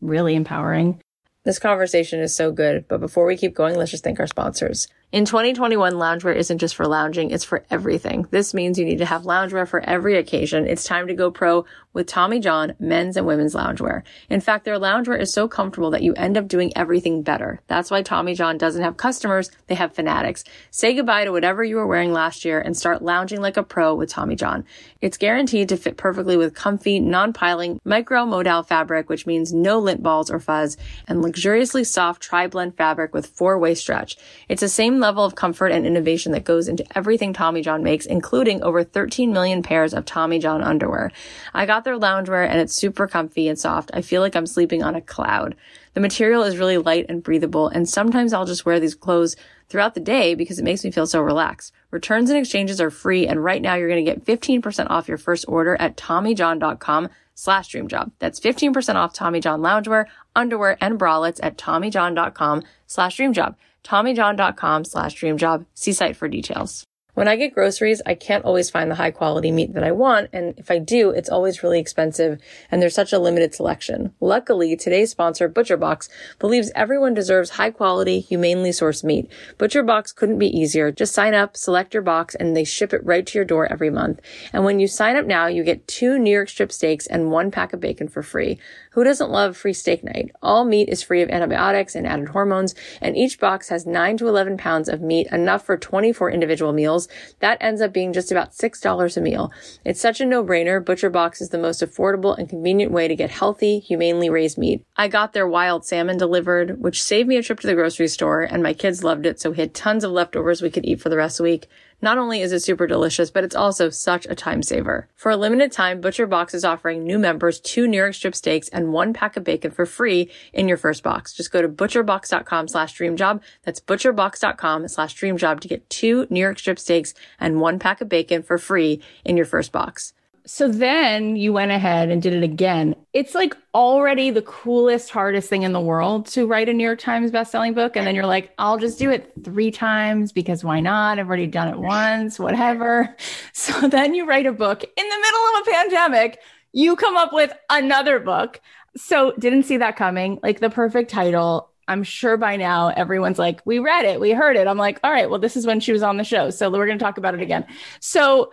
really 0.00 0.34
empowering 0.34 0.98
this 1.46 1.58
conversation 1.58 2.20
is 2.20 2.34
so 2.34 2.52
good 2.52 2.86
but 2.88 3.00
before 3.00 3.24
we 3.24 3.36
keep 3.36 3.54
going 3.54 3.76
let's 3.76 3.90
just 3.92 4.04
thank 4.04 4.20
our 4.20 4.26
sponsors 4.26 4.88
in 5.12 5.24
2021, 5.24 5.92
loungewear 5.94 6.34
isn't 6.34 6.58
just 6.58 6.74
for 6.74 6.86
lounging, 6.86 7.30
it's 7.30 7.44
for 7.44 7.64
everything. 7.70 8.26
This 8.32 8.52
means 8.52 8.76
you 8.76 8.84
need 8.84 8.98
to 8.98 9.06
have 9.06 9.22
loungewear 9.22 9.66
for 9.66 9.80
every 9.80 10.16
occasion. 10.16 10.66
It's 10.66 10.82
time 10.82 11.06
to 11.06 11.14
go 11.14 11.30
pro 11.30 11.64
with 11.92 12.08
Tommy 12.08 12.40
John 12.40 12.74
men's 12.78 13.16
and 13.16 13.24
women's 13.24 13.54
loungewear. 13.54 14.02
In 14.28 14.40
fact, 14.42 14.64
their 14.64 14.78
loungewear 14.78 15.18
is 15.18 15.32
so 15.32 15.48
comfortable 15.48 15.92
that 15.92 16.02
you 16.02 16.12
end 16.14 16.36
up 16.36 16.48
doing 16.48 16.70
everything 16.76 17.22
better. 17.22 17.60
That's 17.68 17.90
why 17.90 18.02
Tommy 18.02 18.34
John 18.34 18.58
doesn't 18.58 18.82
have 18.82 18.98
customers, 18.98 19.50
they 19.68 19.76
have 19.76 19.94
fanatics. 19.94 20.44
Say 20.70 20.92
goodbye 20.92 21.24
to 21.24 21.32
whatever 21.32 21.64
you 21.64 21.76
were 21.76 21.86
wearing 21.86 22.12
last 22.12 22.44
year 22.44 22.60
and 22.60 22.76
start 22.76 23.00
lounging 23.00 23.40
like 23.40 23.56
a 23.56 23.62
pro 23.62 23.94
with 23.94 24.10
Tommy 24.10 24.36
John. 24.36 24.64
It's 25.00 25.16
guaranteed 25.16 25.70
to 25.70 25.76
fit 25.76 25.96
perfectly 25.96 26.36
with 26.36 26.54
comfy, 26.54 27.00
non-piling, 27.00 27.80
micro-modal 27.84 28.64
fabric, 28.64 29.08
which 29.08 29.24
means 29.24 29.54
no 29.54 29.78
lint 29.78 30.02
balls 30.02 30.30
or 30.30 30.40
fuzz, 30.40 30.76
and 31.08 31.22
luxuriously 31.22 31.84
soft 31.84 32.20
tri-blend 32.20 32.76
fabric 32.76 33.14
with 33.14 33.26
four-way 33.26 33.74
stretch. 33.74 34.18
It's 34.48 34.60
the 34.60 34.68
same 34.68 34.95
level 35.00 35.24
of 35.24 35.34
comfort 35.34 35.68
and 35.68 35.86
innovation 35.86 36.32
that 36.32 36.44
goes 36.44 36.68
into 36.68 36.84
everything 36.96 37.32
Tommy 37.32 37.62
John 37.62 37.82
makes, 37.82 38.06
including 38.06 38.62
over 38.62 38.84
13 38.84 39.32
million 39.32 39.62
pairs 39.62 39.94
of 39.94 40.04
Tommy 40.04 40.38
John 40.38 40.62
underwear. 40.62 41.12
I 41.54 41.66
got 41.66 41.84
their 41.84 41.98
loungewear 41.98 42.48
and 42.48 42.60
it's 42.60 42.74
super 42.74 43.06
comfy 43.06 43.48
and 43.48 43.58
soft. 43.58 43.90
I 43.94 44.02
feel 44.02 44.20
like 44.20 44.36
I'm 44.36 44.46
sleeping 44.46 44.82
on 44.82 44.94
a 44.94 45.00
cloud. 45.00 45.56
The 45.94 46.00
material 46.00 46.42
is 46.42 46.58
really 46.58 46.76
light 46.76 47.06
and 47.08 47.22
breathable, 47.22 47.68
and 47.68 47.88
sometimes 47.88 48.34
I'll 48.34 48.44
just 48.44 48.66
wear 48.66 48.78
these 48.78 48.94
clothes 48.94 49.34
throughout 49.70 49.94
the 49.94 50.00
day 50.00 50.34
because 50.34 50.58
it 50.58 50.64
makes 50.64 50.84
me 50.84 50.90
feel 50.90 51.06
so 51.06 51.22
relaxed. 51.22 51.72
Returns 51.90 52.28
and 52.28 52.38
exchanges 52.38 52.82
are 52.82 52.90
free, 52.90 53.26
and 53.26 53.42
right 53.42 53.62
now 53.62 53.76
you're 53.76 53.88
going 53.88 54.04
to 54.04 54.10
get 54.10 54.24
15% 54.24 54.90
off 54.90 55.08
your 55.08 55.16
first 55.16 55.46
order 55.48 55.74
at 55.80 55.96
TommyJohn.com 55.96 57.08
slash 57.34 57.70
dreamjob. 57.70 58.12
That's 58.18 58.40
15% 58.40 58.94
off 58.96 59.14
Tommy 59.14 59.40
John 59.40 59.60
loungewear, 59.60 60.04
underwear, 60.34 60.76
and 60.80 60.98
bralettes 60.98 61.40
at 61.42 61.56
TommyJohn.com 61.56 62.62
slash 62.86 63.16
dreamjob 63.16 63.54
tommyjohn.com 63.86 64.84
slash 64.84 65.20
dreamjob. 65.20 65.66
See 65.74 65.92
site 65.92 66.16
for 66.16 66.28
details. 66.28 66.86
When 67.16 67.28
I 67.28 67.36
get 67.36 67.54
groceries, 67.54 68.02
I 68.04 68.14
can't 68.14 68.44
always 68.44 68.68
find 68.68 68.90
the 68.90 68.96
high 68.96 69.10
quality 69.10 69.50
meat 69.50 69.72
that 69.72 69.82
I 69.82 69.90
want. 69.90 70.28
And 70.34 70.52
if 70.58 70.70
I 70.70 70.78
do, 70.78 71.08
it's 71.12 71.30
always 71.30 71.62
really 71.62 71.80
expensive 71.80 72.38
and 72.70 72.82
there's 72.82 72.94
such 72.94 73.10
a 73.10 73.18
limited 73.18 73.54
selection. 73.54 74.12
Luckily, 74.20 74.76
today's 74.76 75.12
sponsor, 75.12 75.48
ButcherBox, 75.48 76.10
believes 76.38 76.70
everyone 76.74 77.14
deserves 77.14 77.48
high 77.48 77.70
quality, 77.70 78.20
humanely 78.20 78.68
sourced 78.68 79.02
meat. 79.02 79.30
ButcherBox 79.56 80.14
couldn't 80.14 80.38
be 80.38 80.54
easier. 80.54 80.92
Just 80.92 81.14
sign 81.14 81.32
up, 81.32 81.56
select 81.56 81.94
your 81.94 82.02
box, 82.02 82.34
and 82.34 82.54
they 82.54 82.64
ship 82.64 82.92
it 82.92 83.02
right 83.02 83.26
to 83.26 83.38
your 83.38 83.46
door 83.46 83.66
every 83.72 83.88
month. 83.88 84.20
And 84.52 84.66
when 84.66 84.78
you 84.78 84.86
sign 84.86 85.16
up 85.16 85.24
now, 85.24 85.46
you 85.46 85.64
get 85.64 85.88
two 85.88 86.18
New 86.18 86.30
York 86.30 86.50
strip 86.50 86.70
steaks 86.70 87.06
and 87.06 87.30
one 87.30 87.50
pack 87.50 87.72
of 87.72 87.80
bacon 87.80 88.08
for 88.08 88.22
free. 88.22 88.58
Who 88.96 89.04
doesn't 89.04 89.30
love 89.30 89.58
free 89.58 89.74
steak 89.74 90.02
night? 90.02 90.30
All 90.42 90.64
meat 90.64 90.88
is 90.88 91.02
free 91.02 91.20
of 91.20 91.28
antibiotics 91.28 91.94
and 91.94 92.06
added 92.06 92.30
hormones, 92.30 92.74
and 93.02 93.14
each 93.14 93.38
box 93.38 93.68
has 93.68 93.84
9 93.84 94.16
to 94.16 94.26
11 94.26 94.56
pounds 94.56 94.88
of 94.88 95.02
meat, 95.02 95.26
enough 95.30 95.66
for 95.66 95.76
24 95.76 96.30
individual 96.30 96.72
meals. 96.72 97.06
That 97.40 97.58
ends 97.60 97.82
up 97.82 97.92
being 97.92 98.14
just 98.14 98.32
about 98.32 98.52
$6 98.52 99.16
a 99.16 99.20
meal. 99.20 99.52
It's 99.84 100.00
such 100.00 100.22
a 100.22 100.24
no-brainer. 100.24 100.82
ButcherBox 100.82 101.42
is 101.42 101.50
the 101.50 101.58
most 101.58 101.82
affordable 101.82 102.38
and 102.38 102.48
convenient 102.48 102.90
way 102.90 103.06
to 103.06 103.14
get 103.14 103.30
healthy, 103.30 103.80
humanely 103.80 104.30
raised 104.30 104.56
meat. 104.56 104.82
I 104.96 105.08
got 105.08 105.34
their 105.34 105.46
wild 105.46 105.84
salmon 105.84 106.16
delivered, 106.16 106.80
which 106.80 107.02
saved 107.02 107.28
me 107.28 107.36
a 107.36 107.42
trip 107.42 107.60
to 107.60 107.66
the 107.66 107.74
grocery 107.74 108.08
store, 108.08 108.44
and 108.44 108.62
my 108.62 108.72
kids 108.72 109.04
loved 109.04 109.26
it, 109.26 109.38
so 109.38 109.50
we 109.50 109.58
had 109.58 109.74
tons 109.74 110.04
of 110.04 110.12
leftovers 110.12 110.62
we 110.62 110.70
could 110.70 110.86
eat 110.86 111.02
for 111.02 111.10
the 111.10 111.18
rest 111.18 111.38
of 111.38 111.44
the 111.44 111.50
week. 111.50 111.68
Not 112.02 112.18
only 112.18 112.42
is 112.42 112.52
it 112.52 112.60
super 112.60 112.86
delicious, 112.86 113.30
but 113.30 113.44
it's 113.44 113.56
also 113.56 113.88
such 113.90 114.26
a 114.26 114.34
time 114.34 114.62
saver. 114.62 115.08
For 115.14 115.30
a 115.30 115.36
limited 115.36 115.72
time, 115.72 116.00
Butcher 116.00 116.26
Box 116.26 116.54
is 116.54 116.64
offering 116.64 117.04
new 117.04 117.18
members 117.18 117.58
two 117.60 117.86
New 117.88 117.96
York 117.96 118.14
strip 118.14 118.34
steaks 118.34 118.68
and 118.68 118.92
one 118.92 119.12
pack 119.12 119.36
of 119.36 119.44
bacon 119.44 119.70
for 119.70 119.86
free 119.86 120.30
in 120.52 120.68
your 120.68 120.76
first 120.76 121.02
box. 121.02 121.32
Just 121.32 121.50
go 121.50 121.62
to 121.62 121.68
butcherbox.com 121.68 122.68
slash 122.68 122.98
dreamjob. 122.98 123.40
That's 123.62 123.80
butcherbox.com 123.80 124.88
slash 124.88 125.16
dreamjob 125.16 125.60
to 125.60 125.68
get 125.68 125.88
two 125.88 126.26
New 126.28 126.40
York 126.40 126.58
strip 126.58 126.78
steaks 126.78 127.14
and 127.40 127.60
one 127.60 127.78
pack 127.78 128.00
of 128.00 128.08
bacon 128.08 128.42
for 128.42 128.58
free 128.58 129.00
in 129.24 129.36
your 129.36 129.46
first 129.46 129.72
box. 129.72 130.12
So 130.48 130.68
then 130.68 131.34
you 131.34 131.52
went 131.52 131.72
ahead 131.72 132.08
and 132.08 132.22
did 132.22 132.32
it 132.32 132.44
again. 132.44 132.94
It's 133.12 133.34
like 133.34 133.56
already 133.74 134.30
the 134.30 134.42
coolest, 134.42 135.10
hardest 135.10 135.48
thing 135.48 135.62
in 135.64 135.72
the 135.72 135.80
world 135.80 136.26
to 136.28 136.46
write 136.46 136.68
a 136.68 136.72
New 136.72 136.84
York 136.84 137.00
Times 137.00 137.32
bestselling 137.32 137.74
book. 137.74 137.96
And 137.96 138.06
then 138.06 138.14
you're 138.14 138.26
like, 138.26 138.52
I'll 138.56 138.78
just 138.78 138.96
do 138.96 139.10
it 139.10 139.32
three 139.42 139.72
times 139.72 140.30
because 140.30 140.62
why 140.62 140.78
not? 140.78 141.18
I've 141.18 141.26
already 141.26 141.48
done 141.48 141.68
it 141.68 141.78
once, 141.78 142.38
whatever. 142.38 143.14
So 143.52 143.88
then 143.88 144.14
you 144.14 144.26
write 144.26 144.46
a 144.46 144.52
book 144.52 144.84
in 144.84 145.08
the 145.08 145.18
middle 145.18 145.40
of 145.40 145.66
a 145.66 145.70
pandemic. 145.70 146.40
You 146.72 146.94
come 146.94 147.16
up 147.16 147.32
with 147.32 147.52
another 147.70 148.20
book. 148.20 148.60
So 148.96 149.32
didn't 149.38 149.64
see 149.64 149.78
that 149.78 149.96
coming. 149.96 150.38
Like 150.42 150.60
the 150.60 150.70
perfect 150.70 151.10
title. 151.10 151.70
I'm 151.88 152.04
sure 152.04 152.36
by 152.36 152.56
now 152.56 152.88
everyone's 152.88 153.38
like, 153.38 153.62
we 153.64 153.78
read 153.78 154.04
it, 154.04 154.20
we 154.20 154.32
heard 154.32 154.56
it. 154.56 154.66
I'm 154.66 154.78
like, 154.78 155.00
all 155.02 155.10
right, 155.10 155.28
well, 155.28 155.38
this 155.40 155.56
is 155.56 155.66
when 155.66 155.80
she 155.80 155.92
was 155.92 156.02
on 156.02 156.16
the 156.16 156.24
show. 156.24 156.50
So 156.50 156.70
we're 156.70 156.86
going 156.86 156.98
to 156.98 157.04
talk 157.04 157.18
about 157.18 157.34
it 157.34 157.40
again. 157.40 157.64
So 158.00 158.52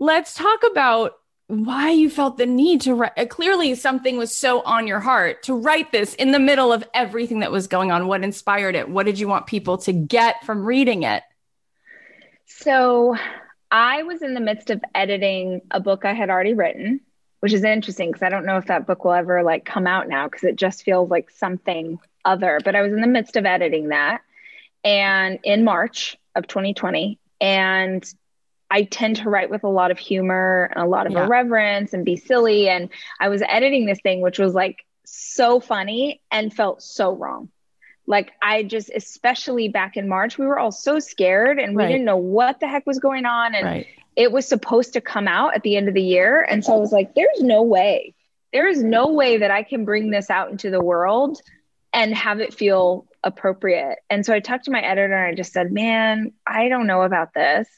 let's 0.00 0.34
talk 0.34 0.62
about 0.70 1.14
why 1.48 1.90
you 1.90 2.10
felt 2.10 2.38
the 2.38 2.46
need 2.46 2.80
to 2.82 2.94
write. 2.94 3.30
Clearly, 3.30 3.74
something 3.74 4.16
was 4.16 4.36
so 4.36 4.62
on 4.62 4.86
your 4.86 5.00
heart 5.00 5.44
to 5.44 5.54
write 5.54 5.92
this 5.92 6.14
in 6.14 6.32
the 6.32 6.40
middle 6.40 6.72
of 6.72 6.84
everything 6.92 7.40
that 7.40 7.52
was 7.52 7.68
going 7.68 7.92
on. 7.92 8.08
What 8.08 8.24
inspired 8.24 8.74
it? 8.74 8.88
What 8.88 9.06
did 9.06 9.18
you 9.18 9.28
want 9.28 9.46
people 9.46 9.78
to 9.78 9.92
get 9.92 10.44
from 10.44 10.64
reading 10.64 11.04
it? 11.04 11.22
So, 12.46 13.16
I 13.70 14.02
was 14.04 14.22
in 14.22 14.34
the 14.34 14.40
midst 14.40 14.70
of 14.70 14.82
editing 14.94 15.60
a 15.70 15.80
book 15.80 16.04
I 16.04 16.14
had 16.14 16.30
already 16.30 16.54
written, 16.54 17.00
which 17.40 17.52
is 17.52 17.64
interesting 17.64 18.10
because 18.10 18.22
I 18.22 18.28
don't 18.28 18.46
know 18.46 18.58
if 18.58 18.66
that 18.66 18.86
book 18.86 19.04
will 19.04 19.12
ever 19.12 19.42
like 19.42 19.64
come 19.64 19.86
out 19.86 20.08
now 20.08 20.28
because 20.28 20.44
it 20.44 20.56
just 20.56 20.82
feels 20.82 21.10
like 21.10 21.30
something 21.30 21.98
other. 22.24 22.60
But 22.64 22.74
I 22.74 22.82
was 22.82 22.92
in 22.92 23.00
the 23.00 23.06
midst 23.06 23.36
of 23.36 23.46
editing 23.46 23.88
that, 23.88 24.22
and 24.84 25.38
in 25.44 25.64
March 25.64 26.16
of 26.34 26.46
2020, 26.46 27.18
and 27.40 28.04
I 28.70 28.82
tend 28.82 29.16
to 29.16 29.30
write 29.30 29.50
with 29.50 29.64
a 29.64 29.68
lot 29.68 29.90
of 29.90 29.98
humor 29.98 30.70
and 30.74 30.84
a 30.84 30.88
lot 30.88 31.06
of 31.06 31.12
yeah. 31.12 31.24
irreverence 31.24 31.92
and 31.92 32.04
be 32.04 32.16
silly. 32.16 32.68
And 32.68 32.88
I 33.20 33.28
was 33.28 33.42
editing 33.42 33.86
this 33.86 34.00
thing, 34.00 34.20
which 34.20 34.38
was 34.38 34.54
like 34.54 34.84
so 35.04 35.60
funny 35.60 36.20
and 36.30 36.52
felt 36.52 36.82
so 36.82 37.14
wrong. 37.14 37.48
Like, 38.08 38.32
I 38.40 38.62
just, 38.62 38.90
especially 38.94 39.68
back 39.68 39.96
in 39.96 40.08
March, 40.08 40.38
we 40.38 40.46
were 40.46 40.58
all 40.58 40.72
so 40.72 40.98
scared 40.98 41.58
and 41.58 41.76
we 41.76 41.82
right. 41.82 41.88
didn't 41.88 42.04
know 42.04 42.16
what 42.16 42.60
the 42.60 42.68
heck 42.68 42.86
was 42.86 42.98
going 42.98 43.26
on. 43.26 43.54
And 43.54 43.66
right. 43.66 43.86
it 44.14 44.30
was 44.30 44.46
supposed 44.46 44.92
to 44.92 45.00
come 45.00 45.26
out 45.26 45.54
at 45.54 45.62
the 45.62 45.76
end 45.76 45.88
of 45.88 45.94
the 45.94 46.02
year. 46.02 46.42
And 46.42 46.64
so 46.64 46.74
I 46.74 46.76
was 46.76 46.92
like, 46.92 47.14
there's 47.14 47.40
no 47.40 47.62
way, 47.62 48.14
there 48.52 48.68
is 48.68 48.82
no 48.82 49.08
way 49.08 49.38
that 49.38 49.50
I 49.50 49.64
can 49.64 49.84
bring 49.84 50.10
this 50.10 50.30
out 50.30 50.50
into 50.50 50.70
the 50.70 50.82
world 50.82 51.40
and 51.92 52.14
have 52.14 52.40
it 52.40 52.54
feel 52.54 53.06
appropriate. 53.24 53.98
And 54.08 54.24
so 54.24 54.32
I 54.32 54.40
talked 54.40 54.66
to 54.66 54.70
my 54.70 54.80
editor 54.80 55.12
and 55.12 55.32
I 55.32 55.34
just 55.34 55.52
said, 55.52 55.72
man, 55.72 56.32
I 56.46 56.68
don't 56.68 56.86
know 56.86 57.02
about 57.02 57.34
this. 57.34 57.68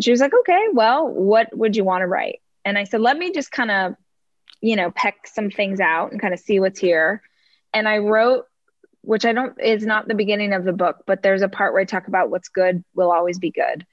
And 0.00 0.04
she 0.06 0.12
was 0.12 0.20
like, 0.20 0.32
okay, 0.32 0.68
well, 0.72 1.06
what 1.08 1.54
would 1.54 1.76
you 1.76 1.84
want 1.84 2.00
to 2.00 2.06
write? 2.06 2.40
And 2.64 2.78
I 2.78 2.84
said, 2.84 3.02
let 3.02 3.18
me 3.18 3.32
just 3.32 3.52
kind 3.52 3.70
of, 3.70 3.96
you 4.62 4.74
know, 4.74 4.90
peck 4.90 5.26
some 5.26 5.50
things 5.50 5.78
out 5.78 6.10
and 6.10 6.18
kind 6.18 6.32
of 6.32 6.40
see 6.40 6.58
what's 6.58 6.80
here. 6.80 7.20
And 7.74 7.86
I 7.86 7.98
wrote, 7.98 8.46
which 9.02 9.26
I 9.26 9.34
don't, 9.34 9.60
is 9.60 9.84
not 9.84 10.08
the 10.08 10.14
beginning 10.14 10.54
of 10.54 10.64
the 10.64 10.72
book, 10.72 11.02
but 11.06 11.22
there's 11.22 11.42
a 11.42 11.50
part 11.50 11.74
where 11.74 11.82
I 11.82 11.84
talk 11.84 12.08
about 12.08 12.30
what's 12.30 12.48
good 12.48 12.82
will 12.94 13.12
always 13.12 13.38
be 13.38 13.50
good. 13.50 13.86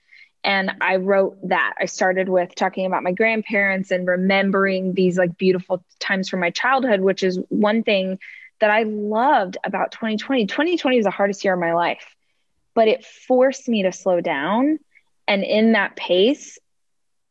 And 0.45 0.71
I 0.79 0.95
wrote 0.95 1.45
that. 1.49 1.73
I 1.77 1.87
started 1.87 2.29
with 2.29 2.55
talking 2.55 2.85
about 2.85 3.03
my 3.03 3.11
grandparents 3.11 3.91
and 3.91 4.07
remembering 4.07 4.93
these 4.93 5.17
like 5.17 5.37
beautiful 5.37 5.83
times 5.99 6.29
from 6.29 6.39
my 6.39 6.51
childhood, 6.51 7.01
which 7.01 7.21
is 7.21 7.37
one 7.49 7.83
thing 7.83 8.17
that 8.61 8.71
I 8.71 8.83
loved 8.83 9.57
about 9.61 9.91
2020. 9.91 10.45
2020 10.45 10.95
was 10.95 11.03
the 11.03 11.11
hardest 11.11 11.43
year 11.43 11.55
of 11.55 11.59
my 11.59 11.73
life, 11.73 12.15
but 12.75 12.87
it 12.87 13.03
forced 13.03 13.67
me 13.67 13.83
to 13.83 13.91
slow 13.91 14.21
down 14.21 14.79
and 15.27 15.43
in 15.43 15.73
that 15.73 15.95
pace 15.95 16.59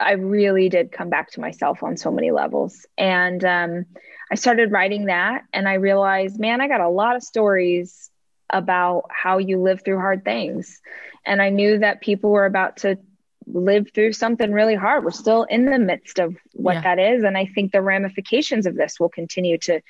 i 0.00 0.12
really 0.12 0.68
did 0.68 0.92
come 0.92 1.08
back 1.10 1.30
to 1.30 1.40
myself 1.40 1.82
on 1.82 1.96
so 1.96 2.10
many 2.10 2.30
levels 2.30 2.86
and 2.98 3.44
um, 3.44 3.86
i 4.30 4.34
started 4.34 4.72
writing 4.72 5.06
that 5.06 5.42
and 5.52 5.68
i 5.68 5.74
realized 5.74 6.38
man 6.38 6.60
i 6.60 6.68
got 6.68 6.80
a 6.80 6.88
lot 6.88 7.16
of 7.16 7.22
stories 7.22 8.10
about 8.50 9.04
how 9.10 9.38
you 9.38 9.60
live 9.60 9.82
through 9.84 9.98
hard 9.98 10.24
things 10.24 10.80
And 11.26 11.42
I 11.42 11.50
knew 11.50 11.78
that 11.78 12.00
people 12.00 12.30
were 12.30 12.46
about 12.46 12.78
to 12.78 12.98
live 13.46 13.90
through 13.94 14.12
something 14.12 14.52
really 14.52 14.74
hard. 14.74 15.04
We're 15.04 15.10
still 15.10 15.44
in 15.44 15.66
the 15.66 15.78
midst 15.78 16.18
of 16.18 16.36
what 16.52 16.74
yeah. 16.74 16.80
that 16.82 16.98
is. 16.98 17.24
And 17.24 17.36
I 17.36 17.46
think 17.46 17.72
the 17.72 17.82
ramifications 17.82 18.66
of 18.66 18.76
this 18.76 18.98
will 18.98 19.08
continue 19.08 19.58
to 19.58 19.80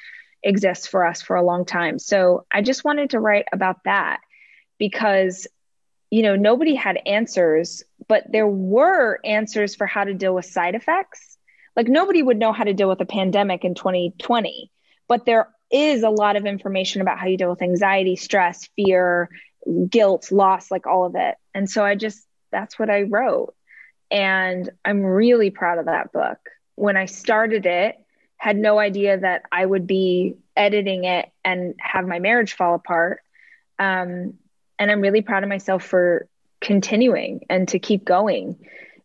exist 0.43 0.89
for 0.89 1.07
us 1.07 1.23
for 1.23 1.37
a 1.37 1.45
long 1.45 1.65
time. 1.65 1.99
So 1.99 2.47
I 2.53 2.63
just 2.63 2.85
wanted 2.85 3.11
to 3.11 3.21
write 3.21 3.47
about 3.53 3.85
that 3.85 4.21
because, 4.79 5.47
you 6.11 6.23
know, 6.23 6.37
nobody 6.37 6.75
had 6.75 6.99
answers, 7.07 7.83
but 8.09 8.25
there 8.31 8.47
were 8.47 9.19
answers 9.25 9.75
for 9.75 9.87
how 9.87 10.05
to 10.05 10.15
deal 10.15 10.35
with 10.35 10.45
side 10.45 10.75
effects. 10.75 11.39
Like 11.75 11.89
nobody 11.89 12.23
would 12.23 12.39
know 12.39 12.53
how 12.53 12.65
to 12.65 12.73
deal 12.73 12.89
with 12.89 13.01
a 13.01 13.07
pandemic 13.07 13.65
in 13.65 13.75
2020, 13.75 14.71
but 15.09 15.27
there 15.27 15.49
is 15.71 16.03
a 16.03 16.11
lot 16.11 16.37
of 16.37 16.47
information 16.47 17.03
about 17.03 17.19
how 17.19 17.27
you 17.27 17.37
deal 17.37 17.51
with 17.51 17.63
anxiety, 17.63 18.17
stress, 18.17 18.69
fear, 18.77 19.29
guilt, 19.89 20.31
loss, 20.31 20.71
like 20.71 20.87
all 20.87 21.05
of 21.05 21.15
it. 21.17 21.35
And 21.55 21.69
so 21.69 21.85
I 21.85 21.97
just, 21.97 22.25
that's 22.53 22.79
what 22.79 22.91
I 22.91 23.03
wrote. 23.03 23.55
And 24.11 24.71
I'm 24.85 25.03
really 25.03 25.51
proud 25.51 25.79
of 25.79 25.87
that 25.87 26.13
book. 26.13 26.39
When 26.77 26.97
I 26.97 27.07
started 27.07 27.67
it, 27.67 27.97
had 28.37 28.57
no 28.57 28.79
idea 28.79 29.19
that 29.19 29.43
I 29.51 29.65
would 29.65 29.87
be 29.87 30.37
editing 30.57 31.05
it 31.05 31.31
and 31.45 31.75
have 31.79 32.07
my 32.07 32.19
marriage 32.19 32.55
fall 32.55 32.75
apart. 32.75 33.21
Um, 33.79 34.35
and 34.79 34.91
I'm 34.91 35.01
really 35.01 35.23
proud 35.23 35.43
of 35.43 35.49
myself 35.49 35.85
for 35.85 36.29
continuing 36.61 37.41
and 37.51 37.69
to 37.69 37.79
keep 37.79 38.05
going, 38.05 38.57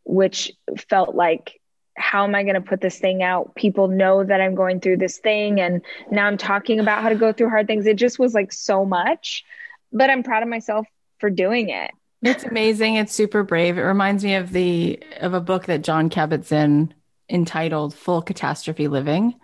which 0.03 0.51
felt 0.89 1.15
like, 1.15 1.59
how 1.97 2.23
am 2.23 2.33
I 2.33 2.43
going 2.43 2.55
to 2.55 2.61
put 2.61 2.81
this 2.81 2.99
thing 2.99 3.21
out? 3.21 3.53
People 3.55 3.87
know 3.87 4.23
that 4.23 4.41
I'm 4.41 4.55
going 4.55 4.79
through 4.79 4.97
this 4.97 5.19
thing, 5.19 5.59
and 5.59 5.81
now 6.09 6.25
I'm 6.25 6.37
talking 6.37 6.79
about 6.79 7.01
how 7.03 7.09
to 7.09 7.15
go 7.15 7.33
through 7.33 7.49
hard 7.49 7.67
things. 7.67 7.85
It 7.85 7.97
just 7.97 8.17
was 8.17 8.33
like 8.33 8.53
so 8.53 8.85
much, 8.85 9.43
but 9.91 10.09
I'm 10.09 10.23
proud 10.23 10.41
of 10.41 10.49
myself 10.49 10.87
for 11.19 11.29
doing 11.29 11.69
it. 11.69 11.91
It's 12.23 12.43
amazing. 12.43 12.95
It's 12.95 13.13
super 13.13 13.43
brave. 13.43 13.77
It 13.77 13.81
reminds 13.81 14.23
me 14.23 14.35
of 14.35 14.51
the 14.51 15.03
of 15.19 15.33
a 15.33 15.41
book 15.41 15.65
that 15.65 15.83
John 15.83 16.09
Kabat-Zinn 16.09 16.93
entitled 17.29 17.93
Full 17.93 18.21
Catastrophe 18.21 18.87
Living. 18.87 19.35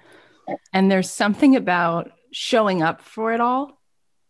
And 0.72 0.90
there's 0.90 1.10
something 1.10 1.56
about 1.56 2.12
showing 2.32 2.82
up 2.82 3.02
for 3.02 3.34
it 3.34 3.42
all, 3.42 3.82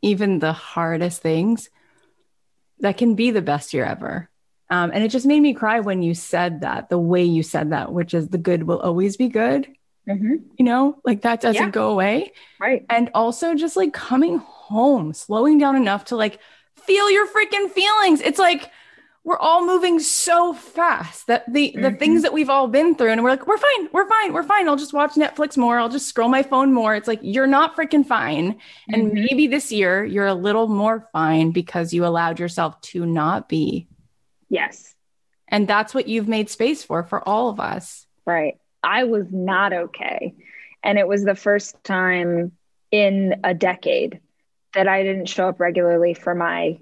even 0.02 0.40
the 0.40 0.54
hardest 0.54 1.22
things, 1.22 1.70
that 2.80 2.98
can 2.98 3.16
be 3.16 3.32
the 3.32 3.42
best 3.42 3.74
year 3.74 3.86
ever. 3.86 4.30
Um, 4.70 4.92
and 4.94 5.04
it 5.04 5.10
just 5.10 5.26
made 5.26 5.40
me 5.40 5.54
cry 5.54 5.80
when 5.80 6.02
you 6.02 6.14
said 6.14 6.62
that, 6.62 6.90
the 6.90 7.00
way 7.00 7.24
you 7.24 7.42
said 7.42 7.72
that, 7.72 7.92
which 7.92 8.14
is 8.14 8.30
the 8.30 8.38
good 8.38 8.64
will 8.64 8.80
always 8.80 9.16
be 9.16 9.30
good. 9.30 9.68
Mm-hmm. 10.08 10.36
You 10.58 10.66
know, 10.66 11.00
like 11.04 11.22
that 11.22 11.42
doesn't 11.42 11.62
yeah. 11.62 11.70
go 11.70 11.92
away. 11.92 12.32
Right. 12.60 12.86
And 12.90 13.10
also 13.14 13.56
just 13.56 13.76
like 13.76 13.94
coming 13.94 14.38
home, 14.38 15.14
slowing 15.14 15.58
down 15.58 15.76
enough 15.76 16.06
to 16.06 16.16
like 16.16 16.40
feel 16.86 17.10
your 17.12 17.28
freaking 17.28 17.70
feelings. 17.70 18.22
It's 18.22 18.40
like 18.40 18.72
we're 19.28 19.38
all 19.40 19.66
moving 19.66 20.00
so 20.00 20.54
fast 20.54 21.28
that 21.28 21.44
the 21.52 21.72
mm-hmm. 21.72 21.82
the 21.82 21.92
things 21.92 22.22
that 22.22 22.32
we've 22.32 22.50
all 22.50 22.70
been 22.70 22.96
through 22.96 23.12
and 23.12 23.22
we're 23.22 23.32
like 23.32 23.46
we're 23.46 23.58
fine 23.58 23.90
we're 23.92 24.08
fine 24.08 24.32
we're 24.32 24.42
fine. 24.42 24.70
I'll 24.70 24.78
just 24.78 24.94
watch 24.94 25.16
netflix 25.16 25.58
more. 25.58 25.78
I'll 25.78 25.90
just 25.90 26.08
scroll 26.08 26.30
my 26.30 26.44
phone 26.44 26.72
more. 26.72 26.96
It's 26.96 27.10
like 27.10 27.20
you're 27.22 27.46
not 27.46 27.76
freaking 27.76 28.06
fine. 28.06 28.54
Mm-hmm. 28.54 28.94
and 28.94 29.12
maybe 29.12 29.48
this 29.48 29.70
year 29.70 30.06
you're 30.06 30.28
a 30.28 30.34
little 30.34 30.70
more 30.70 31.10
fine 31.12 31.52
because 31.52 31.94
you 31.94 32.06
allowed 32.06 32.40
yourself 32.40 32.80
to 32.94 33.06
not 33.06 33.50
be. 33.50 33.90
Yes. 34.48 34.96
And 35.50 35.68
that's 35.68 35.94
what 35.94 36.08
you've 36.08 36.30
made 36.30 36.50
space 36.50 36.82
for 36.82 37.04
for 37.04 37.22
all 37.28 37.50
of 37.50 37.60
us. 37.60 38.08
Right. 38.26 38.58
I 38.82 39.04
was 39.04 39.26
not 39.30 39.74
okay. 39.74 40.36
And 40.84 40.98
it 40.98 41.06
was 41.06 41.26
the 41.26 41.36
first 41.36 41.84
time 41.84 42.54
in 42.92 43.42
a 43.44 43.54
decade 43.54 44.22
that 44.74 44.88
i 44.88 45.04
didn't 45.04 45.26
show 45.26 45.50
up 45.50 45.60
regularly 45.60 46.14
for 46.14 46.34
my 46.34 46.80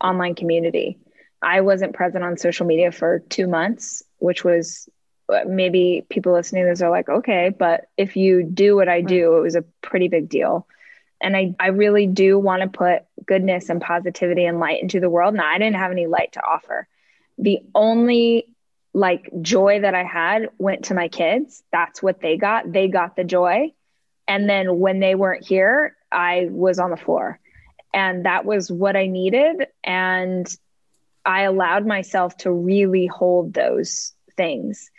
online 0.00 0.34
community 0.34 0.98
I 1.42 1.60
wasn't 1.60 1.94
present 1.94 2.24
on 2.24 2.36
social 2.36 2.66
media 2.66 2.92
for 2.92 3.18
two 3.28 3.48
months, 3.48 4.02
which 4.18 4.44
was 4.44 4.88
uh, 5.28 5.40
maybe 5.46 6.06
people 6.08 6.32
listening 6.32 6.64
to 6.64 6.70
this 6.70 6.82
are 6.82 6.90
like, 6.90 7.08
okay, 7.08 7.50
but 7.56 7.88
if 7.96 8.16
you 8.16 8.42
do 8.42 8.76
what 8.76 8.88
I 8.88 9.00
do, 9.00 9.36
it 9.36 9.40
was 9.40 9.56
a 9.56 9.64
pretty 9.82 10.08
big 10.08 10.28
deal. 10.28 10.66
And 11.20 11.36
I, 11.36 11.54
I 11.58 11.68
really 11.68 12.06
do 12.06 12.38
want 12.38 12.62
to 12.62 12.68
put 12.68 13.02
goodness 13.26 13.68
and 13.70 13.80
positivity 13.80 14.44
and 14.44 14.60
light 14.60 14.82
into 14.82 15.00
the 15.00 15.10
world. 15.10 15.34
Now, 15.34 15.46
I 15.46 15.58
didn't 15.58 15.76
have 15.76 15.92
any 15.92 16.06
light 16.06 16.32
to 16.32 16.42
offer. 16.42 16.88
The 17.38 17.60
only 17.74 18.48
like 18.94 19.30
joy 19.40 19.80
that 19.80 19.94
I 19.94 20.04
had 20.04 20.50
went 20.58 20.86
to 20.86 20.94
my 20.94 21.08
kids. 21.08 21.62
That's 21.72 22.02
what 22.02 22.20
they 22.20 22.36
got. 22.36 22.70
They 22.70 22.88
got 22.88 23.16
the 23.16 23.24
joy. 23.24 23.72
And 24.28 24.48
then 24.48 24.78
when 24.78 25.00
they 25.00 25.14
weren't 25.14 25.44
here, 25.44 25.96
I 26.10 26.48
was 26.50 26.78
on 26.78 26.90
the 26.90 26.96
floor. 26.96 27.40
And 27.94 28.26
that 28.26 28.44
was 28.44 28.70
what 28.70 28.96
I 28.96 29.06
needed. 29.06 29.66
And 29.82 30.46
I 31.24 31.42
allowed 31.42 31.86
myself 31.86 32.36
to 32.38 32.50
really 32.50 33.06
hold 33.06 33.54
those 33.54 34.12
things. 34.36 34.90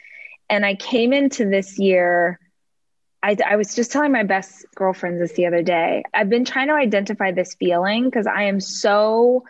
And 0.49 0.65
I 0.65 0.75
came 0.75 1.13
into 1.13 1.45
this 1.45 1.79
year, 1.79 2.39
I, 3.21 3.37
I 3.45 3.55
was 3.55 3.75
just 3.75 3.91
telling 3.91 4.11
my 4.11 4.23
best 4.23 4.65
girlfriends 4.75 5.19
this 5.19 5.33
the 5.33 5.45
other 5.45 5.63
day. 5.63 6.03
I've 6.13 6.29
been 6.29 6.45
trying 6.45 6.67
to 6.67 6.73
identify 6.73 7.31
this 7.31 7.55
feeling 7.55 8.05
because 8.05 8.27
I 8.27 8.43
am 8.43 8.59
so 8.59 9.43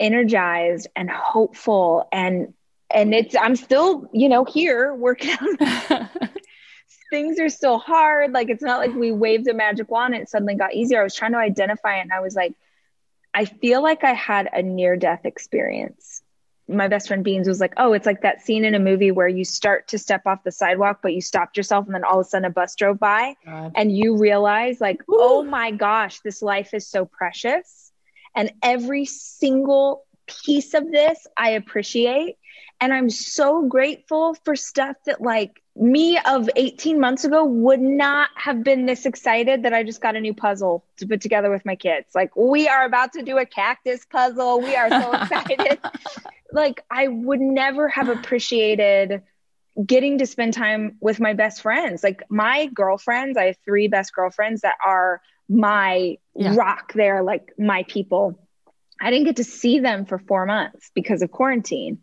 energized 0.00 0.86
and 0.94 1.10
hopeful 1.10 2.08
and 2.12 2.54
and 2.90 3.12
it's 3.12 3.34
I'm 3.36 3.56
still, 3.56 4.08
you 4.12 4.28
know, 4.28 4.44
here 4.44 4.94
working 4.94 5.30
on 5.30 6.08
things 7.10 7.38
are 7.38 7.48
still 7.48 7.78
hard. 7.78 8.32
Like 8.32 8.48
it's 8.48 8.62
not 8.62 8.78
like 8.78 8.94
we 8.94 9.12
waved 9.12 9.48
a 9.48 9.54
magic 9.54 9.90
wand 9.90 10.14
and 10.14 10.22
it 10.22 10.30
suddenly 10.30 10.54
got 10.54 10.74
easier. 10.74 11.00
I 11.00 11.04
was 11.04 11.14
trying 11.14 11.32
to 11.32 11.38
identify 11.38 11.98
it 11.98 12.02
and 12.02 12.12
I 12.12 12.20
was 12.20 12.34
like, 12.34 12.54
I 13.38 13.44
feel 13.44 13.84
like 13.84 14.02
I 14.02 14.14
had 14.14 14.48
a 14.52 14.62
near 14.62 14.96
death 14.96 15.24
experience. 15.24 16.22
My 16.68 16.88
best 16.88 17.06
friend 17.06 17.22
Beans 17.22 17.46
was 17.46 17.60
like, 17.60 17.72
Oh, 17.76 17.92
it's 17.92 18.04
like 18.04 18.22
that 18.22 18.42
scene 18.42 18.64
in 18.64 18.74
a 18.74 18.80
movie 18.80 19.12
where 19.12 19.28
you 19.28 19.44
start 19.44 19.86
to 19.88 19.98
step 19.98 20.22
off 20.26 20.42
the 20.42 20.50
sidewalk, 20.50 20.98
but 21.04 21.14
you 21.14 21.20
stopped 21.20 21.56
yourself, 21.56 21.86
and 21.86 21.94
then 21.94 22.02
all 22.02 22.18
of 22.18 22.26
a 22.26 22.28
sudden 22.28 22.46
a 22.46 22.50
bus 22.50 22.74
drove 22.74 22.98
by, 22.98 23.36
God. 23.46 23.72
and 23.76 23.96
you 23.96 24.16
realize, 24.16 24.80
like, 24.80 25.00
Ooh. 25.02 25.16
oh 25.20 25.42
my 25.44 25.70
gosh, 25.70 26.18
this 26.24 26.42
life 26.42 26.74
is 26.74 26.88
so 26.88 27.04
precious. 27.04 27.92
And 28.34 28.50
every 28.60 29.04
single 29.04 30.04
piece 30.44 30.74
of 30.74 30.90
this 30.90 31.24
I 31.36 31.50
appreciate. 31.50 32.36
And 32.80 32.92
I'm 32.92 33.10
so 33.10 33.66
grateful 33.66 34.36
for 34.44 34.54
stuff 34.54 34.96
that, 35.06 35.20
like, 35.20 35.62
me 35.74 36.18
of 36.18 36.48
18 36.54 37.00
months 37.00 37.24
ago 37.24 37.44
would 37.44 37.80
not 37.80 38.30
have 38.34 38.62
been 38.62 38.86
this 38.86 39.06
excited 39.06 39.62
that 39.62 39.72
I 39.72 39.82
just 39.82 40.00
got 40.00 40.16
a 40.16 40.20
new 40.20 40.34
puzzle 40.34 40.84
to 40.98 41.06
put 41.06 41.20
together 41.20 41.50
with 41.50 41.64
my 41.64 41.76
kids. 41.76 42.08
Like, 42.14 42.34
we 42.36 42.68
are 42.68 42.84
about 42.84 43.12
to 43.14 43.22
do 43.22 43.38
a 43.38 43.46
cactus 43.46 44.04
puzzle. 44.06 44.60
We 44.60 44.74
are 44.76 44.90
so 44.90 45.12
excited. 45.22 45.78
like, 46.52 46.84
I 46.90 47.08
would 47.08 47.40
never 47.40 47.88
have 47.88 48.08
appreciated 48.08 49.22
getting 49.84 50.18
to 50.18 50.26
spend 50.26 50.54
time 50.54 50.96
with 51.00 51.20
my 51.20 51.34
best 51.34 51.62
friends. 51.62 52.02
Like, 52.02 52.22
my 52.28 52.66
girlfriends, 52.66 53.36
I 53.36 53.46
have 53.46 53.56
three 53.64 53.88
best 53.88 54.12
girlfriends 54.12 54.62
that 54.62 54.76
are 54.84 55.20
my 55.48 56.16
yeah. 56.34 56.54
rock. 56.54 56.92
They're 56.92 57.22
like 57.22 57.52
my 57.58 57.84
people. 57.84 58.47
I 59.00 59.10
didn't 59.10 59.26
get 59.26 59.36
to 59.36 59.44
see 59.44 59.78
them 59.78 60.04
for 60.04 60.18
four 60.18 60.46
months 60.46 60.90
because 60.94 61.22
of 61.22 61.30
quarantine. 61.30 61.98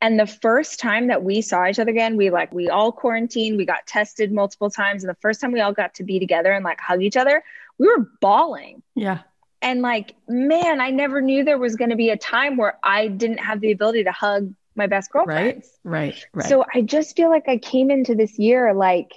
And 0.00 0.20
the 0.20 0.26
first 0.26 0.78
time 0.78 1.08
that 1.08 1.22
we 1.22 1.40
saw 1.40 1.66
each 1.66 1.78
other 1.78 1.90
again, 1.90 2.16
we 2.16 2.30
like, 2.30 2.52
we 2.52 2.68
all 2.68 2.92
quarantined, 2.92 3.56
we 3.56 3.64
got 3.64 3.86
tested 3.86 4.30
multiple 4.30 4.70
times. 4.70 5.02
And 5.02 5.10
the 5.10 5.18
first 5.20 5.40
time 5.40 5.52
we 5.52 5.60
all 5.60 5.72
got 5.72 5.94
to 5.94 6.04
be 6.04 6.18
together 6.18 6.52
and 6.52 6.64
like 6.64 6.80
hug 6.80 7.02
each 7.02 7.16
other, 7.16 7.42
we 7.78 7.88
were 7.88 8.08
bawling. 8.20 8.82
Yeah. 8.94 9.20
And 9.62 9.82
like, 9.82 10.14
man, 10.28 10.80
I 10.80 10.90
never 10.90 11.20
knew 11.20 11.44
there 11.44 11.58
was 11.58 11.76
going 11.76 11.90
to 11.90 11.96
be 11.96 12.10
a 12.10 12.16
time 12.16 12.56
where 12.56 12.78
I 12.82 13.08
didn't 13.08 13.38
have 13.38 13.60
the 13.60 13.72
ability 13.72 14.04
to 14.04 14.12
hug 14.12 14.54
my 14.74 14.86
best 14.86 15.10
girlfriends. 15.10 15.70
Right. 15.82 16.12
Right. 16.12 16.26
Right. 16.34 16.48
So 16.48 16.64
I 16.72 16.82
just 16.82 17.16
feel 17.16 17.30
like 17.30 17.48
I 17.48 17.56
came 17.56 17.90
into 17.90 18.14
this 18.14 18.38
year 18.38 18.74
like, 18.74 19.12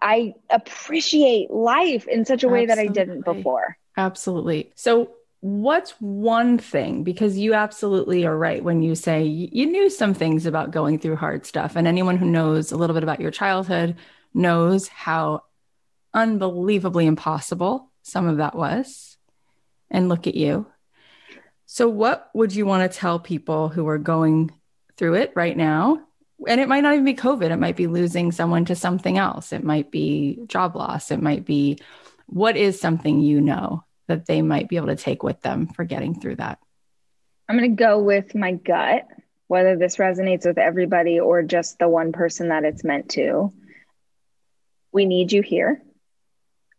I 0.00 0.34
appreciate 0.48 1.50
life 1.50 2.06
in 2.08 2.24
such 2.24 2.44
a 2.44 2.48
way 2.48 2.62
Absolutely. 2.62 2.86
that 2.86 2.90
I 2.90 3.04
didn't 3.04 3.24
before. 3.24 3.76
Absolutely. 3.96 4.72
So 4.76 5.10
what's 5.40 5.92
one 6.00 6.58
thing 6.58 7.02
because 7.02 7.38
you 7.38 7.54
absolutely 7.54 8.26
are 8.26 8.36
right 8.36 8.62
when 8.62 8.82
you 8.82 8.94
say 8.94 9.24
you 9.24 9.64
knew 9.64 9.88
some 9.88 10.12
things 10.12 10.44
about 10.44 10.70
going 10.70 10.98
through 10.98 11.16
hard 11.16 11.46
stuff 11.46 11.76
and 11.76 11.88
anyone 11.88 12.18
who 12.18 12.26
knows 12.26 12.72
a 12.72 12.76
little 12.76 12.92
bit 12.92 13.02
about 13.02 13.20
your 13.20 13.30
childhood 13.30 13.96
knows 14.34 14.86
how 14.88 15.42
unbelievably 16.14 17.06
impossible 17.06 17.90
some 18.02 18.26
of 18.26 18.38
that 18.38 18.54
was. 18.54 19.16
And 19.90 20.08
look 20.08 20.26
at 20.26 20.34
you. 20.34 20.66
So 21.66 21.88
what 21.88 22.30
would 22.34 22.54
you 22.54 22.66
want 22.66 22.90
to 22.90 22.98
tell 22.98 23.18
people 23.18 23.68
who 23.68 23.88
are 23.88 23.98
going 23.98 24.52
through 24.96 25.14
it 25.14 25.32
right 25.34 25.56
now? 25.56 26.00
And 26.46 26.60
it 26.60 26.68
might 26.68 26.80
not 26.80 26.94
even 26.94 27.04
be 27.04 27.14
covid 27.14 27.50
it 27.50 27.56
might 27.56 27.76
be 27.76 27.86
losing 27.86 28.32
someone 28.32 28.64
to 28.66 28.74
something 28.74 29.18
else. 29.18 29.52
It 29.52 29.64
might 29.64 29.90
be 29.90 30.38
job 30.46 30.76
loss. 30.76 31.10
It 31.10 31.20
might 31.20 31.44
be 31.44 31.78
what 32.26 32.56
is 32.56 32.80
something 32.80 33.20
you 33.20 33.40
know 33.40 33.84
that 34.10 34.26
they 34.26 34.42
might 34.42 34.68
be 34.68 34.76
able 34.76 34.88
to 34.88 34.96
take 34.96 35.22
with 35.22 35.40
them 35.40 35.66
for 35.66 35.84
getting 35.84 36.20
through 36.20 36.36
that? 36.36 36.58
I'm 37.48 37.58
going 37.58 37.74
to 37.74 37.82
go 37.82 37.98
with 38.00 38.34
my 38.34 38.52
gut, 38.52 39.08
whether 39.48 39.76
this 39.76 39.96
resonates 39.96 40.46
with 40.46 40.58
everybody 40.58 41.18
or 41.18 41.42
just 41.42 41.78
the 41.78 41.88
one 41.88 42.12
person 42.12 42.50
that 42.50 42.64
it's 42.64 42.84
meant 42.84 43.10
to. 43.10 43.52
We 44.92 45.06
need 45.06 45.32
you 45.32 45.42
here. 45.42 45.82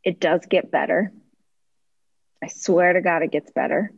It 0.04 0.20
does 0.20 0.46
get 0.46 0.72
better. 0.72 1.12
I 2.44 2.48
swear 2.48 2.94
to 2.94 3.02
God, 3.02 3.22
it 3.22 3.32
gets 3.32 3.52
better. 3.52 3.92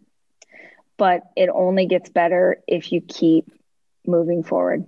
but 0.97 1.23
it 1.36 1.49
only 1.49 1.86
gets 1.88 2.09
better 2.09 2.61
if 2.67 2.91
you 2.91 3.01
keep 3.01 3.51
moving 4.05 4.43
forward. 4.43 4.86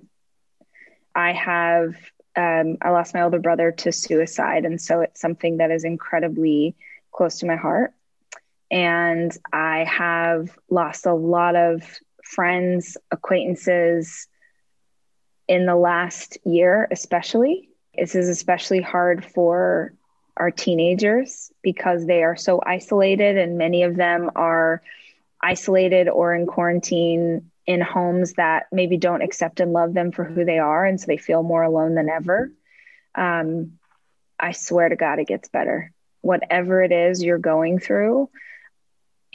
I 1.16 1.34
have, 1.34 1.96
um, 2.36 2.78
I 2.82 2.90
lost 2.92 3.14
my 3.14 3.22
older 3.22 3.40
brother 3.40 3.72
to 3.72 3.92
suicide. 3.92 4.66
And 4.66 4.80
so 4.82 5.02
it's 5.02 5.22
something 5.22 5.58
that 5.58 5.72
is 5.72 5.84
incredibly 5.84 6.76
close 7.12 7.40
to 7.40 7.48
my 7.48 7.56
heart. 7.56 7.94
And 8.72 9.36
I 9.54 9.84
have 9.84 10.58
lost 10.70 11.06
a 11.06 11.14
lot 11.14 11.56
of 11.56 11.84
friends, 12.24 12.98
acquaintances 13.12 14.28
in 15.48 15.66
the 15.66 15.76
last 15.76 16.38
year, 16.46 16.88
especially. 16.92 17.70
This 17.96 18.16
is 18.16 18.28
especially 18.28 18.82
hard 18.82 19.24
for 19.24 19.94
our 20.36 20.52
teenagers 20.52 21.52
because 21.62 22.06
they 22.06 22.24
are 22.24 22.36
so 22.36 22.62
isolated, 22.66 23.38
and 23.38 23.58
many 23.58 23.84
of 23.84 23.96
them 23.96 24.32
are 24.36 24.82
isolated 25.42 26.10
or 26.10 26.34
in 26.34 26.46
quarantine 26.48 27.52
in 27.68 27.82
homes 27.82 28.34
that 28.34 28.68
maybe 28.72 28.98
don't 28.98 29.22
accept 29.22 29.60
and 29.60 29.74
love 29.74 29.94
them 29.94 30.12
for 30.12 30.24
who 30.24 30.46
they 30.46 30.60
are. 30.60 30.86
And 30.86 31.00
so 31.00 31.06
they 31.08 31.18
feel 31.18 31.42
more 31.42 31.64
alone 31.64 31.96
than 31.96 32.10
ever. 32.10 32.52
Um, 33.16 33.80
I 34.40 34.52
swear 34.52 34.90
to 34.90 34.96
God, 34.96 35.20
it 35.20 35.28
gets 35.28 35.50
better. 35.50 35.92
Whatever 36.22 36.84
it 36.84 36.92
is 36.92 37.24
you're 37.24 37.38
going 37.38 37.80
through, 37.80 38.30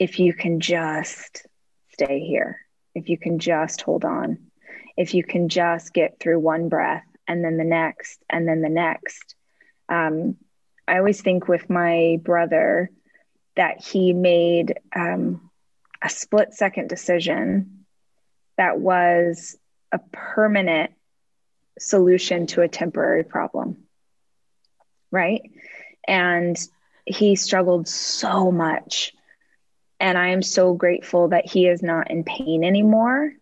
if 0.01 0.17
you 0.17 0.33
can 0.33 0.59
just 0.59 1.45
stay 1.91 2.21
here, 2.21 2.57
if 2.95 3.07
you 3.07 3.19
can 3.19 3.37
just 3.37 3.83
hold 3.83 4.03
on, 4.03 4.39
if 4.97 5.13
you 5.13 5.23
can 5.23 5.47
just 5.47 5.93
get 5.93 6.19
through 6.19 6.39
one 6.39 6.69
breath 6.69 7.05
and 7.27 7.45
then 7.45 7.57
the 7.57 7.63
next 7.63 8.19
and 8.27 8.47
then 8.47 8.63
the 8.63 8.67
next. 8.67 9.35
Um, 9.89 10.37
I 10.87 10.97
always 10.97 11.21
think 11.21 11.47
with 11.47 11.69
my 11.69 12.19
brother 12.23 12.89
that 13.55 13.79
he 13.83 14.11
made 14.11 14.79
um, 14.95 15.51
a 16.01 16.09
split 16.09 16.55
second 16.55 16.89
decision 16.89 17.85
that 18.57 18.79
was 18.79 19.55
a 19.91 19.99
permanent 20.11 20.89
solution 21.77 22.47
to 22.47 22.63
a 22.63 22.67
temporary 22.67 23.23
problem. 23.23 23.77
Right. 25.11 25.51
And 26.07 26.57
he 27.05 27.35
struggled 27.35 27.87
so 27.87 28.51
much. 28.51 29.13
And 30.01 30.17
I 30.17 30.29
am 30.29 30.41
so 30.41 30.73
grateful 30.73 31.27
that 31.27 31.45
he 31.45 31.67
is 31.67 31.83
not 31.83 32.09
in 32.09 32.23
pain 32.23 32.63
anymore. 32.63 33.33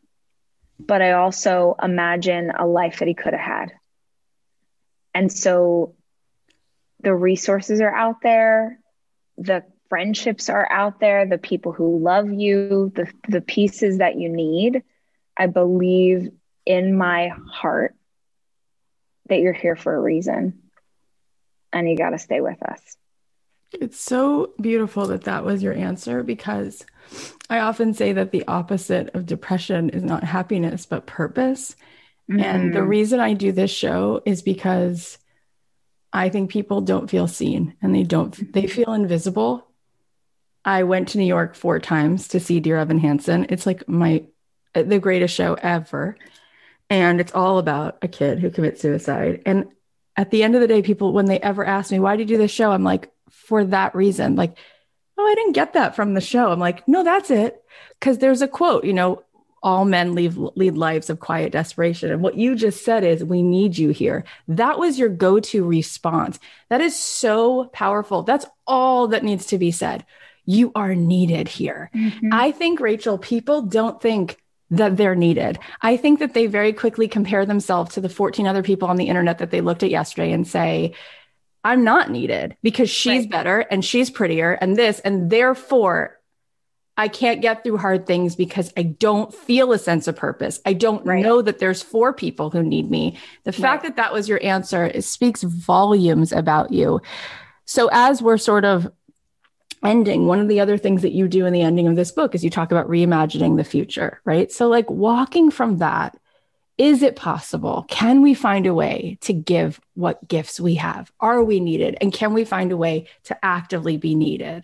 But 0.78 1.02
I 1.02 1.14
also 1.14 1.76
imagine 1.82 2.52
a 2.52 2.68
life 2.68 3.00
that 3.00 3.08
he 3.08 3.14
could 3.14 3.34
have 3.34 3.42
had. 3.42 3.72
And 5.14 5.32
so 5.32 5.96
the 7.02 7.16
resources 7.16 7.80
are 7.80 7.94
out 7.94 8.18
there, 8.22 8.78
the 9.38 9.64
friendships 9.88 10.50
are 10.50 10.70
out 10.70 11.00
there, 11.00 11.26
the 11.26 11.38
people 11.38 11.72
who 11.72 11.98
love 12.00 12.32
you, 12.32 12.92
the, 12.94 13.12
the 13.28 13.42
pieces 13.42 14.00
that 14.00 14.18
you 14.18 14.28
need. 14.28 14.84
I 15.38 15.48
believe 15.48 16.30
in 16.66 16.98
my 16.98 17.32
heart 17.50 17.96
that 19.30 19.40
you're 19.40 19.54
here 19.54 19.78
for 19.78 19.96
a 19.96 20.00
reason 20.00 20.62
and 21.72 21.90
you 21.90 21.98
got 21.98 22.10
to 22.10 22.20
stay 22.20 22.42
with 22.42 22.62
us. 22.62 22.98
It's 23.72 24.00
so 24.00 24.54
beautiful 24.60 25.08
that 25.08 25.24
that 25.24 25.46
was 25.46 25.62
your 25.62 25.74
answer 25.74 26.24
because 26.24 26.86
I 27.50 27.60
often 27.60 27.94
say 27.94 28.14
that 28.14 28.32
the 28.32 28.48
opposite 28.48 29.14
of 29.16 29.26
depression 29.26 29.90
is 29.90 30.04
not 30.04 30.24
happiness, 30.24 30.86
but 30.86 31.06
purpose. 31.06 31.76
Mm-hmm. 32.30 32.40
And 32.40 32.74
the 32.74 32.80
mm-hmm. 32.80 32.90
reason 32.90 33.20
I 33.20 33.34
do 33.34 33.52
this 33.52 33.72
show 33.72 34.22
is 34.26 34.42
because 34.42 35.18
I 36.12 36.30
think 36.30 36.50
people 36.50 36.82
don't 36.82 37.10
feel 37.10 37.28
seen 37.28 37.76
and 37.82 37.94
they 37.94 38.04
don't, 38.04 38.54
they 38.54 38.68
feel 38.68 38.94
invisible 38.94 39.70
I 40.66 40.84
went 40.84 41.10
to 41.10 41.18
New 41.18 41.26
York 41.26 41.56
four 41.56 41.80
times 41.80 42.28
to 42.30 42.40
see 42.40 42.60
Dear 42.60 42.78
Evan 42.78 43.00
Hansen. 43.00 43.48
It's 43.50 43.66
like 43.66 43.88
my 43.88 44.26
the 44.74 45.00
greatest 45.00 45.34
show 45.34 45.56
ever. 45.56 46.16
And 46.90 47.20
it's 47.20 47.34
all 47.34 47.60
about 47.60 47.98
a 48.02 48.08
kid 48.08 48.40
who 48.40 48.50
commits 48.50 48.82
suicide. 48.82 49.42
And 49.46 49.70
at 50.16 50.32
the 50.32 50.44
end 50.44 50.56
of 50.56 50.62
the 50.62 50.68
day, 50.68 50.82
people, 50.82 51.14
when 51.14 51.26
they 51.26 51.40
ever 51.40 51.66
ask 51.66 51.92
me, 51.92 52.00
why 52.00 52.16
do 52.16 52.24
you 52.24 52.28
do 52.28 52.38
this 52.38 52.52
show? 52.52 52.72
I'm 52.72 52.84
like, 52.84 53.12
for 53.32 53.66
that 53.66 53.96
reason. 53.96 54.36
Like, 54.36 54.58
oh, 55.18 55.26
I 55.26 55.36
didn't 55.36 55.54
get 55.54 55.74
that 55.74 55.96
from 55.96 56.14
the 56.14 56.22
show. 56.22 56.52
I'm 56.52 56.60
like, 56.60 56.88
no, 56.88 57.04
that's 57.04 57.32
it. 57.32 57.64
Cause 58.02 58.18
there's 58.18 58.42
a 58.42 58.48
quote, 58.48 58.86
you 58.86 58.94
know, 58.94 59.24
all 59.62 59.84
men 59.84 60.16
leave, 60.16 60.38
lead 60.38 60.78
lives 60.78 61.10
of 61.10 61.20
quiet 61.20 61.52
desperation. 61.52 62.12
And 62.12 62.22
what 62.22 62.36
you 62.36 62.56
just 62.56 62.86
said 62.86 63.04
is, 63.04 63.24
we 63.24 63.44
need 63.44 63.78
you 63.78 63.90
here. 63.90 64.24
That 64.48 64.80
was 64.80 64.98
your 64.98 65.10
go 65.10 65.42
to 65.42 65.66
response. 65.66 66.40
That 66.70 66.80
is 66.80 66.98
so 66.98 67.66
powerful. 67.66 68.24
That's 68.24 68.46
all 68.66 69.10
that 69.10 69.24
needs 69.24 69.48
to 69.48 69.58
be 69.58 69.72
said 69.72 70.06
you 70.50 70.72
are 70.74 70.96
needed 70.96 71.48
here. 71.48 71.92
Mm-hmm. 71.94 72.30
I 72.34 72.52
think, 72.52 72.80
Rachel, 72.80 73.20
people 73.20 73.62
don't 73.62 74.02
think 74.02 74.42
that 74.72 74.98
they're 74.98 75.14
needed. 75.14 75.60
I 75.84 75.96
think 75.96 76.18
that 76.20 76.34
they 76.34 76.48
very 76.48 76.74
quickly 76.74 77.08
compare 77.08 77.46
themselves 77.46 77.94
to 77.94 78.02
the 78.02 78.10
14 78.10 78.48
other 78.48 78.64
people 78.64 78.88
on 78.88 78.98
the 78.98 79.10
internet 79.10 79.38
that 79.38 79.52
they 79.52 79.62
looked 79.62 79.84
at 79.84 79.92
yesterday 79.92 80.32
and 80.32 80.48
say, 80.48 80.96
I'm 81.64 81.84
not 81.84 82.10
needed 82.10 82.56
because 82.64 82.90
she's 82.90 83.24
right. 83.24 83.30
better 83.30 83.60
and 83.60 83.84
she's 83.84 84.10
prettier 84.10 84.54
and 84.54 84.76
this, 84.76 85.00
and 85.00 85.30
therefore 85.30 86.20
I 87.00 87.08
can't 87.08 87.42
get 87.42 87.64
through 87.64 87.78
hard 87.78 88.06
things 88.06 88.36
because 88.36 88.74
I 88.76 88.84
don't 88.84 89.34
feel 89.34 89.72
a 89.72 89.80
sense 89.80 90.10
of 90.10 90.18
purpose. 90.18 90.60
I 90.66 90.74
don't 90.74 91.06
right. 91.06 91.24
know 91.24 91.42
that 91.42 91.60
there's 91.60 91.82
four 91.82 92.12
people 92.12 92.50
who 92.50 92.62
need 92.62 92.92
me. 92.92 93.18
The 93.46 93.54
fact 93.54 93.84
right. 93.84 93.96
that 93.96 94.02
that 94.02 94.14
was 94.14 94.28
your 94.28 94.44
answer 94.44 95.02
speaks 95.02 95.42
volumes 95.42 96.34
about 96.34 96.74
you. 96.74 97.00
So 97.64 97.90
as 97.94 98.22
we're 98.22 98.38
sort 98.38 98.66
of 98.66 98.92
ending, 99.82 100.28
one 100.28 100.42
of 100.42 100.50
the 100.50 100.60
other 100.60 100.78
things 100.78 101.02
that 101.04 101.14
you 101.14 101.30
do 101.30 101.46
in 101.46 101.54
the 101.54 101.62
ending 101.62 101.88
of 101.88 101.96
this 101.96 102.12
book 102.12 102.36
is 102.36 102.44
you 102.44 102.50
talk 102.50 102.70
about 102.70 102.90
reimagining 102.90 103.56
the 103.56 103.64
future, 103.64 104.20
right? 104.26 104.52
So, 104.52 104.68
like 104.68 104.90
walking 104.90 105.52
from 105.52 105.78
that, 105.78 106.18
is 106.80 107.04
it 107.04 107.18
possible? 107.18 107.86
Can 107.90 108.22
we 108.22 108.34
find 108.34 108.66
a 108.66 108.74
way 108.74 109.18
to 109.22 109.34
give 109.34 109.82
what 109.96 110.26
gifts 110.30 110.62
we 110.62 110.76
have? 110.76 111.12
Are 111.20 111.44
we 111.44 111.60
needed? 111.60 111.98
And 112.00 112.14
can 112.14 112.34
we 112.34 112.46
find 112.46 112.72
a 112.72 112.78
way 112.78 113.08
to 113.26 113.38
actively 113.46 113.98
be 113.98 114.16
needed? 114.16 114.64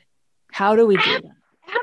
How 0.49 0.77
do 0.77 0.87
we 0.87 0.95
do 0.95 1.21
that? 1.21 1.35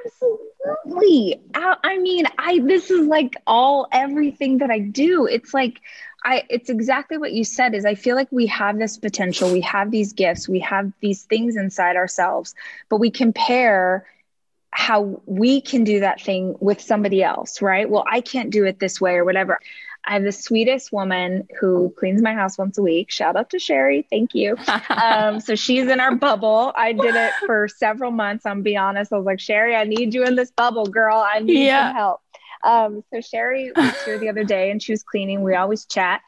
Absolutely. 0.06 1.38
I 1.54 1.98
mean, 1.98 2.24
I 2.38 2.60
this 2.60 2.90
is 2.90 3.06
like 3.06 3.34
all 3.46 3.88
everything 3.92 4.58
that 4.58 4.70
I 4.70 4.78
do. 4.78 5.26
It's 5.26 5.52
like 5.52 5.80
I 6.24 6.44
it's 6.48 6.70
exactly 6.70 7.18
what 7.18 7.32
you 7.32 7.44
said 7.44 7.74
is 7.74 7.84
I 7.84 7.94
feel 7.94 8.16
like 8.16 8.28
we 8.30 8.46
have 8.46 8.78
this 8.78 8.96
potential, 8.96 9.52
we 9.52 9.60
have 9.60 9.90
these 9.90 10.14
gifts, 10.14 10.48
we 10.48 10.60
have 10.60 10.92
these 11.00 11.24
things 11.24 11.56
inside 11.56 11.96
ourselves, 11.96 12.54
but 12.88 12.96
we 12.96 13.10
compare 13.10 14.06
how 14.70 15.20
we 15.26 15.60
can 15.60 15.84
do 15.84 16.00
that 16.00 16.22
thing 16.22 16.56
with 16.58 16.80
somebody 16.80 17.22
else, 17.22 17.60
right? 17.60 17.90
Well, 17.90 18.06
I 18.10 18.22
can't 18.22 18.48
do 18.48 18.64
it 18.64 18.78
this 18.78 18.98
way 18.98 19.16
or 19.16 19.24
whatever. 19.26 19.60
I 20.04 20.14
have 20.14 20.24
the 20.24 20.32
sweetest 20.32 20.92
woman 20.92 21.46
who 21.60 21.94
cleans 21.96 22.22
my 22.22 22.34
house 22.34 22.58
once 22.58 22.76
a 22.76 22.82
week. 22.82 23.10
Shout 23.10 23.36
out 23.36 23.50
to 23.50 23.58
Sherry. 23.58 24.06
Thank 24.10 24.34
you. 24.34 24.56
Um, 24.88 25.40
so 25.40 25.54
she's 25.54 25.88
in 25.88 26.00
our 26.00 26.14
bubble. 26.14 26.72
I 26.76 26.92
did 26.92 27.14
it 27.14 27.32
for 27.46 27.66
several 27.68 28.10
months. 28.10 28.46
I'm 28.46 28.62
be 28.62 28.76
honest. 28.76 29.12
I 29.12 29.16
was 29.16 29.26
like, 29.26 29.40
Sherry, 29.40 29.74
I 29.74 29.84
need 29.84 30.14
you 30.14 30.24
in 30.24 30.36
this 30.36 30.50
bubble, 30.50 30.86
girl. 30.86 31.16
I 31.16 31.40
need 31.40 31.66
yeah. 31.66 31.88
some 31.88 31.96
help. 31.96 32.20
Um, 32.64 33.04
so 33.12 33.20
Sherry 33.20 33.72
was 33.74 33.94
here 34.04 34.18
the 34.18 34.28
other 34.28 34.44
day 34.44 34.70
and 34.70 34.82
she 34.82 34.92
was 34.92 35.02
cleaning. 35.02 35.42
We 35.42 35.54
always 35.54 35.84
chat. 35.86 36.20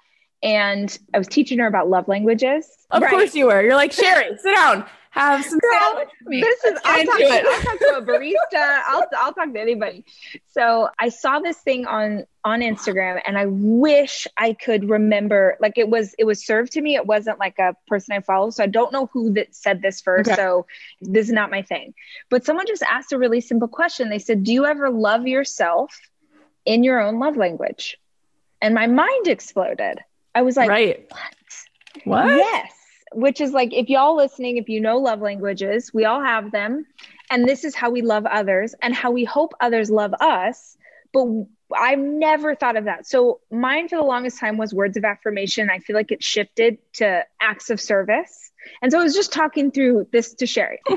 And 0.43 0.97
I 1.12 1.18
was 1.18 1.29
teaching 1.29 1.59
her 1.59 1.66
about 1.66 1.89
love 1.89 2.09
languages. 2.09 2.68
Of 2.91 3.03
right. 3.03 3.11
course 3.11 3.35
you 3.35 3.47
were. 3.47 3.62
You're 3.62 3.77
like, 3.77 3.93
Sherry, 3.93 4.37
sit 4.39 4.55
down. 4.55 4.87
Have 5.14 5.44
some 5.44 5.60
sandwich 5.72 6.08
This 6.28 6.64
is 6.64 6.78
I'll 6.84 7.04
talk, 7.04 7.18
to, 7.18 7.24
I'll 7.24 7.62
talk 7.62 7.78
to 7.78 7.96
a 7.98 8.02
barista. 8.02 8.82
I'll 8.86 9.06
I'll 9.16 9.32
talk 9.32 9.52
to 9.52 9.60
anybody. 9.60 10.04
So 10.50 10.88
I 10.98 11.08
saw 11.08 11.40
this 11.40 11.58
thing 11.58 11.86
on 11.86 12.24
on 12.44 12.60
Instagram 12.60 13.20
and 13.24 13.38
I 13.38 13.46
wish 13.46 14.26
I 14.36 14.52
could 14.52 14.90
remember 14.90 15.56
like 15.60 15.78
it 15.78 15.88
was 15.88 16.14
it 16.18 16.24
was 16.24 16.44
served 16.44 16.72
to 16.72 16.80
me. 16.80 16.96
It 16.96 17.06
wasn't 17.06 17.38
like 17.38 17.58
a 17.58 17.76
person 17.86 18.16
I 18.16 18.20
follow. 18.20 18.50
So 18.50 18.64
I 18.64 18.66
don't 18.66 18.92
know 18.92 19.08
who 19.12 19.32
that 19.34 19.54
said 19.54 19.82
this 19.82 20.00
first. 20.00 20.28
Okay. 20.28 20.36
So 20.36 20.66
this 21.00 21.26
is 21.26 21.32
not 21.32 21.50
my 21.50 21.62
thing. 21.62 21.94
But 22.28 22.44
someone 22.44 22.66
just 22.66 22.82
asked 22.82 23.12
a 23.12 23.18
really 23.18 23.40
simple 23.40 23.68
question. 23.68 24.10
They 24.10 24.18
said, 24.18 24.44
Do 24.44 24.52
you 24.52 24.66
ever 24.66 24.90
love 24.90 25.26
yourself? 25.26 25.98
in 26.64 26.84
your 26.84 27.00
own 27.00 27.18
love 27.18 27.36
language. 27.36 27.98
And 28.60 28.74
my 28.74 28.86
mind 28.86 29.26
exploded. 29.26 30.00
I 30.34 30.42
was 30.42 30.56
like, 30.56 30.68
right. 30.68 31.06
what? 31.08 31.34
What? 32.04 32.36
Yes. 32.36 32.72
Which 33.14 33.40
is 33.40 33.52
like, 33.52 33.72
if 33.72 33.88
y'all 33.88 34.16
listening, 34.16 34.56
if 34.56 34.68
you 34.68 34.80
know 34.80 34.98
love 34.98 35.20
languages, 35.20 35.92
we 35.94 36.04
all 36.04 36.22
have 36.22 36.50
them. 36.50 36.86
And 37.30 37.48
this 37.48 37.64
is 37.64 37.74
how 37.74 37.90
we 37.90 38.02
love 38.02 38.26
others 38.26 38.74
and 38.82 38.94
how 38.94 39.10
we 39.10 39.24
hope 39.24 39.54
others 39.60 39.90
love 39.90 40.12
us. 40.20 40.76
But 41.12 41.26
I've 41.74 41.98
never 41.98 42.54
thought 42.54 42.76
of 42.76 42.84
that. 42.84 43.06
So 43.06 43.40
mine 43.50 43.88
for 43.88 43.96
the 43.96 44.02
longest 44.02 44.38
time 44.38 44.58
was 44.58 44.74
words 44.74 44.96
of 44.96 45.04
affirmation. 45.04 45.70
I 45.70 45.78
feel 45.78 45.96
like 45.96 46.12
it 46.12 46.22
shifted 46.22 46.78
to 46.94 47.24
acts 47.40 47.70
of 47.70 47.80
service. 47.80 48.50
And 48.82 48.92
so 48.92 49.00
I 49.00 49.02
was 49.02 49.14
just 49.14 49.32
talking 49.32 49.70
through 49.70 50.08
this 50.12 50.34
to 50.34 50.46
Sherry. 50.46 50.80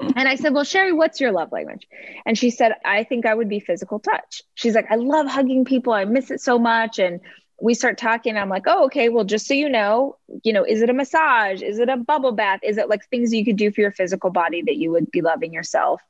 and 0.00 0.28
I 0.28 0.36
said, 0.36 0.52
Well, 0.52 0.64
Sherry, 0.64 0.92
what's 0.92 1.20
your 1.20 1.32
love 1.32 1.52
language? 1.52 1.86
And 2.24 2.36
she 2.36 2.50
said, 2.50 2.72
I 2.84 3.04
think 3.04 3.26
I 3.26 3.34
would 3.34 3.48
be 3.48 3.60
physical 3.60 3.98
touch. 3.98 4.42
She's 4.54 4.74
like, 4.74 4.90
I 4.90 4.96
love 4.96 5.26
hugging 5.26 5.64
people. 5.64 5.92
I 5.92 6.04
miss 6.04 6.30
it 6.30 6.40
so 6.40 6.58
much. 6.58 6.98
And 6.98 7.20
we 7.60 7.74
start 7.74 7.98
talking. 7.98 8.36
I'm 8.36 8.48
like, 8.48 8.64
Oh, 8.66 8.86
okay. 8.86 9.08
Well, 9.08 9.24
just 9.24 9.46
so 9.46 9.54
you 9.54 9.68
know, 9.68 10.16
you 10.42 10.52
know, 10.52 10.64
is 10.64 10.82
it 10.82 10.90
a 10.90 10.94
massage? 10.94 11.62
Is 11.62 11.78
it 11.78 11.88
a 11.88 11.96
bubble 11.96 12.32
bath? 12.32 12.60
Is 12.62 12.78
it 12.78 12.88
like 12.88 13.06
things 13.08 13.32
you 13.32 13.44
could 13.44 13.56
do 13.56 13.70
for 13.70 13.80
your 13.80 13.92
physical 13.92 14.30
body 14.30 14.62
that 14.62 14.76
you 14.76 14.90
would 14.92 15.10
be 15.10 15.22
loving 15.22 15.52
yourself? 15.52 16.00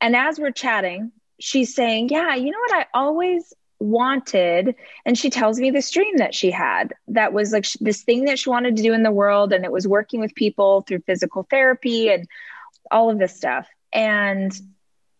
And 0.00 0.16
as 0.16 0.38
we're 0.38 0.52
chatting, 0.52 1.12
she's 1.40 1.74
saying, 1.74 2.08
Yeah, 2.10 2.34
you 2.34 2.50
know 2.50 2.58
what? 2.58 2.74
I 2.74 2.86
always 2.94 3.52
wanted. 3.78 4.76
And 5.04 5.18
she 5.18 5.30
tells 5.30 5.58
me 5.58 5.70
this 5.70 5.90
dream 5.90 6.18
that 6.18 6.34
she 6.34 6.50
had 6.50 6.94
that 7.08 7.32
was 7.32 7.52
like 7.52 7.66
this 7.80 8.02
thing 8.02 8.26
that 8.26 8.38
she 8.38 8.48
wanted 8.48 8.76
to 8.76 8.82
do 8.82 8.92
in 8.92 9.02
the 9.02 9.10
world. 9.10 9.52
And 9.52 9.64
it 9.64 9.72
was 9.72 9.88
working 9.88 10.20
with 10.20 10.34
people 10.34 10.82
through 10.82 11.00
physical 11.00 11.46
therapy 11.50 12.08
and 12.10 12.28
all 12.90 13.10
of 13.10 13.18
this 13.18 13.36
stuff. 13.36 13.68
And 13.92 14.52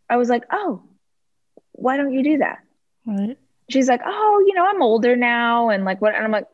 I 0.08 0.16
was 0.16 0.28
like, 0.28 0.44
Oh, 0.52 0.82
why 1.72 1.96
don't 1.96 2.12
you 2.12 2.22
do 2.22 2.38
that? 2.38 2.58
Right. 3.06 3.38
She's 3.72 3.88
like, 3.88 4.00
Oh, 4.04 4.44
you 4.46 4.54
know, 4.54 4.66
I'm 4.66 4.82
older 4.82 5.16
now. 5.16 5.70
And 5.70 5.84
like, 5.84 6.00
what? 6.00 6.14
And 6.14 6.24
I'm 6.24 6.30
like, 6.30 6.46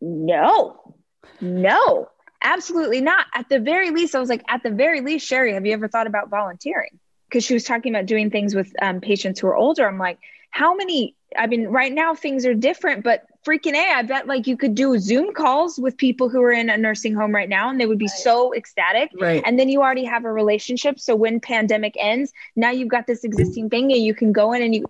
No, 0.00 0.94
no, 1.40 2.08
absolutely 2.42 3.00
not. 3.00 3.26
At 3.34 3.48
the 3.48 3.60
very 3.60 3.90
least, 3.90 4.14
I 4.14 4.20
was 4.20 4.28
like, 4.28 4.44
At 4.48 4.62
the 4.62 4.70
very 4.70 5.00
least, 5.00 5.26
Sherry, 5.26 5.54
have 5.54 5.66
you 5.66 5.72
ever 5.72 5.88
thought 5.88 6.06
about 6.06 6.28
volunteering? 6.28 6.98
Because 7.28 7.44
she 7.44 7.54
was 7.54 7.64
talking 7.64 7.94
about 7.94 8.06
doing 8.06 8.30
things 8.30 8.54
with 8.54 8.72
um, 8.80 9.00
patients 9.00 9.40
who 9.40 9.48
are 9.48 9.56
older. 9.56 9.88
I'm 9.88 9.98
like, 9.98 10.18
how 10.50 10.74
many 10.74 11.16
I 11.36 11.46
mean, 11.46 11.66
right 11.66 11.92
now 11.92 12.14
things 12.14 12.46
are 12.46 12.54
different, 12.54 13.04
but 13.04 13.26
freaking 13.44 13.74
A, 13.74 13.92
I 13.92 14.02
bet 14.02 14.26
like 14.26 14.46
you 14.46 14.56
could 14.56 14.74
do 14.74 14.98
Zoom 14.98 15.34
calls 15.34 15.78
with 15.78 15.96
people 15.96 16.28
who 16.28 16.42
are 16.42 16.52
in 16.52 16.70
a 16.70 16.76
nursing 16.76 17.14
home 17.14 17.34
right 17.34 17.48
now 17.48 17.68
and 17.68 17.80
they 17.80 17.86
would 17.86 17.98
be 17.98 18.06
right. 18.06 18.18
so 18.18 18.54
ecstatic. 18.54 19.10
Right. 19.18 19.42
And 19.44 19.58
then 19.58 19.68
you 19.68 19.82
already 19.82 20.04
have 20.04 20.24
a 20.24 20.32
relationship. 20.32 20.98
So 21.00 21.14
when 21.14 21.40
pandemic 21.40 21.94
ends, 21.98 22.32
now 22.56 22.70
you've 22.70 22.88
got 22.88 23.06
this 23.06 23.24
existing 23.24 23.70
thing 23.70 23.92
and 23.92 24.02
you 24.02 24.14
can 24.14 24.32
go 24.32 24.52
in 24.52 24.62
and 24.62 24.74
you 24.74 24.84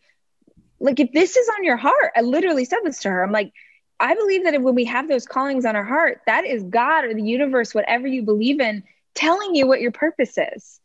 like 0.81 1.01
if 1.01 1.13
this 1.13 1.37
is 1.37 1.49
on 1.57 1.65
your 1.65 1.77
heart, 1.77 2.13
I 2.17 2.21
literally 2.21 2.65
said 2.65 2.81
this 2.85 3.01
to 3.01 3.11
her. 3.11 3.23
I'm 3.23 3.33
like, 3.33 3.53
I 4.01 4.15
believe 4.15 4.45
that 4.45 4.61
when 4.61 4.75
we 4.75 4.85
have 4.85 5.09
those 5.09 5.27
callings 5.27 5.65
on 5.65 5.77
our 5.77 5.85
heart, 5.85 6.21
that 6.27 6.45
is 6.45 6.63
God 6.65 7.05
or 7.05 7.15
the 7.15 7.23
universe, 7.23 7.75
whatever 7.75 8.07
you 8.07 8.23
believe 8.23 8.61
in, 8.61 8.83
telling 9.15 9.55
you 9.55 9.67
what 9.67 9.81
your 9.81 9.93
purpose 9.93 10.37
is. 10.37 10.81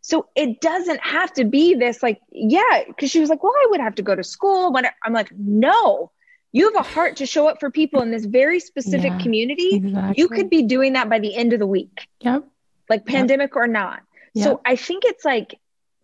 So 0.00 0.28
it 0.34 0.60
doesn't 0.60 1.00
have 1.00 1.32
to 1.34 1.44
be 1.44 1.74
this 1.74 2.02
like, 2.02 2.20
yeah, 2.30 2.84
because 2.86 3.10
she 3.10 3.20
was 3.20 3.30
like, 3.30 3.42
well, 3.42 3.52
I 3.52 3.66
would 3.70 3.80
have 3.80 3.96
to 3.96 4.02
go 4.02 4.14
to 4.14 4.24
school. 4.24 4.72
When 4.72 4.86
I'm 5.04 5.12
like, 5.12 5.30
no, 5.36 6.10
you 6.50 6.64
have 6.72 6.86
a 6.86 6.88
heart 6.88 7.16
to 7.16 7.26
show 7.26 7.48
up 7.48 7.60
for 7.60 7.70
people 7.70 8.02
in 8.02 8.10
this 8.10 8.24
very 8.24 8.58
specific 8.58 9.12
yeah, 9.12 9.18
community. 9.18 9.76
Exactly. 9.76 10.14
You 10.16 10.28
could 10.28 10.50
be 10.50 10.62
doing 10.62 10.94
that 10.94 11.10
by 11.10 11.18
the 11.18 11.34
end 11.34 11.52
of 11.52 11.58
the 11.58 11.66
week. 11.66 12.08
Yep. 12.20 12.44
Like 12.88 13.04
pandemic 13.06 13.50
yep. 13.50 13.56
or 13.56 13.66
not. 13.66 14.00
Yep. 14.34 14.44
So 14.44 14.60
I 14.64 14.76
think 14.76 15.04
it's 15.04 15.24
like 15.24 15.60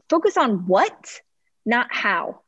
focus 0.09 0.37
on 0.37 0.67
what, 0.67 1.21
not 1.65 1.89
how. 1.91 2.43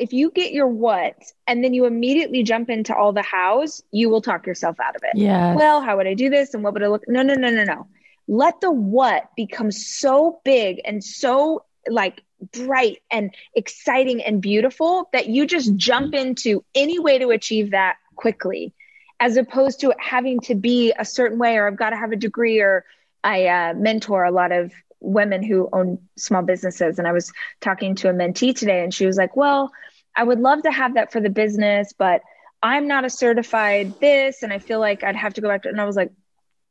If 0.00 0.12
you 0.12 0.30
get 0.30 0.52
your 0.52 0.66
what 0.66 1.14
and 1.46 1.62
then 1.62 1.74
you 1.74 1.84
immediately 1.84 2.42
jump 2.42 2.70
into 2.70 2.94
all 2.94 3.12
the 3.12 3.22
hows, 3.22 3.82
you 3.92 4.10
will 4.10 4.22
talk 4.22 4.46
yourself 4.46 4.80
out 4.80 4.96
of 4.96 5.02
it. 5.04 5.18
Yeah. 5.18 5.54
Well, 5.54 5.80
how 5.80 5.96
would 5.96 6.06
I 6.06 6.14
do 6.14 6.30
this? 6.30 6.54
And 6.54 6.64
what 6.64 6.72
would 6.72 6.82
I 6.82 6.88
look? 6.88 7.04
No, 7.06 7.22
no, 7.22 7.34
no, 7.34 7.50
no, 7.50 7.64
no 7.64 7.86
let 8.30 8.60
the 8.60 8.70
what 8.70 9.28
become 9.34 9.72
so 9.72 10.40
big 10.44 10.80
and 10.84 11.02
so 11.02 11.64
like 11.88 12.22
bright 12.52 12.98
and 13.10 13.34
exciting 13.56 14.22
and 14.22 14.40
beautiful 14.40 15.08
that 15.12 15.28
you 15.28 15.48
just 15.48 15.74
jump 15.74 16.14
into 16.14 16.64
any 16.72 17.00
way 17.00 17.18
to 17.18 17.30
achieve 17.30 17.72
that 17.72 17.96
quickly 18.14 18.72
as 19.18 19.36
opposed 19.36 19.80
to 19.80 19.92
having 19.98 20.38
to 20.38 20.54
be 20.54 20.92
a 20.96 21.04
certain 21.04 21.38
way 21.38 21.56
or 21.56 21.66
i've 21.66 21.76
got 21.76 21.90
to 21.90 21.96
have 21.96 22.12
a 22.12 22.16
degree 22.16 22.60
or 22.60 22.84
i 23.24 23.46
uh, 23.46 23.74
mentor 23.74 24.22
a 24.22 24.30
lot 24.30 24.52
of 24.52 24.72
women 25.00 25.42
who 25.42 25.68
own 25.72 25.98
small 26.16 26.42
businesses 26.42 26.98
and 26.98 27.08
i 27.08 27.12
was 27.12 27.32
talking 27.60 27.94
to 27.94 28.08
a 28.08 28.12
mentee 28.12 28.54
today 28.54 28.82
and 28.82 28.92
she 28.92 29.06
was 29.06 29.16
like 29.16 29.36
well 29.36 29.70
i 30.16 30.22
would 30.22 30.40
love 30.40 30.62
to 30.62 30.70
have 30.70 30.94
that 30.94 31.12
for 31.12 31.20
the 31.20 31.30
business 31.30 31.92
but 31.96 32.20
i'm 32.62 32.86
not 32.86 33.04
a 33.04 33.10
certified 33.10 33.98
this 34.00 34.42
and 34.42 34.52
i 34.52 34.58
feel 34.58 34.80
like 34.80 35.02
i'd 35.02 35.16
have 35.16 35.34
to 35.34 35.40
go 35.40 35.48
back 35.48 35.62
to 35.62 35.68
and 35.68 35.80
i 35.80 35.84
was 35.84 35.96
like 35.96 36.10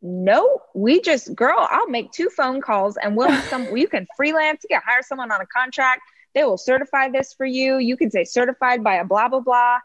no, 0.02 0.62
we 0.74 1.02
just, 1.02 1.36
girl, 1.36 1.68
I'll 1.70 1.90
make 1.90 2.12
two 2.12 2.30
phone 2.30 2.62
calls 2.62 2.98
and 2.98 3.16
we'll 3.16 3.30
have 3.30 3.44
some, 3.46 3.66
you 3.78 3.88
can 3.88 4.08
freelance, 4.16 4.64
you 4.64 4.76
can 4.76 4.82
hire 4.86 5.02
someone 5.02 5.32
on 5.32 5.42
a 5.42 5.46
contract. 5.46 6.02
They 6.34 6.44
will 6.44 6.58
certify 6.58 7.10
this 7.10 7.34
for 7.34 7.46
you. 7.46 7.78
You 7.78 7.98
can 7.98 8.12
say 8.12 8.24
certified 8.24 8.84
by 8.84 8.96
a 8.96 9.06
blah, 9.06 9.28
blah, 9.28 9.42
blah. 9.42 9.80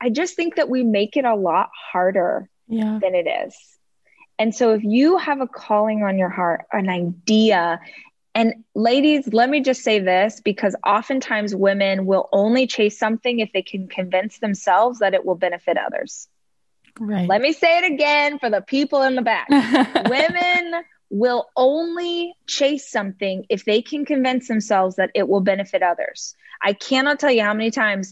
I 0.00 0.10
just 0.10 0.34
think 0.34 0.56
that 0.56 0.68
we 0.68 0.82
make 0.82 1.16
it 1.16 1.24
a 1.24 1.34
lot 1.34 1.68
harder 1.92 2.48
yeah. 2.68 2.98
than 3.00 3.14
it 3.14 3.28
is. 3.28 3.54
And 4.40 4.54
so 4.54 4.72
if 4.72 4.82
you 4.82 5.18
have 5.18 5.42
a 5.42 5.46
calling 5.46 6.02
on 6.02 6.16
your 6.16 6.30
heart, 6.30 6.64
an 6.72 6.88
idea, 6.88 7.78
and 8.34 8.64
ladies, 8.74 9.28
let 9.34 9.50
me 9.50 9.60
just 9.60 9.82
say 9.82 9.98
this 9.98 10.40
because 10.40 10.74
oftentimes 10.86 11.54
women 11.54 12.06
will 12.06 12.26
only 12.32 12.66
chase 12.66 12.98
something 12.98 13.40
if 13.40 13.52
they 13.52 13.60
can 13.60 13.86
convince 13.86 14.38
themselves 14.38 15.00
that 15.00 15.12
it 15.12 15.26
will 15.26 15.34
benefit 15.34 15.76
others. 15.76 16.26
Right. 16.98 17.28
Let 17.28 17.42
me 17.42 17.52
say 17.52 17.80
it 17.80 17.92
again 17.92 18.38
for 18.38 18.48
the 18.48 18.62
people 18.62 19.02
in 19.02 19.14
the 19.14 19.20
back. 19.20 19.46
Women 20.08 20.84
will 21.10 21.50
only 21.54 22.32
chase 22.46 22.90
something 22.90 23.44
if 23.50 23.66
they 23.66 23.82
can 23.82 24.06
convince 24.06 24.48
themselves 24.48 24.96
that 24.96 25.10
it 25.14 25.28
will 25.28 25.42
benefit 25.42 25.82
others. 25.82 26.34
I 26.62 26.72
cannot 26.72 27.20
tell 27.20 27.30
you 27.30 27.42
how 27.42 27.52
many 27.52 27.70
times 27.70 28.10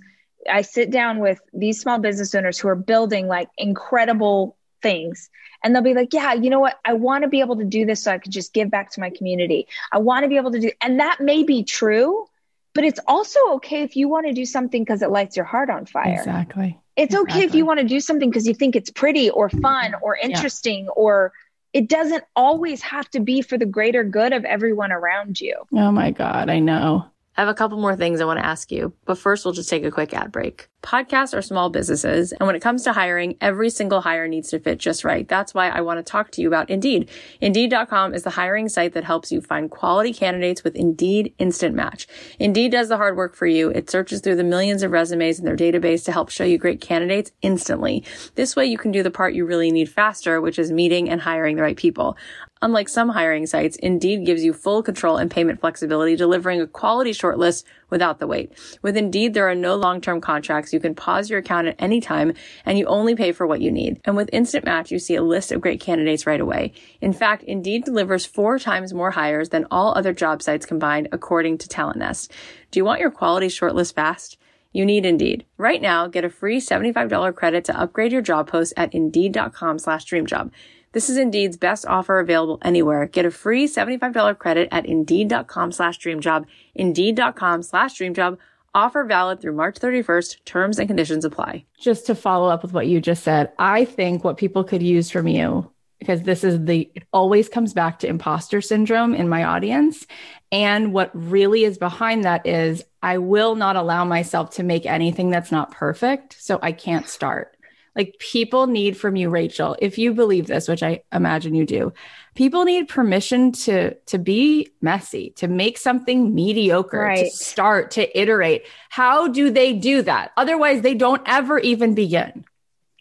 I 0.50 0.60
sit 0.60 0.90
down 0.90 1.20
with 1.20 1.40
these 1.54 1.80
small 1.80 1.98
business 1.98 2.34
owners 2.34 2.58
who 2.58 2.68
are 2.68 2.76
building 2.76 3.28
like 3.28 3.48
incredible 3.56 4.58
things. 4.82 5.30
And 5.62 5.74
they'll 5.74 5.82
be 5.82 5.94
like, 5.94 6.12
yeah, 6.12 6.34
you 6.34 6.50
know 6.50 6.60
what? 6.60 6.78
I 6.84 6.92
want 6.92 7.22
to 7.22 7.28
be 7.28 7.40
able 7.40 7.56
to 7.56 7.64
do 7.64 7.84
this 7.84 8.04
so 8.04 8.12
I 8.12 8.18
could 8.18 8.32
just 8.32 8.52
give 8.52 8.70
back 8.70 8.92
to 8.92 9.00
my 9.00 9.10
community. 9.10 9.66
I 9.90 9.98
want 9.98 10.24
to 10.24 10.28
be 10.28 10.36
able 10.36 10.52
to 10.52 10.60
do, 10.60 10.70
and 10.80 11.00
that 11.00 11.20
may 11.20 11.42
be 11.42 11.64
true, 11.64 12.26
but 12.74 12.84
it's 12.84 13.00
also 13.06 13.40
okay 13.54 13.82
if 13.82 13.96
you 13.96 14.08
want 14.08 14.26
to 14.26 14.32
do 14.32 14.44
something 14.44 14.82
because 14.82 15.02
it 15.02 15.10
lights 15.10 15.36
your 15.36 15.44
heart 15.44 15.70
on 15.70 15.86
fire. 15.86 16.14
Exactly. 16.14 16.78
It's 16.96 17.14
exactly. 17.14 17.34
okay 17.34 17.46
if 17.46 17.54
you 17.54 17.64
want 17.64 17.80
to 17.80 17.86
do 17.86 18.00
something 18.00 18.28
because 18.28 18.46
you 18.46 18.54
think 18.54 18.76
it's 18.76 18.90
pretty 18.90 19.30
or 19.30 19.48
fun 19.48 19.94
or 20.02 20.16
interesting 20.16 20.84
yeah. 20.84 20.90
or 20.90 21.32
it 21.72 21.88
doesn't 21.88 22.24
always 22.34 22.80
have 22.82 23.08
to 23.10 23.20
be 23.20 23.42
for 23.42 23.58
the 23.58 23.66
greater 23.66 24.02
good 24.02 24.32
of 24.32 24.44
everyone 24.44 24.92
around 24.92 25.40
you. 25.40 25.56
Oh 25.72 25.92
my 25.92 26.10
God, 26.10 26.48
I 26.50 26.60
know. 26.60 27.06
I 27.38 27.42
have 27.42 27.48
a 27.48 27.54
couple 27.54 27.78
more 27.78 27.94
things 27.94 28.20
I 28.20 28.24
want 28.24 28.40
to 28.40 28.44
ask 28.44 28.72
you, 28.72 28.92
but 29.04 29.16
first 29.16 29.44
we'll 29.44 29.54
just 29.54 29.70
take 29.70 29.84
a 29.84 29.92
quick 29.92 30.12
ad 30.12 30.32
break. 30.32 30.68
Podcasts 30.82 31.36
are 31.36 31.42
small 31.42 31.70
businesses, 31.70 32.32
and 32.32 32.46
when 32.48 32.56
it 32.56 32.62
comes 32.62 32.82
to 32.82 32.92
hiring, 32.92 33.36
every 33.40 33.70
single 33.70 34.00
hire 34.00 34.26
needs 34.26 34.48
to 34.50 34.58
fit 34.58 34.78
just 34.78 35.04
right. 35.04 35.26
That's 35.28 35.54
why 35.54 35.68
I 35.68 35.80
want 35.80 35.98
to 35.98 36.02
talk 36.02 36.32
to 36.32 36.40
you 36.40 36.48
about 36.48 36.68
Indeed. 36.68 37.10
Indeed.com 37.40 38.12
is 38.12 38.24
the 38.24 38.30
hiring 38.30 38.68
site 38.68 38.92
that 38.94 39.04
helps 39.04 39.30
you 39.30 39.40
find 39.40 39.70
quality 39.70 40.12
candidates 40.12 40.64
with 40.64 40.74
Indeed 40.74 41.32
Instant 41.38 41.76
Match. 41.76 42.08
Indeed 42.40 42.72
does 42.72 42.88
the 42.88 42.96
hard 42.96 43.16
work 43.16 43.36
for 43.36 43.46
you. 43.46 43.70
It 43.70 43.88
searches 43.88 44.20
through 44.20 44.36
the 44.36 44.44
millions 44.44 44.82
of 44.82 44.90
resumes 44.90 45.38
in 45.38 45.44
their 45.44 45.56
database 45.56 46.04
to 46.06 46.12
help 46.12 46.30
show 46.30 46.44
you 46.44 46.58
great 46.58 46.80
candidates 46.80 47.30
instantly. 47.42 48.04
This 48.34 48.56
way 48.56 48.66
you 48.66 48.78
can 48.78 48.90
do 48.90 49.04
the 49.04 49.12
part 49.12 49.34
you 49.34 49.46
really 49.46 49.70
need 49.70 49.88
faster, 49.88 50.40
which 50.40 50.58
is 50.58 50.72
meeting 50.72 51.08
and 51.08 51.20
hiring 51.20 51.54
the 51.54 51.62
right 51.62 51.76
people. 51.76 52.16
Unlike 52.60 52.88
some 52.88 53.10
hiring 53.10 53.46
sites, 53.46 53.76
Indeed 53.76 54.26
gives 54.26 54.42
you 54.42 54.52
full 54.52 54.82
control 54.82 55.16
and 55.16 55.30
payment 55.30 55.60
flexibility, 55.60 56.16
delivering 56.16 56.60
a 56.60 56.66
quality 56.66 57.12
shortlist 57.12 57.64
without 57.90 58.18
the 58.18 58.26
wait. 58.26 58.52
With 58.82 58.96
Indeed, 58.96 59.34
there 59.34 59.48
are 59.48 59.54
no 59.54 59.76
long-term 59.76 60.20
contracts. 60.20 60.72
You 60.72 60.80
can 60.80 60.94
pause 60.94 61.30
your 61.30 61.38
account 61.38 61.68
at 61.68 61.76
any 61.78 62.00
time 62.00 62.34
and 62.64 62.78
you 62.78 62.86
only 62.86 63.14
pay 63.14 63.32
for 63.32 63.46
what 63.46 63.60
you 63.60 63.70
need. 63.70 64.00
And 64.04 64.16
with 64.16 64.30
Instant 64.32 64.64
Match, 64.64 64.90
you 64.90 64.98
see 64.98 65.14
a 65.14 65.22
list 65.22 65.52
of 65.52 65.60
great 65.60 65.80
candidates 65.80 66.26
right 66.26 66.40
away. 66.40 66.72
In 67.00 67.12
fact, 67.12 67.44
Indeed 67.44 67.84
delivers 67.84 68.26
four 68.26 68.58
times 68.58 68.92
more 68.92 69.12
hires 69.12 69.50
than 69.50 69.66
all 69.70 69.96
other 69.96 70.12
job 70.12 70.42
sites 70.42 70.66
combined, 70.66 71.08
according 71.12 71.58
to 71.58 71.68
TalentNest. 71.68 72.30
Do 72.70 72.80
you 72.80 72.84
want 72.84 73.00
your 73.00 73.10
quality 73.10 73.48
shortlist 73.48 73.94
fast? 73.94 74.36
You 74.72 74.84
need 74.84 75.06
Indeed. 75.06 75.46
Right 75.56 75.80
now, 75.80 76.08
get 76.08 76.24
a 76.24 76.30
free 76.30 76.60
$75 76.60 77.34
credit 77.34 77.64
to 77.64 77.80
upgrade 77.80 78.12
your 78.12 78.20
job 78.20 78.48
post 78.48 78.74
at 78.76 78.92
Indeed.com 78.94 79.78
slash 79.78 80.04
DreamJob. 80.04 80.50
This 80.92 81.10
is 81.10 81.18
Indeed's 81.18 81.58
best 81.58 81.84
offer 81.86 82.18
available 82.18 82.58
anywhere. 82.62 83.06
Get 83.06 83.26
a 83.26 83.30
free 83.30 83.68
$75 83.68 84.38
credit 84.38 84.68
at 84.72 84.86
Indeed.com 84.86 85.72
slash 85.72 85.98
DreamJob. 85.98 86.46
Indeed.com 86.74 87.62
slash 87.62 87.98
DreamJob. 87.98 88.38
Offer 88.74 89.04
valid 89.04 89.40
through 89.40 89.52
March 89.52 89.78
31st. 89.78 90.44
Terms 90.44 90.78
and 90.78 90.88
conditions 90.88 91.24
apply. 91.24 91.64
Just 91.78 92.06
to 92.06 92.14
follow 92.14 92.48
up 92.48 92.62
with 92.62 92.72
what 92.72 92.86
you 92.86 93.00
just 93.00 93.22
said, 93.22 93.52
I 93.58 93.84
think 93.84 94.24
what 94.24 94.38
people 94.38 94.64
could 94.64 94.82
use 94.82 95.10
from 95.10 95.28
you, 95.28 95.70
because 95.98 96.22
this 96.22 96.42
is 96.42 96.64
the, 96.64 96.90
it 96.94 97.02
always 97.12 97.48
comes 97.48 97.74
back 97.74 97.98
to 97.98 98.08
imposter 98.08 98.60
syndrome 98.60 99.14
in 99.14 99.28
my 99.28 99.44
audience. 99.44 100.06
And 100.50 100.94
what 100.94 101.10
really 101.12 101.64
is 101.64 101.76
behind 101.76 102.24
that 102.24 102.46
is 102.46 102.82
I 103.02 103.18
will 103.18 103.56
not 103.56 103.76
allow 103.76 104.04
myself 104.04 104.50
to 104.52 104.62
make 104.62 104.86
anything 104.86 105.28
that's 105.28 105.52
not 105.52 105.70
perfect. 105.70 106.40
So 106.40 106.58
I 106.62 106.72
can't 106.72 107.06
start. 107.06 107.57
Like 107.98 108.16
people 108.20 108.68
need 108.68 108.96
from 108.96 109.16
you, 109.16 109.28
Rachel, 109.28 109.76
if 109.80 109.98
you 109.98 110.14
believe 110.14 110.46
this, 110.46 110.68
which 110.68 110.84
I 110.84 111.02
imagine 111.12 111.56
you 111.56 111.66
do, 111.66 111.92
people 112.36 112.64
need 112.64 112.86
permission 112.86 113.50
to 113.52 113.94
to 113.94 114.18
be 114.18 114.68
messy, 114.80 115.30
to 115.30 115.48
make 115.48 115.76
something 115.76 116.32
mediocre, 116.32 117.00
right. 117.00 117.24
to 117.24 117.30
start, 117.30 117.90
to 117.92 118.18
iterate. 118.18 118.66
How 118.88 119.26
do 119.26 119.50
they 119.50 119.72
do 119.72 120.02
that? 120.02 120.30
Otherwise, 120.36 120.82
they 120.82 120.94
don't 120.94 121.22
ever 121.26 121.58
even 121.58 121.96
begin. 121.96 122.44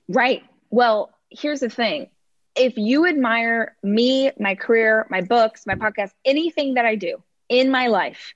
Right. 0.10 0.43
Well, 0.72 1.12
here's 1.30 1.60
the 1.60 1.70
thing. 1.70 2.10
If 2.56 2.76
you 2.78 3.06
admire 3.06 3.76
me, 3.84 4.32
my 4.39 4.56
career, 4.56 5.06
my 5.12 5.22
books, 5.22 5.68
my 5.68 5.76
podcast, 5.76 6.10
anything 6.26 6.74
that 6.74 6.86
I 6.86 6.95
do 6.95 7.22
in 7.50 7.70
my 7.70 7.86
life, 7.86 8.34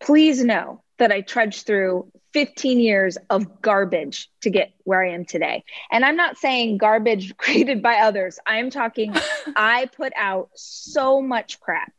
please 0.00 0.42
know 0.42 0.82
that 1.00 1.10
I 1.10 1.22
trudged 1.22 1.66
through 1.66 2.10
15 2.32 2.78
years 2.78 3.18
of 3.28 3.60
garbage 3.60 4.30
to 4.42 4.50
get 4.50 4.72
where 4.84 5.02
I 5.02 5.10
am 5.10 5.24
today. 5.24 5.64
And 5.90 6.04
I'm 6.04 6.16
not 6.16 6.38
saying 6.38 6.78
garbage 6.78 7.36
created 7.38 7.82
by 7.82 7.96
others. 7.96 8.38
I'm 8.46 8.70
talking, 8.70 9.14
I 9.56 9.86
put 9.96 10.12
out 10.16 10.50
so 10.54 11.20
much 11.20 11.58
crap, 11.58 11.92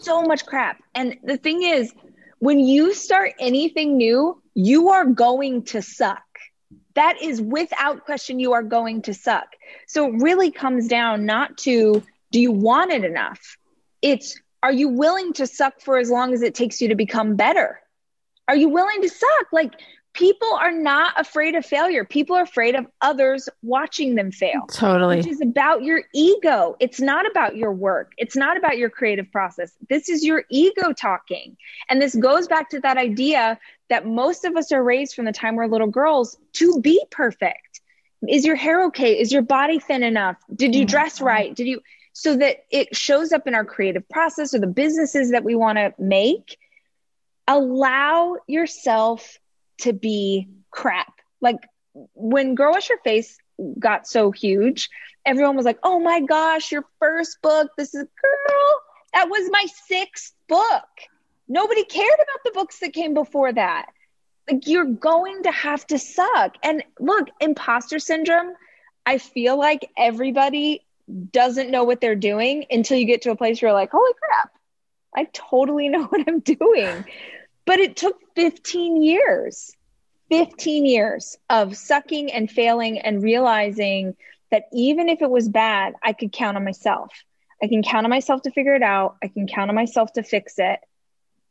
so 0.00 0.22
much 0.22 0.46
crap. 0.46 0.82
And 0.94 1.18
the 1.22 1.36
thing 1.36 1.62
is, 1.62 1.92
when 2.40 2.58
you 2.58 2.92
start 2.92 3.34
anything 3.38 3.96
new, 3.96 4.42
you 4.54 4.88
are 4.88 5.04
going 5.04 5.62
to 5.66 5.80
suck. 5.80 6.24
That 6.94 7.22
is 7.22 7.40
without 7.40 8.04
question, 8.04 8.40
you 8.40 8.52
are 8.54 8.62
going 8.62 9.02
to 9.02 9.14
suck. 9.14 9.46
So 9.86 10.08
it 10.08 10.14
really 10.20 10.50
comes 10.50 10.88
down 10.88 11.24
not 11.24 11.56
to 11.58 12.02
do 12.32 12.40
you 12.40 12.50
want 12.50 12.90
it 12.90 13.04
enough? 13.04 13.58
It's 14.00 14.40
are 14.62 14.72
you 14.72 14.88
willing 14.88 15.32
to 15.34 15.46
suck 15.46 15.80
for 15.80 15.98
as 15.98 16.10
long 16.10 16.32
as 16.32 16.42
it 16.42 16.54
takes 16.54 16.80
you 16.80 16.88
to 16.88 16.94
become 16.94 17.36
better? 17.36 17.80
Are 18.48 18.56
you 18.56 18.68
willing 18.68 19.02
to 19.02 19.08
suck? 19.08 19.52
Like 19.52 19.74
people 20.14 20.52
are 20.60 20.72
not 20.72 21.18
afraid 21.18 21.54
of 21.54 21.64
failure. 21.64 22.04
People 22.04 22.36
are 22.36 22.42
afraid 22.42 22.74
of 22.74 22.86
others 23.00 23.48
watching 23.62 24.14
them 24.14 24.30
fail. 24.30 24.66
Totally. 24.72 25.16
Which 25.16 25.26
is 25.26 25.40
about 25.40 25.82
your 25.82 26.02
ego. 26.14 26.76
It's 26.80 27.00
not 27.00 27.30
about 27.30 27.56
your 27.56 27.72
work. 27.72 28.12
It's 28.18 28.36
not 28.36 28.56
about 28.56 28.78
your 28.78 28.90
creative 28.90 29.30
process. 29.30 29.72
This 29.88 30.08
is 30.08 30.24
your 30.24 30.44
ego 30.50 30.92
talking. 30.92 31.56
And 31.88 32.00
this 32.00 32.14
goes 32.14 32.46
back 32.46 32.70
to 32.70 32.80
that 32.80 32.96
idea 32.96 33.58
that 33.88 34.06
most 34.06 34.44
of 34.44 34.56
us 34.56 34.72
are 34.72 34.82
raised 34.82 35.14
from 35.14 35.24
the 35.24 35.32
time 35.32 35.56
we're 35.56 35.66
little 35.66 35.86
girls 35.86 36.36
to 36.54 36.80
be 36.80 37.02
perfect. 37.10 37.80
Is 38.28 38.44
your 38.44 38.56
hair 38.56 38.84
okay? 38.86 39.18
Is 39.18 39.32
your 39.32 39.42
body 39.42 39.78
thin 39.78 40.02
enough? 40.02 40.36
Did 40.54 40.74
you 40.74 40.82
mm-hmm. 40.82 40.90
dress 40.90 41.20
right? 41.20 41.54
Did 41.54 41.66
you 41.66 41.80
so 42.14 42.36
that 42.36 42.64
it 42.70 42.94
shows 42.94 43.32
up 43.32 43.46
in 43.46 43.54
our 43.54 43.64
creative 43.64 44.06
process 44.08 44.52
or 44.54 44.58
the 44.58 44.66
businesses 44.66 45.30
that 45.30 45.44
we 45.44 45.54
want 45.54 45.78
to 45.78 45.94
make? 45.98 46.58
Allow 47.46 48.36
yourself 48.46 49.38
to 49.78 49.92
be 49.92 50.48
crap. 50.70 51.12
Like 51.40 51.58
when 52.14 52.54
Girl 52.54 52.72
Wash 52.72 52.88
Your 52.88 52.98
Face 52.98 53.38
got 53.78 54.06
so 54.06 54.30
huge, 54.30 54.88
everyone 55.24 55.56
was 55.56 55.64
like, 55.64 55.78
oh 55.82 55.98
my 55.98 56.20
gosh, 56.20 56.72
your 56.72 56.84
first 56.98 57.40
book. 57.42 57.70
This 57.76 57.94
is 57.94 58.02
girl. 58.02 58.80
That 59.14 59.28
was 59.28 59.48
my 59.50 59.66
sixth 59.86 60.32
book. 60.48 60.88
Nobody 61.48 61.84
cared 61.84 62.14
about 62.14 62.44
the 62.44 62.52
books 62.52 62.78
that 62.80 62.92
came 62.92 63.14
before 63.14 63.52
that. 63.52 63.86
Like 64.50 64.66
you're 64.66 64.84
going 64.84 65.42
to 65.44 65.52
have 65.52 65.86
to 65.88 65.98
suck. 65.98 66.56
And 66.62 66.82
look, 66.98 67.28
imposter 67.40 67.98
syndrome, 67.98 68.54
I 69.04 69.18
feel 69.18 69.58
like 69.58 69.90
everybody 69.96 70.84
doesn't 71.30 71.70
know 71.70 71.84
what 71.84 72.00
they're 72.00 72.14
doing 72.14 72.64
until 72.70 72.96
you 72.96 73.04
get 73.04 73.22
to 73.22 73.30
a 73.30 73.36
place 73.36 73.60
where 73.60 73.70
you're 73.70 73.78
like, 73.78 73.90
holy 73.90 74.12
crap, 74.14 74.52
I 75.14 75.28
totally 75.32 75.88
know 75.90 76.04
what 76.04 76.26
I'm 76.26 76.40
doing. 76.40 77.04
But 77.64 77.78
it 77.78 77.96
took 77.96 78.18
15 78.34 79.02
years, 79.02 79.76
15 80.30 80.84
years 80.86 81.36
of 81.48 81.76
sucking 81.76 82.32
and 82.32 82.50
failing 82.50 82.98
and 82.98 83.22
realizing 83.22 84.16
that 84.50 84.64
even 84.72 85.08
if 85.08 85.22
it 85.22 85.30
was 85.30 85.48
bad, 85.48 85.94
I 86.02 86.12
could 86.12 86.32
count 86.32 86.56
on 86.56 86.64
myself. 86.64 87.12
I 87.62 87.68
can 87.68 87.82
count 87.82 88.04
on 88.04 88.10
myself 88.10 88.42
to 88.42 88.50
figure 88.50 88.74
it 88.74 88.82
out. 88.82 89.16
I 89.22 89.28
can 89.28 89.46
count 89.46 89.70
on 89.70 89.76
myself 89.76 90.12
to 90.14 90.22
fix 90.22 90.54
it. 90.58 90.80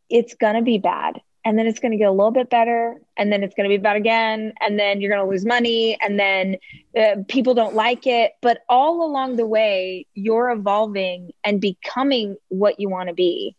It's 0.10 0.36
going 0.36 0.56
to 0.56 0.62
be 0.62 0.78
bad. 0.78 1.22
And 1.44 1.58
then 1.58 1.66
it's 1.66 1.80
going 1.80 1.92
to 1.92 1.98
get 1.98 2.08
a 2.08 2.12
little 2.12 2.32
bit 2.32 2.50
better. 2.50 3.02
And 3.18 3.32
then 3.32 3.44
it's 3.44 3.56
going 3.56 3.70
to 3.70 3.76
be 3.76 3.82
bad 3.82 3.96
again. 3.96 4.54
And 4.62 4.78
then 4.78 5.02
you're 5.02 5.12
going 5.12 5.26
to 5.26 5.30
lose 5.30 5.46
money. 5.46 5.98
And 6.00 6.20
then 6.20 6.58
uh, 6.98 7.24
people 7.28 7.54
don't 7.54 7.76
like 7.76 8.06
it. 8.06 8.34
But 8.42 8.60
all 8.70 9.04
along 9.04 9.38
the 9.38 9.48
way, 9.48 10.06
you're 10.14 10.52
evolving 10.52 11.32
and 11.44 11.60
becoming 11.60 12.38
what 12.50 12.80
you 12.80 12.90
want 12.90 13.10
to 13.10 13.16
be. 13.16 13.56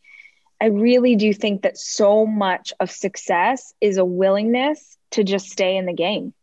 I 0.61 0.67
really 0.67 1.17
do 1.17 1.33
think 1.33 1.63
that 1.63 1.77
so 1.77 2.25
much 2.25 2.73
of 2.79 2.89
success 2.89 3.75
is 3.81 3.97
a 3.97 4.05
willingness 4.05 4.97
to 5.11 5.25
just 5.25 5.51
stay 5.51 5.77
in 5.77 5.87
the 5.87 5.93
game. 5.93 6.35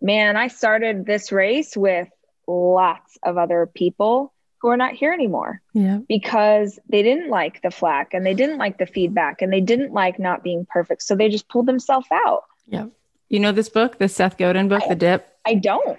Man, 0.00 0.36
I 0.36 0.48
started 0.48 1.04
this 1.04 1.30
race 1.30 1.76
with 1.76 2.08
lots 2.46 3.18
of 3.22 3.38
other 3.38 3.66
people 3.66 4.33
who 4.64 4.70
are 4.70 4.78
not 4.78 4.94
here 4.94 5.12
anymore. 5.12 5.60
Yeah. 5.74 5.98
Because 6.08 6.78
they 6.88 7.02
didn't 7.02 7.28
like 7.28 7.60
the 7.60 7.70
flack 7.70 8.14
and 8.14 8.24
they 8.24 8.32
didn't 8.32 8.56
like 8.56 8.78
the 8.78 8.86
feedback 8.86 9.42
and 9.42 9.52
they 9.52 9.60
didn't 9.60 9.92
like 9.92 10.18
not 10.18 10.42
being 10.42 10.66
perfect. 10.70 11.02
So 11.02 11.14
they 11.14 11.28
just 11.28 11.50
pulled 11.50 11.66
themselves 11.66 12.06
out. 12.10 12.44
Yeah. 12.66 12.86
You 13.28 13.40
know 13.40 13.52
this 13.52 13.68
book, 13.68 13.98
the 13.98 14.08
Seth 14.08 14.38
Godin 14.38 14.68
book, 14.68 14.82
I, 14.82 14.88
The 14.88 14.94
Dip? 14.94 15.28
I 15.44 15.56
don't. 15.56 15.98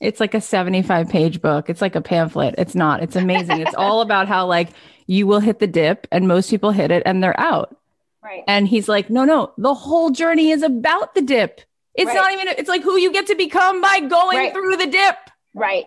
It's 0.00 0.18
like 0.18 0.32
a 0.32 0.40
75 0.40 1.10
page 1.10 1.42
book. 1.42 1.68
It's 1.68 1.82
like 1.82 1.94
a 1.94 2.00
pamphlet. 2.00 2.54
It's 2.56 2.74
not. 2.74 3.02
It's 3.02 3.16
amazing. 3.16 3.60
it's 3.60 3.74
all 3.74 4.00
about 4.00 4.28
how 4.28 4.46
like 4.46 4.70
you 5.06 5.26
will 5.26 5.40
hit 5.40 5.58
the 5.58 5.66
dip 5.66 6.06
and 6.10 6.26
most 6.26 6.48
people 6.48 6.70
hit 6.70 6.90
it 6.90 7.02
and 7.04 7.22
they're 7.22 7.38
out. 7.38 7.76
Right. 8.24 8.44
And 8.48 8.66
he's 8.66 8.88
like, 8.88 9.10
no, 9.10 9.26
no, 9.26 9.52
the 9.58 9.74
whole 9.74 10.08
journey 10.08 10.52
is 10.52 10.62
about 10.62 11.14
the 11.14 11.20
dip. 11.20 11.60
It's 11.94 12.06
right. 12.06 12.14
not 12.14 12.32
even, 12.32 12.48
it's 12.48 12.68
like 12.68 12.82
who 12.82 12.96
you 12.96 13.12
get 13.12 13.26
to 13.26 13.34
become 13.34 13.82
by 13.82 14.00
going 14.00 14.38
right. 14.38 14.52
through 14.54 14.78
the 14.78 14.86
dip. 14.86 15.16
Right. 15.52 15.84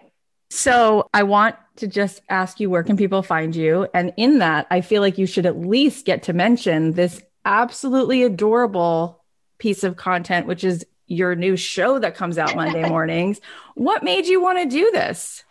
So 0.52 1.10
I 1.12 1.24
want 1.24 1.56
to 1.78 1.88
just 1.88 2.22
ask 2.30 2.60
you, 2.60 2.70
where 2.70 2.84
can 2.84 2.98
people 2.98 3.24
find 3.24 3.56
you? 3.56 3.88
And 3.94 4.14
in 4.18 4.40
that, 4.40 4.68
I 4.70 4.82
feel 4.82 5.02
like 5.02 5.18
you 5.18 5.26
should 5.26 5.46
at 5.46 5.60
least 5.60 6.06
get 6.06 6.24
to 6.24 6.34
mention 6.34 6.94
this 6.94 7.22
absolutely 7.46 8.24
adorable 8.24 9.24
piece 9.58 9.84
of 9.84 9.96
content, 9.96 10.48
which 10.48 10.64
is 10.64 10.86
your 11.08 11.36
new 11.36 11.56
show 11.56 12.00
that 12.00 12.16
comes 12.16 12.38
out 12.38 12.56
Monday 12.56 12.88
mornings. 12.90 13.42
what 13.76 14.04
made 14.04 14.26
you 14.26 14.42
want 14.42 14.60
to 14.60 14.66
do 14.66 14.92
this? 14.92 15.44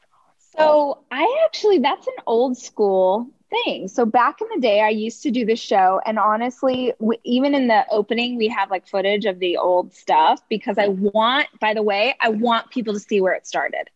So 0.57 1.03
I 1.11 1.45
actually, 1.47 1.79
that's 1.79 2.07
an 2.07 2.15
old 2.27 2.59
school 2.59 3.31
thing. 3.51 3.89
So 3.89 4.05
back 4.05 4.41
in 4.41 4.49
the 4.55 4.61
day, 4.61 4.81
I 4.81 4.91
used 4.91 5.23
to 5.23 5.31
do 5.31 5.45
the 5.45 5.57
show, 5.57 6.01
and 6.05 6.19
honestly, 6.19 6.93
we, 6.99 7.19
even 7.25 7.55
in 7.55 7.69
the 7.69 7.85
opening, 7.91 8.37
we 8.37 8.49
have 8.49 8.71
like 8.71 8.87
footage 8.87 9.25
of 9.25 9.39
the 9.39 9.57
old 9.57 9.95
stuff 9.95 10.43
because 10.49 10.79
I 10.79 10.89
want. 10.89 11.49
By 11.61 11.75
the 11.75 11.83
way, 11.83 12.17
I 12.21 12.31
want 12.31 12.71
people 12.71 12.95
to 12.95 13.01
see 13.01 13.21
where 13.21 13.35
it 13.35 13.47
started. 13.47 13.89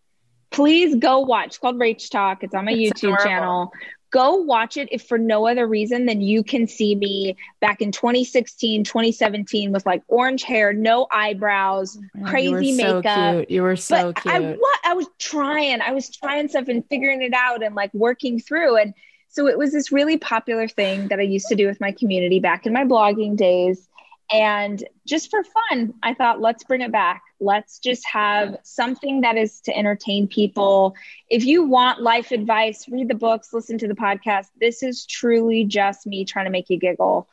Please 0.50 0.94
go 0.96 1.20
watch. 1.20 1.46
It's 1.46 1.58
called 1.58 1.78
RachTalk. 1.78 2.38
It's 2.42 2.54
on 2.54 2.64
my 2.64 2.72
it's 2.72 3.00
YouTube 3.00 3.14
adorable. 3.14 3.24
channel. 3.24 3.72
Go 4.10 4.36
watch 4.36 4.76
it 4.76 4.88
if 4.92 5.06
for 5.06 5.18
no 5.18 5.46
other 5.46 5.66
reason 5.66 6.06
than 6.06 6.20
you 6.20 6.42
can 6.42 6.66
see 6.66 6.94
me 6.94 7.36
back 7.60 7.82
in 7.82 7.92
2016, 7.92 8.84
2017 8.84 9.72
with 9.72 9.84
like 9.84 10.02
orange 10.08 10.42
hair, 10.42 10.72
no 10.72 11.06
eyebrows, 11.12 11.98
oh, 11.98 12.24
crazy 12.24 12.68
you 12.68 12.76
makeup. 12.76 13.04
So 13.04 13.32
cute. 13.38 13.50
You 13.50 13.62
were 13.62 13.76
so 13.76 14.12
but 14.12 14.22
cute. 14.22 14.34
I, 14.34 14.52
what, 14.52 14.80
I 14.84 14.94
was 14.94 15.06
trying. 15.18 15.80
I 15.80 15.90
was 15.92 16.08
trying 16.08 16.48
stuff 16.48 16.68
and 16.68 16.84
figuring 16.88 17.22
it 17.22 17.34
out 17.34 17.62
and 17.62 17.74
like 17.74 17.92
working 17.92 18.40
through. 18.40 18.76
And 18.76 18.94
so 19.28 19.48
it 19.48 19.58
was 19.58 19.72
this 19.72 19.92
really 19.92 20.16
popular 20.16 20.68
thing 20.68 21.08
that 21.08 21.18
I 21.18 21.22
used 21.22 21.48
to 21.48 21.56
do 21.56 21.66
with 21.66 21.80
my 21.80 21.92
community 21.92 22.38
back 22.40 22.64
in 22.64 22.72
my 22.72 22.84
blogging 22.84 23.36
days. 23.36 23.86
And 24.32 24.82
just 25.06 25.30
for 25.30 25.42
fun, 25.44 25.94
I 26.02 26.14
thought, 26.14 26.40
let's 26.40 26.64
bring 26.64 26.80
it 26.80 26.90
back. 26.90 27.22
Let's 27.38 27.78
just 27.78 28.04
have 28.08 28.56
something 28.64 29.20
that 29.20 29.36
is 29.36 29.60
to 29.62 29.76
entertain 29.76 30.26
people. 30.26 30.96
If 31.28 31.44
you 31.44 31.64
want 31.64 32.02
life 32.02 32.32
advice, 32.32 32.88
read 32.88 33.08
the 33.08 33.14
books, 33.14 33.52
listen 33.52 33.78
to 33.78 33.88
the 33.88 33.94
podcast. 33.94 34.46
This 34.60 34.82
is 34.82 35.06
truly 35.06 35.64
just 35.64 36.06
me 36.06 36.24
trying 36.24 36.46
to 36.46 36.50
make 36.50 36.70
you 36.70 36.78
giggle. 36.78 37.28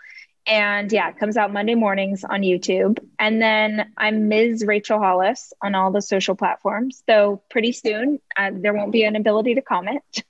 And 0.45 0.91
yeah, 0.91 1.09
it 1.09 1.17
comes 1.17 1.37
out 1.37 1.53
Monday 1.53 1.73
mornings 1.73 2.23
on 2.25 2.41
YouTube. 2.41 2.99
And 3.17 3.41
then 3.41 3.91
I'm 3.97 4.27
Ms. 4.27 4.65
Rachel 4.67 4.99
Hollis 4.99 5.53
on 5.61 5.73
all 5.73 5.91
the 5.91 6.01
social 6.01 6.35
platforms. 6.35 7.01
So 7.09 7.41
pretty 7.49 7.71
soon, 7.71 8.19
uh, 8.37 8.51
there 8.53 8.73
won't 8.73 8.91
be 8.91 9.03
an 9.05 9.15
ability 9.15 9.55
to 9.55 9.61
comment. 9.61 10.03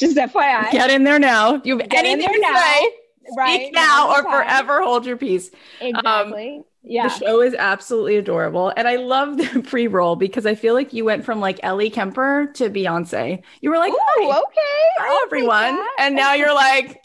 Just 0.00 0.16
FYI. 0.16 0.70
Get 0.70 0.90
in 0.90 1.02
there 1.02 1.18
now. 1.18 1.60
You 1.64 1.78
have 1.78 1.88
Get 1.88 2.04
anything 2.04 2.40
there 2.40 2.52
now. 2.52 2.60
say, 2.60 2.90
right 3.36 3.60
speak 3.60 3.74
now 3.74 4.10
or 4.12 4.22
forever 4.22 4.82
hold 4.82 5.06
your 5.06 5.16
peace. 5.16 5.50
Exactly. 5.80 6.56
Um, 6.58 6.64
yeah. 6.82 7.08
The 7.08 7.14
show 7.14 7.42
is 7.42 7.54
absolutely 7.54 8.16
adorable. 8.16 8.72
And 8.76 8.86
I 8.86 8.96
love 8.96 9.36
the 9.36 9.62
pre 9.68 9.88
roll 9.88 10.14
because 10.14 10.46
I 10.46 10.54
feel 10.54 10.74
like 10.74 10.92
you 10.92 11.04
went 11.04 11.24
from 11.24 11.40
like 11.40 11.58
Ellie 11.62 11.90
Kemper 11.90 12.50
to 12.54 12.70
Beyonce. 12.70 13.42
You 13.60 13.70
were 13.70 13.78
like, 13.78 13.92
oh, 13.92 14.44
okay. 14.46 14.90
Hi, 14.98 15.22
everyone. 15.26 15.84
And 15.98 16.14
now 16.14 16.34
you're 16.34 16.54
like, 16.54 17.02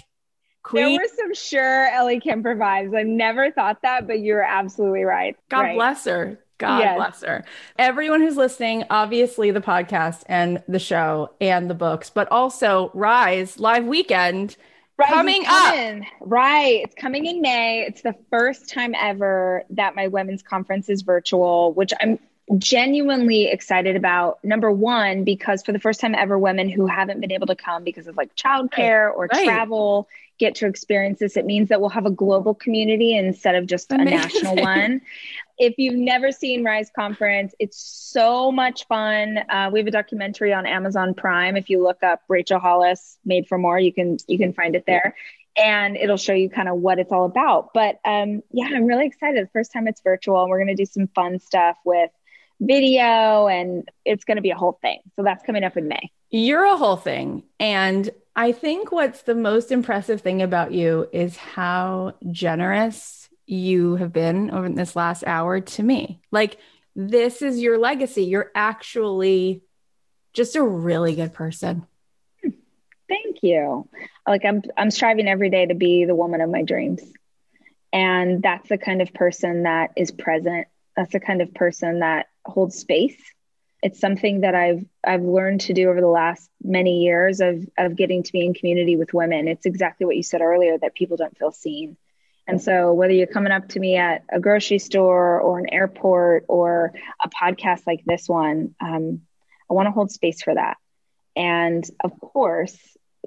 Queen. 0.64 0.86
There 0.86 1.00
were 1.00 1.16
some 1.16 1.34
sure 1.34 1.88
Ellie 1.88 2.20
Kemper 2.20 2.56
vibes. 2.56 2.96
I 2.96 3.04
never 3.04 3.52
thought 3.52 3.82
that, 3.82 4.06
but 4.06 4.20
you're 4.20 4.44
absolutely 4.44 5.04
right. 5.04 5.36
God 5.50 5.62
right. 5.62 5.76
bless 5.76 6.06
her. 6.06 6.40
God 6.60 6.78
yes. 6.78 6.96
bless 6.96 7.24
her. 7.24 7.44
Everyone 7.80 8.22
who's 8.22 8.38
listening, 8.38 8.84
obviously 8.92 9.50
the 9.50 9.62
podcast 9.62 10.22
and 10.28 10.62
the 10.68 10.78
show 10.78 11.34
and 11.42 11.68
the 11.68 11.74
books, 11.74 12.12
but 12.12 12.32
also 12.32 12.92
Rise 12.94 13.60
live 13.60 13.86
weekend 13.86 14.58
Rise 14.98 15.10
coming 15.10 15.44
up. 15.48 16.04
Right. 16.20 16.82
It's 16.84 16.96
coming 16.96 17.26
in 17.26 17.42
May. 17.42 17.86
It's 17.88 18.02
the 18.02 18.16
first 18.30 18.70
time 18.70 18.94
ever 18.96 19.64
that 19.72 19.96
my 19.96 20.08
women's 20.08 20.44
conference 20.44 20.90
is 20.90 21.02
virtual, 21.02 21.74
which 21.74 21.92
I'm 22.00 22.20
genuinely 22.58 23.46
excited 23.46 23.96
about 23.96 24.44
number 24.44 24.72
one 24.72 25.24
because 25.24 25.64
for 25.64 25.72
the 25.72 25.80
first 25.80 26.00
time 26.00 26.16
ever 26.16 26.38
women 26.38 26.70
who 26.70 26.86
haven't 26.86 27.22
been 27.22 27.32
able 27.32 27.48
to 27.48 27.56
come 27.56 27.84
because 27.84 28.08
of 28.08 28.18
like 28.18 28.36
childcare 28.36 29.08
right. 29.08 29.16
or 29.16 29.30
right. 29.34 29.46
travel 29.46 30.08
get 30.38 30.56
to 30.56 30.66
experience 30.68 31.20
this 31.20 31.38
it 31.38 31.46
means 31.46 31.70
that 31.70 31.80
we'll 31.80 31.90
have 31.90 32.06
a 32.06 32.12
global 32.12 32.54
community 32.54 33.16
instead 33.16 33.56
of 33.56 33.68
just 33.68 33.92
Amazing. 33.92 34.14
a 34.14 34.18
national 34.18 34.56
one 34.58 35.02
if 35.62 35.76
you've 35.78 35.96
never 35.96 36.32
seen 36.32 36.64
rise 36.64 36.90
conference 36.96 37.54
it's 37.60 37.78
so 37.78 38.52
much 38.52 38.88
fun 38.88 39.38
uh, 39.50 39.70
we 39.72 39.80
have 39.80 39.88
a 39.88 39.92
documentary 39.92 40.52
on 40.52 40.66
amazon 40.66 41.14
prime 41.14 41.56
if 41.56 41.70
you 41.70 41.82
look 41.82 42.02
up 42.04 42.22
rachel 42.28 42.60
hollis 42.60 43.18
made 43.24 43.48
for 43.48 43.58
more 43.58 43.80
you 43.80 43.94
can 43.94 44.18
you 44.28 44.38
can 44.38 44.54
find 44.54 44.76
it 44.76 44.84
there 44.88 45.16
and 45.58 45.98
it'll 45.98 46.18
show 46.18 46.34
you 46.34 46.50
kind 46.50 46.68
of 46.68 46.78
what 46.78 46.98
it's 46.98 47.12
all 47.12 47.26
about 47.26 47.74
but 47.74 48.00
um, 48.06 48.42
yeah 48.52 48.66
i'm 48.74 48.86
really 48.86 49.06
excited 49.06 49.46
the 49.46 49.50
first 49.52 49.72
time 49.72 49.88
it's 49.88 50.02
virtual 50.02 50.42
and 50.42 50.50
we're 50.50 50.58
going 50.58 50.76
to 50.76 50.76
do 50.76 50.86
some 50.86 51.08
fun 51.16 51.40
stuff 51.40 51.78
with 51.86 52.10
video 52.62 53.48
and 53.48 53.90
it's 54.06 54.24
going 54.24 54.38
to 54.38 54.42
be 54.42 54.52
a 54.52 54.56
whole 54.56 54.78
thing. 54.82 55.00
So 55.16 55.24
that's 55.24 55.44
coming 55.44 55.64
up 55.64 55.76
in 55.76 55.88
May. 55.88 56.12
You're 56.30 56.66
a 56.66 56.78
whole 56.78 56.96
thing. 56.96 57.44
And 57.60 58.10
I 58.36 58.54
think 58.54 58.92
what's 58.92 59.24
the 59.24 59.36
most 59.36 59.72
impressive 59.72 60.22
thing 60.22 60.42
about 60.42 60.72
you 60.72 61.10
is 61.12 61.36
how 61.36 62.14
generous 62.30 63.21
you 63.52 63.98
have 63.98 64.14
been 64.14 64.50
over 64.52 64.70
this 64.70 64.96
last 64.96 65.24
hour 65.28 65.60
to 65.60 65.84
me. 65.84 66.22
Like, 66.32 66.58
this 66.96 67.42
is 67.42 67.60
your 67.60 67.78
legacy. 67.78 68.24
You're 68.24 68.52
actually 68.56 69.62
just 70.34 70.56
a 70.56 70.64
really 70.64 71.16
good 71.16 71.34
person. 71.34 71.86
Thank 72.42 73.44
you. 73.44 73.90
Like 74.26 74.46
I'm 74.46 74.62
I'm 74.78 74.90
striving 74.90 75.28
every 75.28 75.50
day 75.50 75.66
to 75.66 75.74
be 75.74 76.06
the 76.06 76.16
woman 76.16 76.40
of 76.40 76.50
my 76.50 76.64
dreams. 76.64 77.02
And 77.92 78.42
that's 78.42 78.70
the 78.70 78.78
kind 78.78 79.02
of 79.02 79.14
person 79.14 79.64
that 79.64 79.92
is 79.98 80.12
present. 80.12 80.68
That's 80.96 81.12
the 81.12 81.20
kind 81.20 81.42
of 81.42 81.54
person 81.54 82.00
that 82.00 82.28
holds 82.46 82.78
space. 82.78 83.22
It's 83.84 84.00
something 84.00 84.42
that 84.42 84.56
I've 84.56 84.86
I've 85.06 85.24
learned 85.24 85.62
to 85.62 85.74
do 85.74 85.90
over 85.90 86.00
the 86.00 86.08
last 86.08 86.50
many 86.64 87.04
years 87.04 87.42
of 87.42 87.68
of 87.78 87.98
getting 87.98 88.24
to 88.24 88.32
be 88.32 88.46
in 88.46 88.54
community 88.54 88.96
with 88.96 89.14
women. 89.14 89.50
It's 89.50 89.66
exactly 89.66 90.06
what 90.06 90.16
you 90.16 90.24
said 90.24 90.40
earlier 90.40 90.78
that 90.78 90.96
people 90.96 91.18
don't 91.18 91.38
feel 91.38 91.52
seen. 91.52 91.98
And 92.52 92.62
so 92.62 92.92
whether 92.92 93.14
you're 93.14 93.28
coming 93.28 93.54
up 93.54 93.70
to 93.70 93.80
me 93.80 93.96
at 93.96 94.26
a 94.30 94.38
grocery 94.38 94.78
store 94.78 95.40
or 95.40 95.58
an 95.60 95.68
airport 95.72 96.44
or 96.50 96.92
a 97.24 97.30
podcast 97.30 97.88
like 97.88 98.04
this 98.06 98.28
one, 98.28 98.76
um, 98.82 99.22
I 99.70 99.74
want 99.74 99.88
to 99.88 99.92
hold 99.92 100.12
space 100.12 100.42
for 100.42 100.54
that. 100.54 100.76
And 101.34 101.90
of 102.04 102.20
course, 102.20 102.78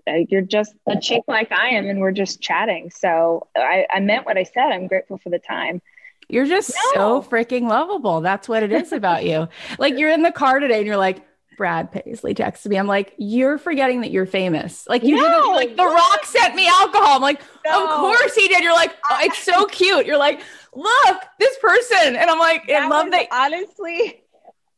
uh, 0.06 0.16
you're 0.28 0.42
just 0.42 0.74
a 0.86 1.00
chick 1.00 1.22
like 1.26 1.52
I 1.52 1.70
am, 1.70 1.88
and 1.88 2.00
we're 2.00 2.12
just 2.12 2.42
chatting. 2.42 2.90
So 2.90 3.48
I, 3.56 3.86
I 3.90 4.00
meant 4.00 4.26
what 4.26 4.36
I 4.36 4.42
said. 4.42 4.70
I'm 4.70 4.88
grateful 4.88 5.16
for 5.16 5.30
the 5.30 5.38
time. 5.38 5.80
You're 6.28 6.44
just 6.44 6.74
no. 6.94 7.22
so 7.22 7.28
freaking 7.30 7.66
lovable. 7.66 8.20
That's 8.20 8.46
what 8.46 8.62
it 8.62 8.72
is 8.72 8.92
about 8.92 9.24
you. 9.24 9.48
Like 9.78 9.98
you're 9.98 10.10
in 10.10 10.22
the 10.22 10.32
car 10.32 10.60
today 10.60 10.78
and 10.78 10.86
you're 10.86 10.98
like, 10.98 11.22
Brad 11.56 11.92
Paisley 11.92 12.34
texted 12.34 12.68
me. 12.68 12.76
I'm 12.76 12.86
like, 12.86 13.14
you're 13.16 13.58
forgetting 13.58 14.00
that 14.02 14.10
you're 14.10 14.26
famous. 14.26 14.86
Like 14.88 15.02
you 15.02 15.16
no, 15.16 15.22
didn't 15.22 15.52
like 15.52 15.76
the 15.76 15.84
rock 15.84 16.24
sent 16.24 16.54
me 16.54 16.68
alcohol. 16.68 17.16
I'm 17.16 17.22
like, 17.22 17.42
no. 17.64 17.84
of 17.84 17.96
course 17.96 18.34
he 18.34 18.48
did. 18.48 18.62
You're 18.62 18.74
like, 18.74 18.94
oh, 19.10 19.18
it's 19.22 19.38
so 19.38 19.66
cute. 19.70 20.06
You're 20.06 20.18
like, 20.18 20.40
look, 20.74 21.22
this 21.38 21.56
person. 21.58 22.16
And 22.16 22.30
I'm 22.30 22.38
like, 22.38 22.68
I 22.70 22.88
love 22.88 23.10
that. 23.10 23.26
Honestly, 23.30 24.24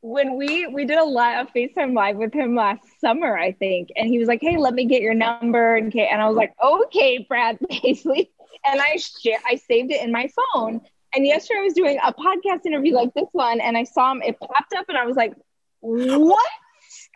when 0.06 0.36
we 0.36 0.68
we 0.68 0.84
did 0.84 0.98
a 0.98 1.04
live 1.04 1.48
a 1.48 1.58
FaceTime 1.58 1.92
live 1.92 2.16
with 2.16 2.32
him 2.32 2.54
last 2.54 2.82
summer, 3.00 3.36
I 3.36 3.52
think, 3.52 3.88
and 3.96 4.08
he 4.08 4.18
was 4.18 4.28
like, 4.28 4.40
"Hey, 4.40 4.56
let 4.56 4.72
me 4.72 4.84
get 4.84 5.02
your 5.02 5.14
number," 5.14 5.74
and 5.76 5.88
okay, 5.88 6.08
and 6.10 6.22
I 6.22 6.28
was 6.28 6.36
like, 6.36 6.54
"Okay, 6.62 7.26
Brad 7.28 7.58
Paisley," 7.70 8.30
and 8.64 8.80
I 8.80 8.96
share 8.96 9.38
I 9.48 9.56
saved 9.56 9.90
it 9.90 10.02
in 10.02 10.12
my 10.12 10.28
phone. 10.54 10.80
And 11.14 11.26
yesterday 11.26 11.60
I 11.60 11.62
was 11.62 11.74
doing 11.74 11.98
a 12.04 12.12
podcast 12.12 12.66
interview 12.66 12.94
like 12.94 13.12
this 13.14 13.28
one, 13.32 13.60
and 13.60 13.76
I 13.76 13.82
saw 13.82 14.12
him. 14.12 14.22
It 14.22 14.38
popped 14.38 14.74
up, 14.76 14.88
and 14.88 14.96
I 14.96 15.06
was 15.06 15.16
like, 15.16 15.34
"What?" 15.80 16.46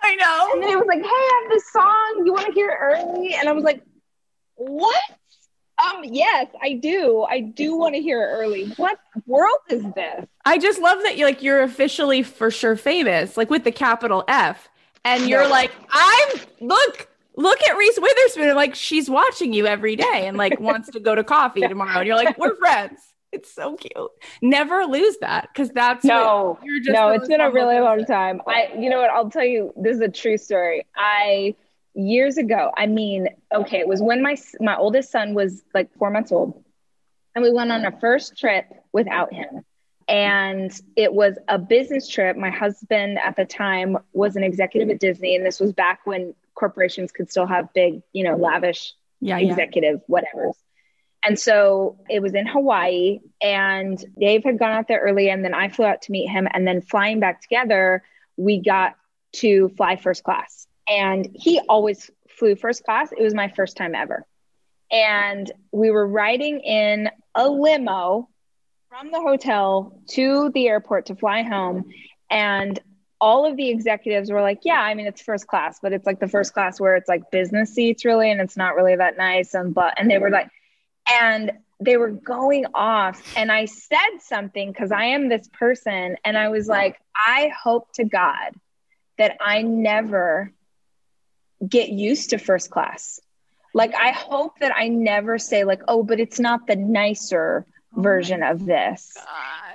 I 0.02 0.14
know. 0.16 0.50
And 0.54 0.62
then 0.62 0.70
he 0.70 0.76
was 0.76 0.86
like, 0.86 1.02
"Hey, 1.02 1.08
I 1.08 1.40
have 1.42 1.52
this 1.52 1.72
song. 1.72 2.22
You 2.24 2.32
want 2.32 2.46
to 2.46 2.52
hear 2.52 2.70
it 2.70 2.78
early?" 2.80 3.34
And 3.34 3.48
I 3.48 3.52
was 3.52 3.64
like, 3.64 3.82
"What?" 4.56 5.02
Um, 5.80 6.04
yes, 6.04 6.48
I 6.62 6.74
do. 6.74 7.22
I 7.28 7.40
do 7.40 7.76
want 7.76 7.94
to 7.94 8.02
hear 8.02 8.22
it 8.22 8.32
early. 8.32 8.68
What 8.76 8.98
world 9.26 9.58
is 9.70 9.82
this? 9.94 10.26
I 10.44 10.58
just 10.58 10.80
love 10.80 11.02
that 11.02 11.16
you 11.16 11.24
like 11.24 11.42
you're 11.42 11.62
officially 11.62 12.22
for 12.22 12.50
sure 12.50 12.76
famous, 12.76 13.36
like 13.36 13.50
with 13.50 13.64
the 13.64 13.72
capital 13.72 14.24
F. 14.28 14.68
And 15.04 15.26
you're 15.28 15.48
like, 15.48 15.70
I'm 15.90 16.40
look, 16.60 17.08
look 17.36 17.62
at 17.62 17.76
Reese 17.76 17.98
Witherspoon. 17.98 18.54
like, 18.54 18.74
she's 18.74 19.08
watching 19.08 19.52
you 19.54 19.66
every 19.66 19.96
day 19.96 20.26
and 20.26 20.36
like 20.36 20.60
wants 20.60 20.90
to 20.90 21.00
go 21.00 21.14
to 21.14 21.24
coffee 21.24 21.60
tomorrow. 21.68 21.98
And 21.98 22.06
you're 22.06 22.16
like, 22.16 22.36
we're 22.36 22.56
friends. 22.56 23.00
It's 23.32 23.52
so 23.52 23.76
cute. 23.76 24.10
Never 24.42 24.84
lose 24.84 25.16
that 25.20 25.48
because 25.52 25.70
that's 25.70 26.04
no, 26.04 26.58
no. 26.64 27.08
It's 27.10 27.28
been 27.28 27.40
a 27.40 27.50
really 27.50 27.78
long 27.78 28.04
time. 28.04 28.40
I, 28.46 28.72
you 28.76 28.90
know 28.90 29.00
what? 29.00 29.10
I'll 29.10 29.30
tell 29.30 29.44
you. 29.44 29.72
This 29.76 29.96
is 29.96 30.02
a 30.02 30.08
true 30.08 30.36
story. 30.36 30.84
I 30.96 31.54
years 31.94 32.38
ago. 32.38 32.72
I 32.76 32.86
mean, 32.86 33.28
okay, 33.52 33.78
it 33.78 33.88
was 33.88 34.02
when 34.02 34.22
my 34.22 34.36
my 34.60 34.76
oldest 34.76 35.10
son 35.10 35.34
was 35.34 35.62
like 35.74 35.92
four 35.96 36.10
months 36.10 36.32
old, 36.32 36.62
and 37.34 37.44
we 37.44 37.52
went 37.52 37.70
on 37.70 37.84
a 37.84 37.98
first 38.00 38.36
trip 38.36 38.66
without 38.92 39.32
him. 39.32 39.64
And 40.08 40.72
it 40.96 41.12
was 41.12 41.38
a 41.46 41.56
business 41.56 42.08
trip. 42.08 42.36
My 42.36 42.50
husband 42.50 43.20
at 43.20 43.36
the 43.36 43.44
time 43.44 43.96
was 44.12 44.34
an 44.34 44.42
executive 44.42 44.90
at 44.90 44.98
Disney, 44.98 45.36
and 45.36 45.46
this 45.46 45.60
was 45.60 45.72
back 45.72 46.00
when 46.04 46.34
corporations 46.54 47.12
could 47.12 47.30
still 47.30 47.46
have 47.46 47.72
big, 47.74 48.02
you 48.12 48.24
know, 48.24 48.34
lavish 48.34 48.94
yeah, 49.20 49.38
executive 49.38 49.94
yeah. 49.94 50.04
whatever. 50.08 50.50
And 51.24 51.38
so 51.38 51.98
it 52.08 52.20
was 52.20 52.34
in 52.34 52.46
Hawaii, 52.46 53.20
and 53.42 54.02
Dave 54.18 54.42
had 54.44 54.58
gone 54.58 54.72
out 54.72 54.88
there 54.88 55.00
early, 55.00 55.28
and 55.28 55.44
then 55.44 55.52
I 55.52 55.68
flew 55.68 55.84
out 55.84 56.02
to 56.02 56.12
meet 56.12 56.28
him. 56.28 56.48
And 56.52 56.66
then 56.66 56.80
flying 56.80 57.20
back 57.20 57.42
together, 57.42 58.02
we 58.36 58.62
got 58.62 58.96
to 59.32 59.68
fly 59.76 59.96
first 59.96 60.24
class 60.24 60.66
and 60.90 61.28
he 61.34 61.60
always 61.68 62.10
flew 62.28 62.56
first 62.56 62.84
class. 62.84 63.12
It 63.12 63.22
was 63.22 63.32
my 63.32 63.48
first 63.48 63.76
time 63.76 63.94
ever. 63.94 64.26
And 64.90 65.50
we 65.70 65.90
were 65.90 66.06
riding 66.06 66.60
in 66.60 67.08
a 67.34 67.48
limo 67.48 68.28
from 68.88 69.12
the 69.12 69.20
hotel 69.20 70.00
to 70.08 70.50
the 70.52 70.66
airport 70.66 71.06
to 71.06 71.14
fly 71.14 71.42
home. 71.42 71.90
And 72.28 72.78
all 73.20 73.46
of 73.46 73.56
the 73.56 73.68
executives 73.68 74.32
were 74.32 74.42
like, 74.42 74.60
Yeah, 74.64 74.80
I 74.80 74.94
mean, 74.94 75.06
it's 75.06 75.22
first 75.22 75.46
class, 75.46 75.78
but 75.80 75.92
it's 75.92 76.06
like 76.06 76.18
the 76.18 76.28
first 76.28 76.52
class 76.52 76.80
where 76.80 76.96
it's 76.96 77.08
like 77.08 77.30
business 77.30 77.72
seats, 77.72 78.04
really, 78.04 78.30
and 78.30 78.40
it's 78.40 78.56
not 78.56 78.74
really 78.74 78.96
that 78.96 79.16
nice. 79.16 79.54
And 79.54 79.72
but, 79.72 79.94
and 79.96 80.10
they 80.10 80.18
were 80.18 80.30
like, 80.30 80.48
and 81.10 81.52
they 81.80 81.96
were 81.96 82.10
going 82.10 82.66
off. 82.74 83.22
And 83.36 83.50
I 83.50 83.64
said 83.64 84.18
something 84.20 84.70
because 84.70 84.92
I 84.92 85.06
am 85.06 85.28
this 85.28 85.48
person. 85.48 86.16
And 86.24 86.36
I 86.36 86.48
was 86.48 86.68
like, 86.68 87.00
I 87.14 87.50
hope 87.62 87.92
to 87.94 88.04
God 88.04 88.54
that 89.18 89.36
I 89.40 89.62
never 89.62 90.52
get 91.66 91.88
used 91.88 92.30
to 92.30 92.38
first 92.38 92.70
class. 92.70 93.20
Like, 93.72 93.94
I 93.94 94.10
hope 94.10 94.58
that 94.60 94.74
I 94.76 94.88
never 94.88 95.38
say, 95.38 95.64
like, 95.64 95.82
oh, 95.88 96.02
but 96.02 96.18
it's 96.18 96.40
not 96.40 96.66
the 96.66 96.76
nicer 96.76 97.64
oh 97.96 98.00
version 98.02 98.42
of 98.42 98.66
this. 98.66 99.12
God. 99.14 99.26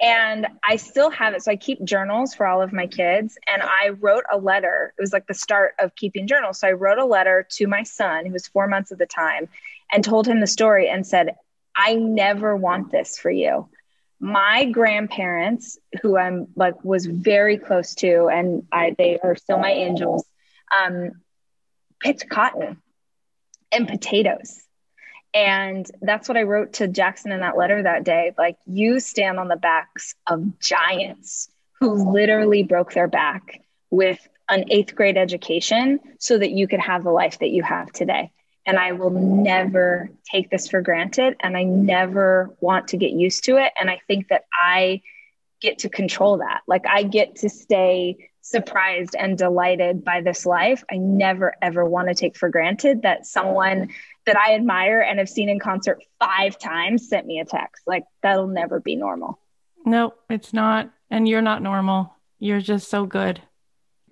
And 0.02 0.48
I 0.64 0.76
still 0.76 1.10
have 1.12 1.34
it. 1.34 1.44
So 1.44 1.52
I 1.52 1.56
keep 1.56 1.84
journals 1.84 2.34
for 2.34 2.46
all 2.46 2.62
of 2.62 2.74
my 2.74 2.88
kids. 2.88 3.38
And 3.48 3.62
I 3.64 3.90
wrote 3.90 4.26
a 4.32 4.38
letter. 4.38 4.94
It 4.98 5.02
was 5.02 5.14
like 5.14 5.28
the 5.28 5.34
start 5.34 5.76
of 5.80 5.96
keeping 5.96 6.28
journals. 6.28 6.60
So 6.60 6.68
I 6.68 6.74
wrote 6.74 6.98
a 6.98 7.06
letter 7.06 7.48
to 7.52 7.68
my 7.68 7.84
son, 7.84 8.26
who 8.26 8.34
was 8.34 8.48
four 8.48 8.68
months 8.68 8.92
at 8.92 8.98
the 8.98 9.06
time, 9.06 9.48
and 9.92 10.04
told 10.04 10.28
him 10.28 10.40
the 10.40 10.48
story 10.48 10.90
and 10.90 11.06
said, 11.06 11.36
I 11.76 11.96
never 11.96 12.56
want 12.56 12.92
this 12.92 13.18
for 13.18 13.30
you. 13.30 13.70
My 14.20 14.66
grandparents, 14.66 15.78
who 16.02 16.18
I'm 16.18 16.48
like 16.56 16.84
was 16.84 17.06
very 17.06 17.58
close 17.58 17.96
to, 17.96 18.28
and 18.28 18.64
I 18.72 18.96
they 18.98 19.20
are 19.20 19.36
still 19.36 19.60
my 19.60 19.72
angels. 19.72 20.26
Um, 20.76 21.12
picked 22.02 22.30
cotton 22.30 22.82
and 23.72 23.88
potatoes. 23.88 24.62
And 25.34 25.86
that's 26.02 26.30
what 26.30 26.38
I 26.38 26.44
wrote 26.44 26.74
to 26.74 26.88
Jackson 26.88 27.34
in 27.34 27.42
that 27.42 27.58
letter 27.58 27.84
that 27.84 28.06
day. 28.06 28.34
Like, 28.38 28.58
you 28.66 29.02
stand 29.02 29.38
on 29.38 29.50
the 29.50 29.58
backs 29.58 30.16
of 30.28 30.60
giants 30.60 31.50
who 31.80 32.14
literally 32.14 32.64
broke 32.64 32.94
their 32.94 33.10
back 33.10 33.62
with 33.90 34.26
an 34.50 34.66
eighth 34.72 34.96
grade 34.96 35.18
education 35.18 36.00
so 36.20 36.38
that 36.38 36.52
you 36.52 36.70
could 36.70 36.80
have 36.80 37.04
the 37.04 37.12
life 37.12 37.40
that 37.40 37.50
you 37.50 37.64
have 37.64 37.92
today. 37.92 38.32
And 38.66 38.80
I 38.80 38.94
will 38.94 39.12
never 39.12 40.10
take 40.32 40.50
this 40.50 40.68
for 40.68 40.82
granted. 40.82 41.36
And 41.40 41.56
I 41.56 41.64
never 41.64 42.56
want 42.60 42.88
to 42.90 42.98
get 42.98 43.12
used 43.12 43.44
to 43.46 43.58
it. 43.58 43.72
And 43.80 43.90
I 43.90 44.00
think 44.08 44.30
that 44.30 44.46
I 44.54 45.02
get 45.62 45.80
to 45.80 45.90
control 45.90 46.40
that. 46.40 46.62
Like, 46.68 46.86
I 46.88 47.04
get 47.04 47.36
to 47.38 47.50
stay 47.50 48.30
surprised 48.42 49.16
and 49.18 49.38
delighted 49.38 50.04
by 50.04 50.22
this 50.22 50.46
life. 50.46 50.84
I 50.92 50.98
never, 50.98 51.56
ever 51.62 51.86
want 51.86 52.10
to 52.10 52.14
take 52.14 52.38
for 52.38 52.50
granted 52.50 53.02
that 53.02 53.26
someone 53.26 53.90
that 54.26 54.38
I 54.38 54.54
admire 54.56 55.02
and 55.02 55.18
have 55.20 55.30
seen 55.30 55.50
in 55.50 55.60
concert 55.60 56.04
five 56.20 56.60
times 56.60 57.10
sent 57.10 57.26
me 57.26 57.40
a 57.40 57.46
text. 57.46 57.84
Like, 57.88 58.04
that'll 58.22 58.48
never 58.48 58.80
be 58.80 58.96
normal. 58.96 59.40
No, 59.86 60.14
it's 60.30 60.54
not. 60.54 60.92
And 61.10 61.28
you're 61.28 61.42
not 61.42 61.62
normal. 61.62 62.16
You're 62.40 62.62
just 62.62 62.90
so 62.90 63.06
good. 63.06 63.42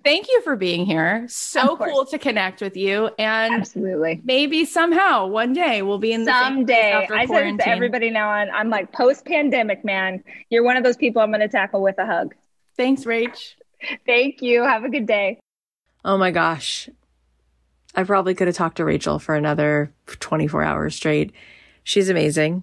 Thank 0.04 0.28
you 0.28 0.42
for 0.42 0.54
being 0.54 0.84
here. 0.84 1.24
So 1.28 1.78
cool 1.78 2.04
to 2.06 2.18
connect 2.18 2.60
with 2.60 2.76
you. 2.76 3.08
And 3.18 3.54
absolutely, 3.54 4.20
maybe 4.22 4.66
somehow 4.66 5.26
one 5.26 5.54
day 5.54 5.80
we'll 5.80 5.98
be 5.98 6.12
in 6.12 6.26
the 6.26 6.32
someday. 6.32 7.08
I 7.10 7.24
said 7.24 7.58
to 7.58 7.68
everybody 7.68 8.10
now 8.10 8.28
on, 8.28 8.50
I'm 8.50 8.68
like 8.68 8.92
post 8.92 9.24
pandemic, 9.24 9.82
man. 9.82 10.22
You're 10.50 10.62
one 10.62 10.76
of 10.76 10.84
those 10.84 10.98
people 10.98 11.22
I'm 11.22 11.30
going 11.30 11.40
to 11.40 11.48
tackle 11.48 11.82
with 11.82 11.98
a 11.98 12.04
hug. 12.04 12.34
Thanks, 12.76 13.04
Rach. 13.04 13.54
Thank 14.04 14.42
you. 14.42 14.62
Have 14.62 14.84
a 14.84 14.90
good 14.90 15.06
day. 15.06 15.40
Oh 16.04 16.18
my 16.18 16.30
gosh. 16.30 16.90
I 17.94 18.04
probably 18.04 18.34
could 18.34 18.48
have 18.48 18.56
talked 18.56 18.76
to 18.76 18.84
Rachel 18.84 19.18
for 19.18 19.34
another 19.34 19.94
24 20.06 20.62
hours 20.62 20.94
straight. 20.94 21.32
She's 21.82 22.10
amazing. 22.10 22.62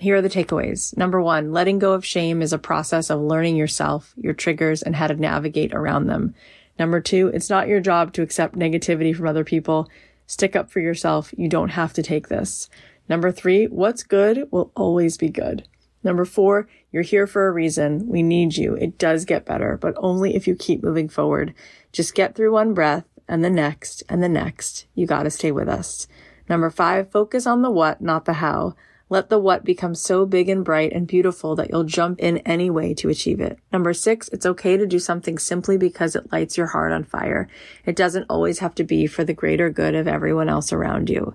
Here 0.00 0.16
are 0.16 0.22
the 0.22 0.28
takeaways. 0.28 0.94
Number 0.96 1.20
one, 1.22 1.52
letting 1.52 1.78
go 1.78 1.92
of 1.92 2.04
shame 2.04 2.42
is 2.42 2.52
a 2.52 2.58
process 2.58 3.08
of 3.08 3.20
learning 3.20 3.56
yourself, 3.56 4.12
your 4.16 4.34
triggers, 4.34 4.82
and 4.82 4.96
how 4.96 5.06
to 5.06 5.14
navigate 5.14 5.72
around 5.72 6.08
them. 6.08 6.34
Number 6.78 7.00
two, 7.00 7.28
it's 7.28 7.50
not 7.50 7.68
your 7.68 7.80
job 7.80 8.12
to 8.14 8.22
accept 8.22 8.56
negativity 8.56 9.14
from 9.14 9.26
other 9.26 9.44
people. 9.44 9.88
Stick 10.26 10.56
up 10.56 10.70
for 10.70 10.80
yourself. 10.80 11.32
You 11.36 11.48
don't 11.48 11.70
have 11.70 11.92
to 11.94 12.02
take 12.02 12.28
this. 12.28 12.68
Number 13.08 13.30
three, 13.30 13.66
what's 13.66 14.02
good 14.02 14.48
will 14.50 14.72
always 14.74 15.16
be 15.16 15.28
good. 15.28 15.68
Number 16.02 16.24
four, 16.24 16.68
you're 16.92 17.02
here 17.02 17.26
for 17.26 17.46
a 17.46 17.52
reason. 17.52 18.08
We 18.08 18.22
need 18.22 18.56
you. 18.56 18.74
It 18.74 18.98
does 18.98 19.24
get 19.24 19.46
better, 19.46 19.78
but 19.80 19.94
only 19.96 20.34
if 20.34 20.46
you 20.46 20.54
keep 20.54 20.82
moving 20.82 21.08
forward. 21.08 21.54
Just 21.92 22.14
get 22.14 22.34
through 22.34 22.52
one 22.52 22.74
breath 22.74 23.04
and 23.28 23.44
the 23.44 23.50
next 23.50 24.02
and 24.08 24.22
the 24.22 24.28
next, 24.28 24.86
you 24.94 25.06
gotta 25.06 25.30
stay 25.30 25.50
with 25.50 25.68
us. 25.68 26.06
Number 26.48 26.68
five, 26.68 27.10
focus 27.10 27.46
on 27.46 27.62
the 27.62 27.70
what, 27.70 28.00
not 28.00 28.26
the 28.26 28.34
how. 28.34 28.74
Let 29.10 29.28
the 29.28 29.38
what 29.38 29.64
become 29.64 29.94
so 29.94 30.24
big 30.24 30.48
and 30.48 30.64
bright 30.64 30.92
and 30.92 31.06
beautiful 31.06 31.54
that 31.56 31.70
you'll 31.70 31.84
jump 31.84 32.20
in 32.20 32.38
any 32.38 32.70
way 32.70 32.94
to 32.94 33.10
achieve 33.10 33.40
it. 33.40 33.58
Number 33.72 33.92
six, 33.92 34.28
it's 34.28 34.46
okay 34.46 34.76
to 34.76 34.86
do 34.86 34.98
something 34.98 35.38
simply 35.38 35.76
because 35.76 36.16
it 36.16 36.32
lights 36.32 36.56
your 36.56 36.68
heart 36.68 36.92
on 36.92 37.04
fire. 37.04 37.48
It 37.84 37.96
doesn't 37.96 38.26
always 38.30 38.60
have 38.60 38.74
to 38.76 38.84
be 38.84 39.06
for 39.06 39.22
the 39.22 39.34
greater 39.34 39.68
good 39.68 39.94
of 39.94 40.08
everyone 40.08 40.48
else 40.48 40.72
around 40.72 41.10
you. 41.10 41.34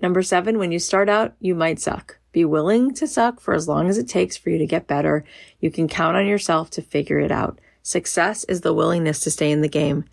Number 0.00 0.22
seven, 0.22 0.58
when 0.58 0.70
you 0.70 0.78
start 0.78 1.08
out, 1.08 1.34
you 1.40 1.56
might 1.56 1.80
suck. 1.80 2.18
Be 2.30 2.44
willing 2.44 2.94
to 2.94 3.06
suck 3.08 3.40
for 3.40 3.52
as 3.52 3.66
long 3.66 3.88
as 3.88 3.98
it 3.98 4.08
takes 4.08 4.36
for 4.36 4.50
you 4.50 4.58
to 4.58 4.66
get 4.66 4.86
better. 4.86 5.24
You 5.60 5.72
can 5.72 5.88
count 5.88 6.16
on 6.16 6.26
yourself 6.26 6.70
to 6.70 6.82
figure 6.82 7.18
it 7.18 7.32
out. 7.32 7.58
Success 7.82 8.44
is 8.44 8.60
the 8.60 8.74
willingness 8.74 9.18
to 9.20 9.30
stay 9.30 9.50
in 9.50 9.60
the 9.60 9.68
game. 9.68 10.04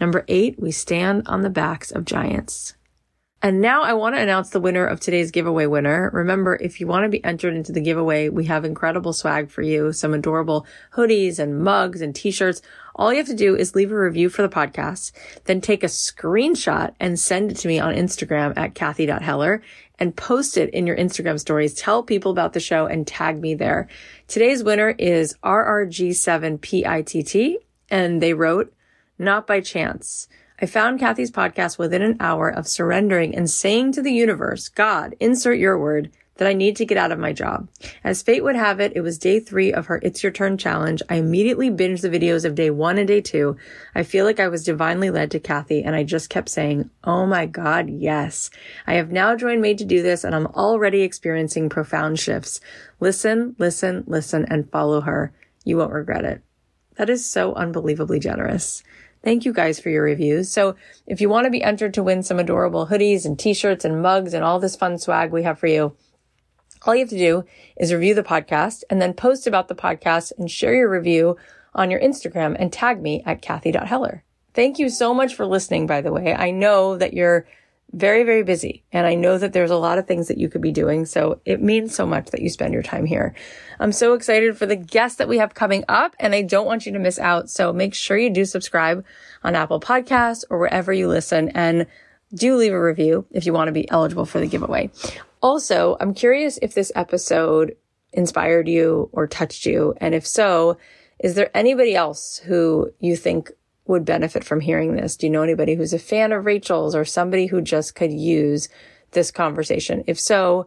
Number 0.00 0.24
eight, 0.26 0.58
we 0.58 0.72
stand 0.72 1.28
on 1.28 1.42
the 1.42 1.50
backs 1.50 1.92
of 1.92 2.06
giants. 2.06 2.74
And 3.42 3.62
now 3.62 3.82
I 3.82 3.94
want 3.94 4.14
to 4.14 4.20
announce 4.20 4.50
the 4.50 4.60
winner 4.60 4.84
of 4.84 5.00
today's 5.00 5.30
giveaway 5.30 5.64
winner. 5.64 6.10
Remember, 6.12 6.58
if 6.60 6.78
you 6.78 6.86
want 6.86 7.04
to 7.04 7.08
be 7.08 7.24
entered 7.24 7.54
into 7.54 7.72
the 7.72 7.80
giveaway, 7.80 8.28
we 8.28 8.44
have 8.44 8.66
incredible 8.66 9.14
swag 9.14 9.50
for 9.50 9.62
you, 9.62 9.92
some 9.92 10.12
adorable 10.12 10.66
hoodies 10.92 11.38
and 11.38 11.64
mugs 11.64 12.02
and 12.02 12.14
t-shirts. 12.14 12.60
All 12.94 13.10
you 13.10 13.16
have 13.16 13.28
to 13.28 13.34
do 13.34 13.56
is 13.56 13.74
leave 13.74 13.92
a 13.92 13.98
review 13.98 14.28
for 14.28 14.42
the 14.42 14.50
podcast, 14.50 15.12
then 15.44 15.62
take 15.62 15.82
a 15.82 15.86
screenshot 15.86 16.92
and 17.00 17.18
send 17.18 17.50
it 17.50 17.56
to 17.58 17.68
me 17.68 17.80
on 17.80 17.94
Instagram 17.94 18.52
at 18.58 18.74
Cathy.Heller 18.74 19.62
and 19.98 20.14
post 20.14 20.58
it 20.58 20.68
in 20.74 20.86
your 20.86 20.98
Instagram 20.98 21.40
stories. 21.40 21.72
Tell 21.72 22.02
people 22.02 22.32
about 22.32 22.52
the 22.52 22.60
show 22.60 22.84
and 22.84 23.06
tag 23.06 23.40
me 23.40 23.54
there. 23.54 23.88
Today's 24.28 24.62
winner 24.62 24.94
is 24.98 25.34
RRG7PITT 25.42 27.54
and 27.88 28.20
they 28.20 28.34
wrote, 28.34 28.74
not 29.18 29.46
by 29.46 29.60
chance. 29.60 30.28
I 30.62 30.66
found 30.66 31.00
Cathy's 31.00 31.30
podcast 31.30 31.78
within 31.78 32.02
an 32.02 32.16
hour 32.20 32.48
of 32.48 32.68
surrendering 32.68 33.34
and 33.34 33.48
saying 33.48 33.92
to 33.92 34.02
the 34.02 34.12
universe, 34.12 34.68
God, 34.68 35.14
insert 35.18 35.58
your 35.58 35.78
word, 35.78 36.10
that 36.40 36.48
I 36.48 36.54
need 36.54 36.76
to 36.76 36.86
get 36.86 36.96
out 36.96 37.12
of 37.12 37.18
my 37.18 37.34
job. 37.34 37.68
As 38.02 38.22
fate 38.22 38.42
would 38.42 38.56
have 38.56 38.80
it, 38.80 38.92
it 38.94 39.02
was 39.02 39.18
day 39.18 39.40
three 39.40 39.74
of 39.74 39.86
her 39.86 40.00
It's 40.02 40.22
Your 40.22 40.32
Turn 40.32 40.56
challenge. 40.56 41.02
I 41.10 41.16
immediately 41.16 41.70
binged 41.70 42.00
the 42.00 42.08
videos 42.08 42.46
of 42.46 42.54
day 42.54 42.70
one 42.70 42.96
and 42.96 43.06
day 43.06 43.20
two. 43.20 43.58
I 43.94 44.04
feel 44.04 44.24
like 44.24 44.40
I 44.40 44.48
was 44.48 44.64
divinely 44.64 45.10
led 45.10 45.30
to 45.32 45.38
Cathy 45.38 45.82
and 45.82 45.94
I 45.94 46.02
just 46.02 46.30
kept 46.30 46.48
saying, 46.48 46.88
Oh 47.04 47.26
my 47.26 47.44
God, 47.44 47.90
yes. 47.90 48.48
I 48.86 48.94
have 48.94 49.12
now 49.12 49.36
joined 49.36 49.60
Made 49.60 49.76
to 49.78 49.84
Do 49.84 50.02
This 50.02 50.24
and 50.24 50.34
I'm 50.34 50.46
already 50.46 51.02
experiencing 51.02 51.68
profound 51.68 52.18
shifts. 52.18 52.60
Listen, 53.00 53.54
listen, 53.58 54.04
listen 54.06 54.46
and 54.48 54.70
follow 54.70 55.02
her. 55.02 55.34
You 55.64 55.76
won't 55.76 55.92
regret 55.92 56.24
it. 56.24 56.42
That 56.96 57.10
is 57.10 57.28
so 57.28 57.52
unbelievably 57.54 58.20
generous. 58.20 58.82
Thank 59.22 59.44
you 59.44 59.52
guys 59.52 59.78
for 59.78 59.90
your 59.90 60.02
reviews. 60.02 60.50
So 60.50 60.76
if 61.06 61.20
you 61.20 61.28
want 61.28 61.44
to 61.44 61.50
be 61.50 61.62
entered 61.62 61.92
to 61.94 62.02
win 62.02 62.22
some 62.22 62.38
adorable 62.38 62.86
hoodies 62.86 63.24
and 63.26 63.38
t-shirts 63.38 63.84
and 63.84 64.00
mugs 64.00 64.32
and 64.32 64.42
all 64.42 64.58
this 64.58 64.76
fun 64.76 64.96
swag 64.96 65.30
we 65.30 65.42
have 65.42 65.58
for 65.58 65.66
you, 65.66 65.94
all 66.86 66.94
you 66.94 67.00
have 67.00 67.10
to 67.10 67.18
do 67.18 67.44
is 67.76 67.92
review 67.92 68.14
the 68.14 68.22
podcast 68.22 68.82
and 68.88 69.02
then 69.02 69.12
post 69.12 69.46
about 69.46 69.68
the 69.68 69.74
podcast 69.74 70.32
and 70.38 70.50
share 70.50 70.74
your 70.74 70.88
review 70.88 71.36
on 71.74 71.90
your 71.90 72.00
Instagram 72.00 72.56
and 72.58 72.72
tag 72.72 73.02
me 73.02 73.22
at 73.26 73.42
Cathy.Heller. 73.42 74.24
Thank 74.54 74.78
you 74.78 74.88
so 74.88 75.12
much 75.12 75.34
for 75.34 75.46
listening, 75.46 75.86
by 75.86 76.00
the 76.00 76.12
way. 76.12 76.34
I 76.34 76.50
know 76.50 76.96
that 76.96 77.12
you're 77.12 77.46
very, 77.92 78.22
very 78.22 78.42
busy. 78.42 78.84
And 78.92 79.06
I 79.06 79.14
know 79.14 79.36
that 79.38 79.52
there's 79.52 79.70
a 79.70 79.76
lot 79.76 79.98
of 79.98 80.06
things 80.06 80.28
that 80.28 80.38
you 80.38 80.48
could 80.48 80.60
be 80.60 80.72
doing. 80.72 81.06
So 81.06 81.40
it 81.44 81.60
means 81.60 81.94
so 81.94 82.06
much 82.06 82.30
that 82.30 82.40
you 82.40 82.48
spend 82.48 82.72
your 82.72 82.82
time 82.82 83.04
here. 83.04 83.34
I'm 83.80 83.92
so 83.92 84.14
excited 84.14 84.56
for 84.56 84.66
the 84.66 84.76
guests 84.76 85.18
that 85.18 85.28
we 85.28 85.38
have 85.38 85.54
coming 85.54 85.84
up 85.88 86.14
and 86.20 86.34
I 86.34 86.42
don't 86.42 86.66
want 86.66 86.86
you 86.86 86.92
to 86.92 86.98
miss 86.98 87.18
out. 87.18 87.50
So 87.50 87.72
make 87.72 87.94
sure 87.94 88.16
you 88.16 88.30
do 88.30 88.44
subscribe 88.44 89.04
on 89.42 89.56
Apple 89.56 89.80
Podcasts 89.80 90.44
or 90.50 90.58
wherever 90.58 90.92
you 90.92 91.08
listen 91.08 91.48
and 91.50 91.86
do 92.32 92.56
leave 92.56 92.72
a 92.72 92.80
review 92.80 93.26
if 93.32 93.44
you 93.44 93.52
want 93.52 93.68
to 93.68 93.72
be 93.72 93.90
eligible 93.90 94.24
for 94.24 94.38
the 94.38 94.46
giveaway. 94.46 94.90
Also, 95.42 95.96
I'm 95.98 96.14
curious 96.14 96.58
if 96.62 96.74
this 96.74 96.92
episode 96.94 97.76
inspired 98.12 98.68
you 98.68 99.08
or 99.12 99.26
touched 99.26 99.66
you. 99.66 99.94
And 99.96 100.14
if 100.14 100.26
so, 100.26 100.76
is 101.18 101.34
there 101.34 101.50
anybody 101.54 101.94
else 101.94 102.38
who 102.38 102.92
you 103.00 103.16
think 103.16 103.50
would 103.90 104.04
benefit 104.04 104.44
from 104.44 104.60
hearing 104.60 104.94
this? 104.94 105.16
Do 105.16 105.26
you 105.26 105.30
know 105.30 105.42
anybody 105.42 105.74
who's 105.74 105.92
a 105.92 105.98
fan 105.98 106.32
of 106.32 106.46
Rachel's 106.46 106.94
or 106.94 107.04
somebody 107.04 107.46
who 107.46 107.60
just 107.60 107.94
could 107.94 108.12
use 108.12 108.68
this 109.10 109.30
conversation? 109.30 110.04
If 110.06 110.18
so, 110.18 110.66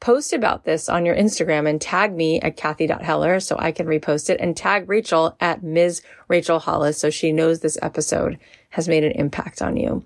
post 0.00 0.32
about 0.32 0.64
this 0.64 0.88
on 0.88 1.06
your 1.06 1.14
Instagram 1.14 1.68
and 1.68 1.80
tag 1.80 2.12
me 2.14 2.40
at 2.40 2.56
Cathy.Heller 2.56 3.40
so 3.40 3.56
I 3.58 3.70
can 3.72 3.86
repost 3.86 4.30
it 4.30 4.40
and 4.40 4.56
tag 4.56 4.88
Rachel 4.88 5.36
at 5.38 5.62
Ms. 5.62 6.02
Rachel 6.28 6.58
Hollis 6.58 6.98
so 6.98 7.10
she 7.10 7.30
knows 7.30 7.60
this 7.60 7.78
episode 7.82 8.38
has 8.70 8.88
made 8.88 9.04
an 9.04 9.12
impact 9.12 9.62
on 9.62 9.76
you. 9.76 10.04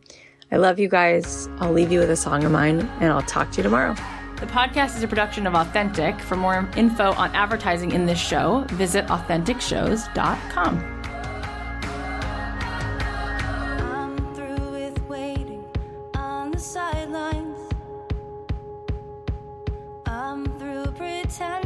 I 0.52 0.56
love 0.56 0.78
you 0.78 0.88
guys. 0.88 1.48
I'll 1.58 1.72
leave 1.72 1.90
you 1.90 2.00
with 2.00 2.10
a 2.10 2.16
song 2.16 2.44
of 2.44 2.52
mine 2.52 2.80
and 3.00 3.12
I'll 3.12 3.22
talk 3.22 3.52
to 3.52 3.56
you 3.58 3.62
tomorrow. 3.62 3.94
The 4.40 4.46
podcast 4.46 4.96
is 4.96 5.02
a 5.02 5.08
production 5.08 5.46
of 5.46 5.54
Authentic. 5.54 6.20
For 6.20 6.36
more 6.36 6.68
info 6.76 7.12
on 7.12 7.34
advertising 7.34 7.92
in 7.92 8.04
this 8.04 8.18
show, 8.18 8.66
visit 8.70 9.06
AuthenticShows.com. 9.06 10.95
say 21.38 21.65